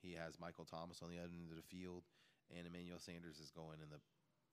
He 0.00 0.16
has 0.16 0.40
Michael 0.40 0.64
Thomas 0.64 1.04
on 1.04 1.10
the 1.10 1.18
other 1.20 1.36
end 1.36 1.52
of 1.52 1.60
the 1.60 1.68
field, 1.68 2.08
and 2.48 2.66
Emmanuel 2.66 2.98
Sanders 2.98 3.38
is 3.38 3.52
going 3.52 3.84
in 3.84 3.92
the 3.92 4.00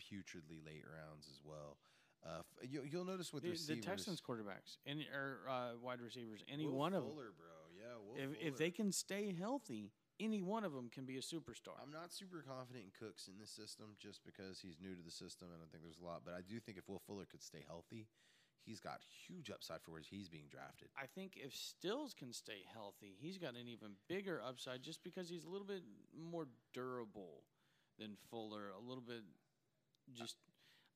putridly 0.03 0.59
late 0.59 0.83
rounds 0.83 1.27
as 1.31 1.39
well. 1.43 1.79
Uh, 2.25 2.43
you, 2.61 2.83
you'll 2.83 3.05
notice 3.05 3.31
with 3.31 3.43
the, 3.43 3.55
the 3.75 3.79
Texans 3.79 4.19
quarterbacks, 4.19 4.77
any 4.85 5.07
or 5.15 5.39
uh, 5.49 5.79
wide 5.81 6.01
receivers, 6.01 6.43
any 6.51 6.65
Will 6.65 6.75
one 6.75 6.93
of 6.93 7.03
them. 7.03 7.13
Fuller, 7.13 7.31
bro. 7.37 7.58
If, 8.15 8.29
if 8.53 8.57
they 8.57 8.71
can 8.71 8.91
stay 8.91 9.35
healthy, 9.37 9.91
any 10.19 10.41
one 10.41 10.63
of 10.63 10.73
them 10.73 10.89
can 10.89 11.05
be 11.05 11.17
a 11.17 11.21
superstar. 11.21 11.79
I'm 11.81 11.91
not 11.91 12.11
super 12.11 12.43
confident 12.45 12.85
in 12.85 12.91
Cooks 13.07 13.27
in 13.27 13.39
this 13.39 13.49
system 13.49 13.95
just 13.99 14.21
because 14.25 14.59
he's 14.59 14.77
new 14.81 14.93
to 14.95 15.01
the 15.01 15.11
system 15.11 15.47
and 15.53 15.61
I 15.63 15.67
think 15.71 15.83
there's 15.83 15.99
a 16.01 16.05
lot. 16.05 16.21
But 16.25 16.33
I 16.33 16.41
do 16.41 16.59
think 16.59 16.77
if 16.77 16.87
Will 16.89 17.01
Fuller 17.07 17.25
could 17.25 17.41
stay 17.41 17.63
healthy, 17.65 18.07
he's 18.65 18.79
got 18.79 18.99
huge 19.27 19.49
upside 19.49 19.81
for 19.81 19.91
where 19.91 20.01
he's 20.01 20.29
being 20.29 20.47
drafted. 20.51 20.89
I 20.97 21.05
think 21.07 21.33
if 21.37 21.55
Stills 21.55 22.13
can 22.13 22.33
stay 22.33 22.61
healthy, 22.73 23.15
he's 23.19 23.37
got 23.37 23.55
an 23.55 23.67
even 23.67 23.91
bigger 24.07 24.41
upside 24.45 24.83
just 24.83 25.03
because 25.03 25.29
he's 25.29 25.45
a 25.45 25.49
little 25.49 25.67
bit 25.67 25.83
more 26.13 26.47
durable 26.73 27.43
than 27.97 28.17
Fuller. 28.29 28.71
A 28.77 28.87
little 28.87 29.03
bit 29.05 29.23
just. 30.13 30.35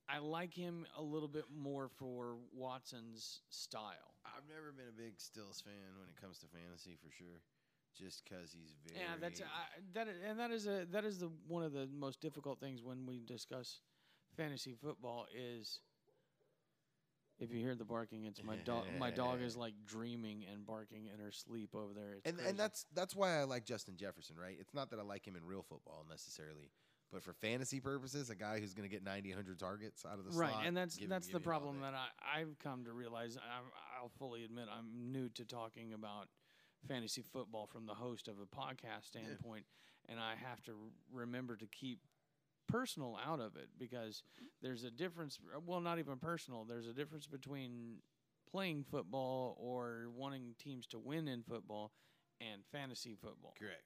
I 0.10 0.20
like 0.20 0.54
him 0.54 0.86
a 0.98 1.02
little 1.02 1.30
bit 1.30 1.46
more 1.56 1.88
for 1.88 2.36
Watson's 2.54 3.40
style. 3.50 4.13
I've 4.26 4.48
never 4.48 4.72
been 4.72 4.88
a 4.88 4.96
big 4.96 5.20
Stills 5.20 5.62
fan 5.62 6.00
when 6.00 6.08
it 6.10 6.20
comes 6.20 6.40
to 6.40 6.48
fantasy 6.48 6.96
for 6.96 7.12
sure, 7.12 7.42
just 7.96 8.24
because 8.24 8.52
he's 8.52 8.76
very. 8.86 9.04
Yeah, 9.04 9.16
that's 9.20 9.42
I, 9.42 9.80
that, 9.94 10.08
and 10.28 10.40
that 10.40 10.52
is 10.52 10.68
a 10.68 10.86
that 10.92 11.06
is 11.06 11.20
the 11.20 11.30
one 11.48 11.64
of 11.64 11.74
the 11.74 11.88
most 11.94 12.22
difficult 12.22 12.60
things 12.60 12.82
when 12.82 13.06
we 13.06 13.20
discuss 13.20 13.82
fantasy 14.36 14.74
football 14.74 15.26
is. 15.36 15.80
If 17.40 17.52
you 17.52 17.60
hear 17.60 17.76
the 17.76 17.84
barking, 17.84 18.26
it's 18.26 18.42
my 18.44 18.58
dog. 18.58 18.86
my 19.00 19.10
dog 19.10 19.42
is 19.42 19.58
like 19.58 19.74
dreaming 19.86 20.46
and 20.50 20.66
barking 20.66 21.10
in 21.12 21.20
her 21.20 21.32
sleep 21.32 21.74
over 21.74 21.92
there. 21.94 22.14
It's 22.14 22.28
and 22.28 22.38
crazy. 22.38 22.50
and 22.52 22.60
that's 22.60 22.86
that's 22.94 23.16
why 23.16 23.40
I 23.40 23.44
like 23.44 23.66
Justin 23.66 23.98
Jefferson, 23.98 24.36
right? 24.40 24.56
It's 24.60 24.74
not 24.74 24.92
that 24.92 25.00
I 25.00 25.02
like 25.02 25.28
him 25.28 25.36
in 25.36 25.44
real 25.44 25.64
football 25.64 26.06
necessarily, 26.08 26.70
but 27.12 27.24
for 27.24 27.34
fantasy 27.34 27.80
purposes, 27.80 28.30
a 28.30 28.36
guy 28.36 28.60
who's 28.60 28.74
going 28.74 28.88
to 28.88 28.94
get 28.94 29.04
90, 29.04 29.30
100 29.30 29.60
targets 29.60 30.06
out 30.06 30.20
of 30.20 30.26
the 30.26 30.32
right, 30.32 30.52
slot, 30.52 30.64
and 30.66 30.78
that's 30.78 30.98
give- 30.98 31.10
that's 31.10 31.28
give 31.28 31.34
the 31.34 31.40
me 31.40 31.44
him 31.44 31.52
all 31.52 31.60
problem 31.60 31.82
that 31.82 31.94
I 31.96 32.40
I've 32.40 32.58
come 32.60 32.86
to 32.86 32.94
realize. 32.94 33.36
I'm, 33.38 33.66
I'll 34.04 34.12
fully 34.20 34.44
admit 34.44 34.66
I'm 34.70 35.14
new 35.14 35.30
to 35.30 35.46
talking 35.46 35.94
about 35.94 36.28
fantasy 36.90 37.24
football 37.32 37.68
from 37.68 37.86
the 37.86 37.94
host 37.94 38.28
of 38.28 38.36
a 38.40 38.46
podcast 38.46 39.06
standpoint, 39.06 39.64
and 40.10 40.20
I 40.20 40.34
have 40.36 40.62
to 40.64 40.72
r- 40.72 41.22
remember 41.22 41.56
to 41.56 41.66
keep 41.68 42.00
personal 42.68 43.18
out 43.26 43.40
of 43.40 43.56
it 43.56 43.70
because 43.80 44.24
there's 44.62 44.84
a 44.84 44.92
difference. 44.92 45.40
Well, 45.66 45.80
not 45.80 46.00
even 46.00 46.18
personal. 46.18 46.66
There's 46.66 46.88
a 46.88 46.94
difference 46.94 47.28
between 47.28 48.00
playing 48.52 48.84
football 48.92 49.56
or 49.58 50.08
wanting 50.14 50.56
teams 50.60 50.86
to 50.88 51.00
win 51.00 51.30
in 51.30 51.42
football 51.42 51.94
and 52.42 52.62
fantasy 52.74 53.16
football. 53.16 53.54
Correct. 53.58 53.84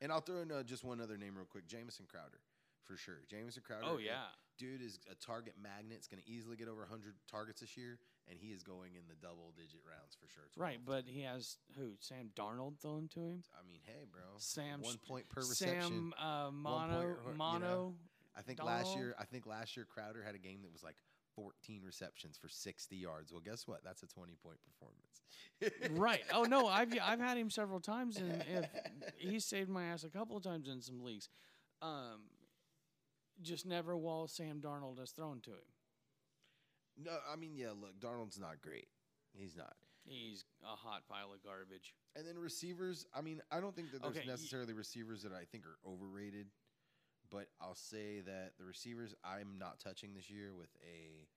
And 0.00 0.10
I'll 0.10 0.20
throw 0.20 0.38
in 0.38 0.50
uh, 0.50 0.64
just 0.64 0.82
one 0.82 1.00
other 1.00 1.16
name 1.16 1.36
real 1.36 1.46
quick: 1.46 1.68
Jamison 1.68 2.06
Crowder, 2.10 2.40
for 2.82 2.96
sure. 2.96 3.20
Jamison 3.30 3.62
Crowder. 3.64 3.84
Oh 3.84 3.94
uh, 3.94 3.98
yeah. 3.98 4.24
dude 4.58 4.82
is 4.82 4.98
a 5.08 5.14
target 5.14 5.54
magnet. 5.62 5.98
It's 5.98 6.08
going 6.08 6.20
to 6.20 6.28
easily 6.28 6.56
get 6.56 6.66
over 6.66 6.80
100 6.80 7.14
targets 7.30 7.60
this 7.60 7.76
year, 7.76 8.00
and 8.30 8.38
he 8.40 8.48
is 8.48 8.62
going 8.62 8.94
in 8.94 9.02
the 9.08 9.14
double-digit 9.20 9.80
rounds 9.84 10.16
for 10.20 10.28
sure. 10.28 10.44
Right, 10.56 10.78
but 10.84 11.04
he 11.06 11.22
has 11.22 11.58
who? 11.76 11.92
Sam 11.98 12.30
Darnold 12.36 12.80
thrown 12.80 13.08
to 13.14 13.20
him. 13.20 13.42
I 13.52 13.66
mean, 13.66 13.80
hey, 13.84 14.04
bro. 14.10 14.22
Sam 14.38 14.80
one 14.80 14.96
point 15.06 15.28
per 15.28 15.40
reception. 15.40 15.80
Sam 15.80 16.14
uh, 16.18 16.44
point 16.44 16.56
Mono 16.56 17.00
you 17.00 17.08
know, 17.08 17.36
Mono. 17.36 17.94
I 18.36 18.42
think 18.42 18.62
last 18.62 18.96
year, 18.96 19.14
I 19.18 19.24
think 19.24 19.46
last 19.46 19.76
year 19.76 19.84
Crowder 19.84 20.22
had 20.24 20.34
a 20.34 20.38
game 20.38 20.62
that 20.62 20.72
was 20.72 20.82
like 20.82 20.96
14 21.34 21.82
receptions 21.84 22.38
for 22.38 22.48
60 22.48 22.96
yards. 22.96 23.32
Well, 23.32 23.42
guess 23.44 23.66
what? 23.66 23.82
That's 23.84 24.02
a 24.02 24.06
20-point 24.06 24.58
performance. 24.64 25.90
right. 26.00 26.22
Oh 26.32 26.44
no, 26.44 26.66
I've 26.66 26.92
I've 27.02 27.20
had 27.20 27.36
him 27.36 27.50
several 27.50 27.80
times, 27.80 28.16
and 28.16 28.44
if 28.48 28.66
he 29.16 29.40
saved 29.40 29.68
my 29.68 29.86
ass 29.86 30.04
a 30.04 30.08
couple 30.08 30.36
of 30.36 30.42
times 30.42 30.68
in 30.68 30.80
some 30.80 31.02
leagues. 31.02 31.28
Um, 31.82 32.20
just 33.42 33.64
never 33.66 33.96
while 33.96 34.28
Sam 34.28 34.60
Darnold 34.60 34.98
has 34.98 35.12
thrown 35.12 35.40
to 35.42 35.50
him. 35.50 35.64
No, 37.04 37.12
I 37.32 37.36
mean, 37.36 37.52
yeah. 37.56 37.68
Look, 37.70 37.98
Darnold's 38.00 38.38
not 38.38 38.60
great. 38.62 38.88
He's 39.32 39.56
not. 39.56 39.74
He's 40.04 40.44
a 40.64 40.76
hot 40.76 41.02
pile 41.08 41.32
of 41.32 41.42
garbage. 41.44 41.94
And 42.16 42.26
then 42.26 42.38
receivers. 42.38 43.06
I 43.14 43.20
mean, 43.20 43.40
I 43.50 43.60
don't 43.60 43.74
think 43.76 43.92
that 43.92 44.02
there's 44.02 44.16
Okay, 44.16 44.26
y- 44.26 44.32
necessarily 44.32 44.72
receivers 44.72 45.22
that 45.22 45.32
I 45.32 45.44
think 45.44 45.64
are 45.66 45.78
overrated, 45.88 46.46
but 47.30 47.48
I'll 47.60 47.74
say 47.74 48.20
that 48.20 48.52
the 48.58 48.64
receivers 48.64 49.14
I'm 49.24 49.58
not 49.58 49.78
touching 49.78 50.14
this 50.14 50.28
year 50.30 50.52
with 50.54 50.70
a 50.82 51.28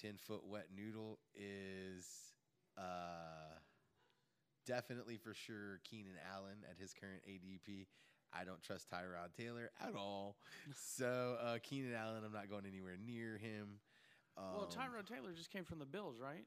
10 0.00 0.16
foot 0.16 0.44
wet 0.44 0.68
noodle 0.76 1.20
is 1.36 2.06
uh, 2.76 3.58
definitely 4.66 5.16
for 5.18 5.34
sure 5.34 5.80
Keenan 5.88 6.16
Allen 6.34 6.64
at 6.68 6.78
his 6.78 6.92
current 6.94 7.22
ADP. 7.28 7.86
I 8.32 8.44
don't 8.44 8.60
trust 8.62 8.90
Tyrod 8.90 9.32
Taylor 9.38 9.70
at 9.80 9.94
all. 9.94 10.36
so 10.74 11.36
uh, 11.40 11.58
Keenan 11.62 11.94
Allen, 11.94 12.22
I'm 12.26 12.32
not 12.32 12.50
going 12.50 12.64
anywhere 12.66 12.96
near 13.06 13.36
him. 13.38 13.78
Well, 14.36 14.62
Um, 14.64 14.68
Tyrod 14.70 15.06
Taylor 15.06 15.32
just 15.32 15.50
came 15.50 15.64
from 15.64 15.78
the 15.78 15.86
Bills, 15.86 16.18
right? 16.18 16.46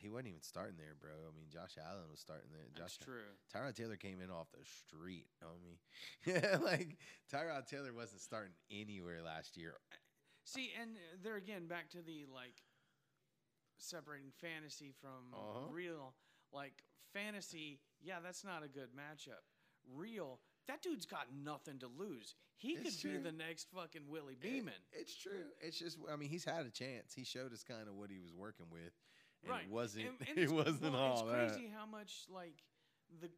He 0.00 0.10
wasn't 0.10 0.28
even 0.28 0.42
starting 0.42 0.76
there, 0.76 0.94
bro. 1.00 1.10
I 1.26 1.34
mean, 1.34 1.48
Josh 1.48 1.78
Allen 1.80 2.10
was 2.10 2.20
starting 2.20 2.50
there. 2.52 2.66
That's 2.76 2.98
Josh 2.98 3.06
true. 3.06 3.32
Tyrod 3.54 3.74
Taylor 3.74 3.96
came 3.96 4.20
in 4.20 4.30
off 4.30 4.50
the 4.52 4.64
street, 4.64 5.26
homie. 5.42 5.78
Yeah, 6.26 6.58
like 6.62 6.98
Tyrod 7.32 7.66
Taylor 7.66 7.94
wasn't 7.94 8.20
starting 8.20 8.52
anywhere 8.70 9.22
last 9.22 9.56
year. 9.56 9.74
See, 10.44 10.70
and 10.80 10.98
there 11.22 11.36
again, 11.36 11.66
back 11.66 11.88
to 11.90 12.02
the 12.02 12.26
like 12.32 12.62
separating 13.78 14.32
fantasy 14.32 14.92
from 15.00 15.32
Uh-huh. 15.32 15.68
real. 15.70 16.14
Like 16.52 16.84
fantasy, 17.12 17.80
yeah, 18.00 18.20
that's 18.22 18.44
not 18.44 18.62
a 18.62 18.68
good 18.68 18.90
matchup. 18.94 19.42
Real, 19.94 20.40
that 20.68 20.82
dude's 20.82 21.06
got 21.06 21.26
nothing 21.44 21.78
to 21.80 21.86
lose. 21.86 22.34
He 22.56 22.70
It's 22.72 23.00
could 23.02 23.12
be 23.12 23.18
the 23.18 23.32
next 23.32 23.68
fucking 23.74 24.08
Willie 24.08 24.34
It- 24.34 24.40
Beamen. 24.40 24.74
it's 24.92 25.14
true. 25.14 25.44
It's 25.60 25.78
just, 25.78 25.98
I 26.10 26.16
mean, 26.16 26.28
he's 26.28 26.44
had 26.44 26.66
a 26.66 26.70
chance. 26.70 27.12
He 27.14 27.24
showed 27.24 27.52
us 27.52 27.62
kind 27.62 27.88
of 27.88 27.94
what 27.94 28.10
he 28.10 28.18
was 28.18 28.32
working 28.34 28.66
with, 28.70 28.92
and 29.42 29.50
right. 29.52 29.64
it 29.64 29.70
wasn't. 29.70 30.06
And- 30.06 30.18
and 30.28 30.38
it 30.38 30.50
wasn't 30.50 30.92
well, 30.92 30.96
all 31.02 31.12
It's 31.28 31.32
that. 31.32 31.52
crazy 31.52 31.68
how 31.74 31.86
much 31.86 32.24
like 32.28 32.62
the 33.20 33.30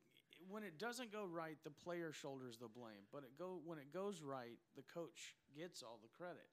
when 0.49 0.63
it 0.63 0.79
doesn't 0.79 1.11
go 1.13 1.27
right, 1.27 1.59
the 1.65 1.71
player 1.71 2.13
shoulders 2.13 2.57
the 2.59 2.69
blame. 2.69 3.05
But 3.13 3.25
it 3.25 3.37
go 3.39 3.61
when 3.65 3.79
it 3.79 3.93
goes 3.93 4.23
right, 4.23 4.59
the 4.77 4.83
coach 4.83 5.35
gets 5.57 5.83
all 5.83 5.99
the 6.01 6.09
credit. 6.17 6.47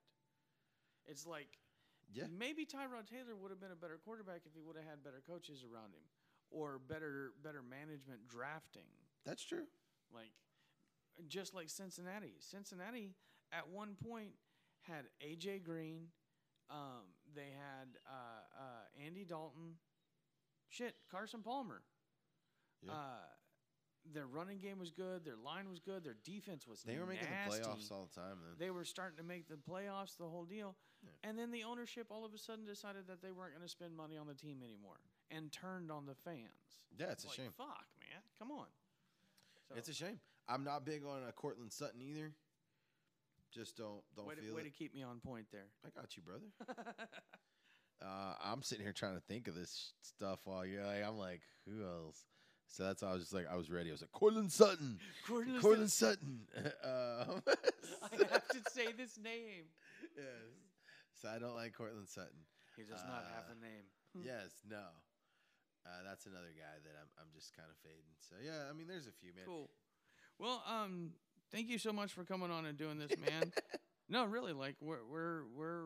It's 1.06 1.26
like 1.28 1.60
Yeah, 2.12 2.26
maybe 2.36 2.66
Tyrod 2.66 3.08
Taylor 3.08 3.36
would 3.36 3.52
have 3.52 3.60
been 3.62 3.72
a 3.72 3.76
better 3.76 4.00
quarterback 4.04 4.42
if 4.46 4.54
he 4.54 4.62
would 4.62 4.76
have 4.76 4.86
had 4.86 5.04
better 5.04 5.22
coaches 5.26 5.64
around 5.64 5.94
him, 5.94 6.04
or 6.50 6.80
better 6.80 7.34
better 7.44 7.62
management 7.62 8.28
drafting. 8.28 8.90
that's 9.24 9.44
true. 9.44 9.68
Like 10.14 10.34
just 11.28 11.54
like 11.54 11.70
Cincinnati. 11.70 12.36
Cincinnati 12.40 13.16
at 13.52 13.70
one 13.70 13.96
point 13.96 14.32
had 14.82 15.06
AJ 15.26 15.64
Green. 15.64 16.08
Um, 16.70 17.06
they 17.36 17.54
had 17.54 17.98
uh, 18.08 18.62
uh, 18.64 19.06
Andy 19.06 19.24
Dalton. 19.24 19.76
Shit, 20.70 20.96
Carson 21.12 21.42
Palmer. 21.42 21.82
Yeah. 22.82 22.92
Uh, 22.94 22.96
their 24.14 24.28
running 24.28 24.60
game 24.60 24.78
was 24.78 24.92
good, 24.92 25.26
their 25.26 25.38
line 25.38 25.68
was 25.70 25.80
good, 25.80 26.04
their 26.04 26.18
defense 26.24 26.68
was 26.68 26.84
They 26.84 27.00
were 27.00 27.08
making 27.08 27.28
the 27.28 27.52
playoffs 27.52 27.92
all 27.92 28.08
the 28.14 28.22
time, 28.22 28.38
then. 28.44 28.54
They 28.60 28.70
were 28.70 28.86
starting 28.86 29.18
to 29.18 29.24
make 29.24 29.48
the 29.48 29.56
playoffs, 29.56 30.18
the 30.18 30.26
whole 30.26 30.46
deal. 30.46 30.76
Yeah. 31.02 31.30
And 31.30 31.40
then 31.40 31.52
the 31.52 31.64
ownership 31.64 32.08
all 32.12 32.26
of 32.26 32.34
a 32.34 32.38
sudden 32.38 32.66
decided 32.66 33.08
that 33.08 33.22
they 33.22 33.32
weren't 33.32 33.54
going 33.54 33.66
to 33.66 33.72
spend 33.72 33.96
money 33.96 34.18
on 34.18 34.28
the 34.28 34.34
team 34.34 34.62
anymore 34.64 34.98
and 35.32 35.52
turned 35.52 35.92
on 35.92 36.06
the 36.06 36.14
fans. 36.14 36.86
yeah, 37.00 37.12
it's 37.12 37.26
a 37.26 37.30
shame. 37.30 37.52
Fuck, 37.58 37.86
man. 38.00 38.22
Come 38.38 38.52
on. 38.52 38.68
So, 39.68 39.76
It's 39.76 39.90
a 39.90 39.94
shame. 39.94 40.20
I'm 40.48 40.64
not 40.64 40.86
big 40.86 41.04
on 41.06 41.24
uh, 41.28 41.32
Courtland 41.32 41.72
Sutton 41.72 42.02
either. 42.02 42.32
Just 43.54 43.78
don't 43.78 44.02
don't 44.16 44.28
way, 44.28 44.36
to, 44.36 44.42
feel 44.42 44.56
way 44.56 44.62
it. 44.62 44.66
to 44.66 44.70
keep 44.70 44.94
me 44.94 45.02
on 45.04 45.20
point 45.20 45.46
there. 45.52 45.68
I 45.86 45.90
got 46.00 46.16
you, 46.18 46.24
brother. 46.24 46.46
uh, 48.04 48.34
I'm 48.44 48.62
sitting 48.62 48.84
here 48.84 48.94
trying 48.94 49.16
to 49.16 49.22
think 49.22 49.48
of 49.48 49.56
this 49.56 49.94
stuff 50.02 50.40
while 50.44 50.66
you're 50.66 50.86
like, 50.86 51.04
I'm 51.06 51.18
like, 51.18 51.42
who 51.66 51.84
else? 51.86 52.26
So 52.68 52.84
that's 52.84 53.02
why 53.02 53.10
I 53.10 53.14
was 53.14 53.22
just 53.22 53.34
like, 53.34 53.46
I 53.50 53.56
was 53.56 53.70
ready. 53.72 53.90
I 53.90 53.94
was 53.94 54.02
like, 54.02 54.12
Courtland 54.12 54.52
Sutton, 54.52 55.00
Courtland 55.28 55.62
Courtland 55.62 55.92
Sutton. 55.92 56.42
um, 56.84 57.42
I 58.04 58.16
have 58.34 58.48
to 58.50 58.60
say 58.72 58.92
this 58.92 59.18
name. 59.18 59.70
yes. 60.18 60.52
So 61.22 61.30
I 61.30 61.40
don't 61.40 61.56
like 61.56 61.74
Courtland 61.74 62.10
Sutton. 62.10 62.44
He 62.76 62.84
does 62.84 63.02
not 63.08 63.24
have 63.34 63.48
Uh, 63.48 63.56
a 63.56 63.62
name. 63.64 63.86
yes, 64.26 64.52
no. 64.70 64.84
Uh, 65.86 66.02
that's 66.04 66.26
another 66.26 66.52
guy 66.58 66.76
that 66.84 66.98
I'm 67.00 67.08
I'm 67.22 67.30
just 67.34 67.56
kind 67.56 67.70
of 67.70 67.78
fading. 67.86 68.18
So 68.20 68.36
yeah, 68.44 68.68
I 68.70 68.74
mean, 68.74 68.88
there's 68.90 69.08
a 69.08 69.14
few 69.16 69.32
man. 69.38 69.46
Cool. 69.46 69.70
Well, 70.40 70.64
um, 70.68 71.12
thank 71.52 71.70
you 71.70 71.78
so 71.78 71.94
much 71.94 72.14
for 72.14 72.24
coming 72.24 72.52
on 72.52 72.66
and 72.66 72.78
doing 72.78 72.98
this, 72.98 73.12
man. 73.18 73.52
no, 74.10 74.26
really, 74.26 74.54
like 74.54 74.76
we're 74.82 75.04
we're 75.10 75.44
we're 75.56 75.84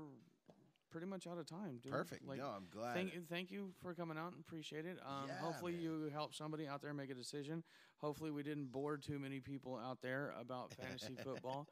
pretty 0.91 1.05
much 1.07 1.27
out 1.27 1.37
of 1.37 1.45
time, 1.45 1.79
dude. 1.83 1.91
Perfect. 1.91 2.27
Like, 2.27 2.39
no, 2.39 2.47
I'm 2.47 2.65
glad. 2.71 2.95
Thank 2.95 3.13
you, 3.13 3.21
thank 3.29 3.51
you 3.51 3.69
for 3.81 3.93
coming 3.93 4.17
out 4.17 4.31
and 4.31 4.39
appreciate 4.41 4.85
it. 4.85 4.97
Um, 5.05 5.27
Yeah, 5.27 5.37
hopefully 5.37 5.73
man. 5.73 5.81
you 5.81 6.09
helped 6.11 6.35
somebody 6.35 6.67
out 6.67 6.81
there 6.81 6.93
make 6.95 7.11
a 7.11 7.15
decision. 7.15 7.63
Hopefully 7.97 8.31
we 8.31 8.41
didn't 8.41 8.71
bore 8.71 8.97
too 8.97 9.19
many 9.19 9.39
people 9.39 9.77
out 9.77 10.01
there 10.01 10.33
about 10.39 10.73
fantasy 10.81 11.15
football. 11.23 11.67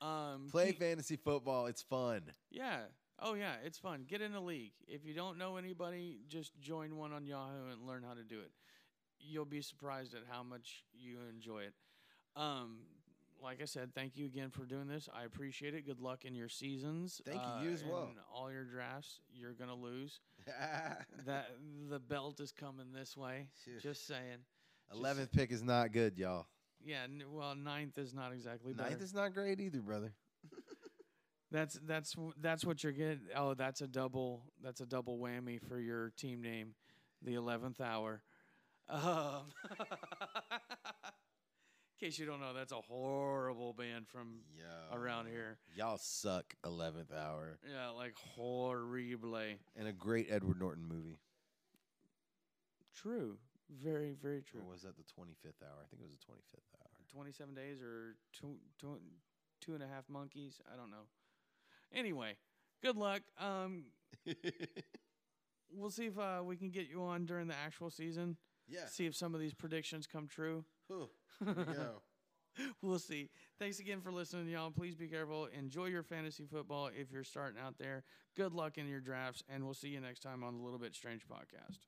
Um, 0.00 0.48
Play 0.50 0.72
fantasy 0.72 1.16
football. 1.16 1.66
It's 1.66 1.82
fun. 1.82 2.22
yeah. 2.50 2.80
Oh 3.24 3.34
yeah, 3.34 3.52
it's 3.62 3.78
fun. 3.78 4.04
Get 4.08 4.20
in 4.20 4.34
a 4.34 4.40
league. 4.40 4.72
If 4.88 5.04
you 5.04 5.14
don't 5.14 5.38
know 5.38 5.56
anybody, 5.56 6.18
just 6.26 6.58
join 6.58 6.96
one 6.96 7.12
on 7.12 7.24
Yahoo 7.26 7.68
and 7.70 7.86
learn 7.86 8.02
how 8.02 8.14
to 8.14 8.24
do 8.24 8.40
it. 8.40 8.50
You'll 9.20 9.44
be 9.44 9.60
surprised 9.60 10.14
at 10.14 10.22
how 10.28 10.42
much 10.42 10.82
you 10.92 11.18
enjoy 11.30 11.60
it. 11.60 11.74
Um, 12.36 12.78
like 13.42 13.60
I 13.60 13.64
said, 13.64 13.94
thank 13.94 14.16
you 14.16 14.26
again 14.26 14.50
for 14.50 14.64
doing 14.64 14.86
this. 14.86 15.08
I 15.12 15.24
appreciate 15.24 15.74
it. 15.74 15.84
Good 15.86 16.00
luck 16.00 16.24
in 16.24 16.34
your 16.34 16.48
seasons. 16.48 17.20
Thank 17.24 17.40
you. 17.40 17.46
uh, 17.48 17.62
You 17.62 17.70
as 17.72 17.84
well. 17.84 18.04
and 18.10 18.18
All 18.32 18.50
your 18.52 18.64
drafts, 18.64 19.20
you're 19.34 19.52
gonna 19.52 19.74
lose. 19.74 20.20
that 21.26 21.48
the 21.90 21.98
belt 21.98 22.40
is 22.40 22.52
coming 22.52 22.92
this 22.94 23.16
way. 23.16 23.48
Phew. 23.64 23.80
Just 23.80 24.06
saying. 24.06 24.38
Eleventh 24.92 25.32
pick 25.32 25.50
is 25.52 25.62
not 25.62 25.92
good, 25.92 26.18
y'all. 26.18 26.46
Yeah. 26.84 27.02
N- 27.04 27.22
well, 27.32 27.54
ninth 27.54 27.98
is 27.98 28.12
not 28.14 28.32
exactly 28.32 28.72
better. 28.72 28.90
Ninth 28.90 29.02
is 29.02 29.14
not 29.14 29.34
great 29.34 29.60
either, 29.60 29.80
brother. 29.80 30.12
That's 31.50 31.78
that's 31.86 32.12
w- 32.12 32.32
that's 32.40 32.64
what 32.64 32.82
you're 32.82 32.92
getting. 32.94 33.20
Oh, 33.36 33.52
that's 33.52 33.82
a 33.82 33.86
double. 33.86 34.42
That's 34.62 34.80
a 34.80 34.86
double 34.86 35.18
whammy 35.18 35.60
for 35.60 35.78
your 35.78 36.08
team 36.16 36.40
name, 36.40 36.74
the 37.20 37.34
eleventh 37.34 37.78
hour. 37.78 38.22
Um, 38.88 39.42
in 39.78 39.86
case 42.02 42.18
you 42.18 42.26
don't 42.26 42.40
know, 42.40 42.52
that's 42.52 42.72
a 42.72 42.80
horrible 42.80 43.72
band 43.72 44.08
from 44.08 44.40
Yo. 44.58 44.96
around 44.98 45.26
here. 45.28 45.58
Y'all 45.76 45.98
suck. 45.98 46.54
Eleventh 46.64 47.12
hour 47.12 47.58
Yeah, 47.70 47.90
like 47.90 48.14
horrible. 48.16 48.90
and 49.76 49.86
a 49.86 49.92
great 49.92 50.26
Edward 50.30 50.58
Norton 50.58 50.84
movie. 50.84 51.18
True. 52.94 53.38
Very 53.82 54.14
very 54.20 54.42
true. 54.42 54.60
Or 54.60 54.72
was 54.72 54.82
that 54.82 54.96
the 54.96 55.04
twenty 55.14 55.34
fifth 55.42 55.62
hour? 55.62 55.78
I 55.80 55.86
think 55.88 56.02
it 56.02 56.04
was 56.04 56.18
the 56.18 56.24
twenty 56.24 56.42
fifth 56.50 56.68
hour. 56.76 56.88
27 57.12 57.54
days 57.54 57.82
or 57.82 58.16
two, 58.32 58.54
two, 58.80 58.98
two 59.60 59.74
and 59.74 59.82
a 59.82 59.86
half 59.86 60.08
monkeys. 60.08 60.60
I 60.72 60.76
don't 60.76 60.90
know. 60.90 61.04
Anyway, 61.94 62.36
good 62.82 62.96
luck. 62.96 63.20
Um, 63.38 63.84
we'll 65.70 65.90
see 65.90 66.06
if 66.06 66.18
uh, 66.18 66.40
we 66.42 66.56
can 66.56 66.70
get 66.70 66.88
you 66.88 67.02
on 67.02 67.26
during 67.26 67.48
the 67.48 67.54
actual 67.54 67.90
season. 67.90 68.38
Yeah. 68.72 68.86
See 68.86 69.06
if 69.06 69.14
some 69.14 69.34
of 69.34 69.40
these 69.40 69.54
predictions 69.54 70.06
come 70.06 70.26
true. 70.26 70.64
Whew. 70.88 71.08
Here 71.44 71.54
we 71.54 71.64
go. 71.64 72.02
we'll 72.82 72.98
see. 72.98 73.30
Thanks 73.58 73.78
again 73.78 74.00
for 74.00 74.12
listening, 74.12 74.48
y'all. 74.48 74.70
Please 74.70 74.94
be 74.94 75.08
careful. 75.08 75.48
Enjoy 75.56 75.86
your 75.86 76.02
fantasy 76.02 76.44
football 76.44 76.90
if 76.98 77.10
you're 77.10 77.24
starting 77.24 77.60
out 77.60 77.78
there. 77.78 78.04
Good 78.36 78.52
luck 78.52 78.78
in 78.78 78.88
your 78.88 79.00
drafts, 79.00 79.42
and 79.48 79.64
we'll 79.64 79.74
see 79.74 79.88
you 79.88 80.00
next 80.00 80.20
time 80.20 80.42
on 80.42 80.56
the 80.58 80.62
Little 80.62 80.78
Bit 80.78 80.94
Strange 80.94 81.22
podcast. 81.26 81.78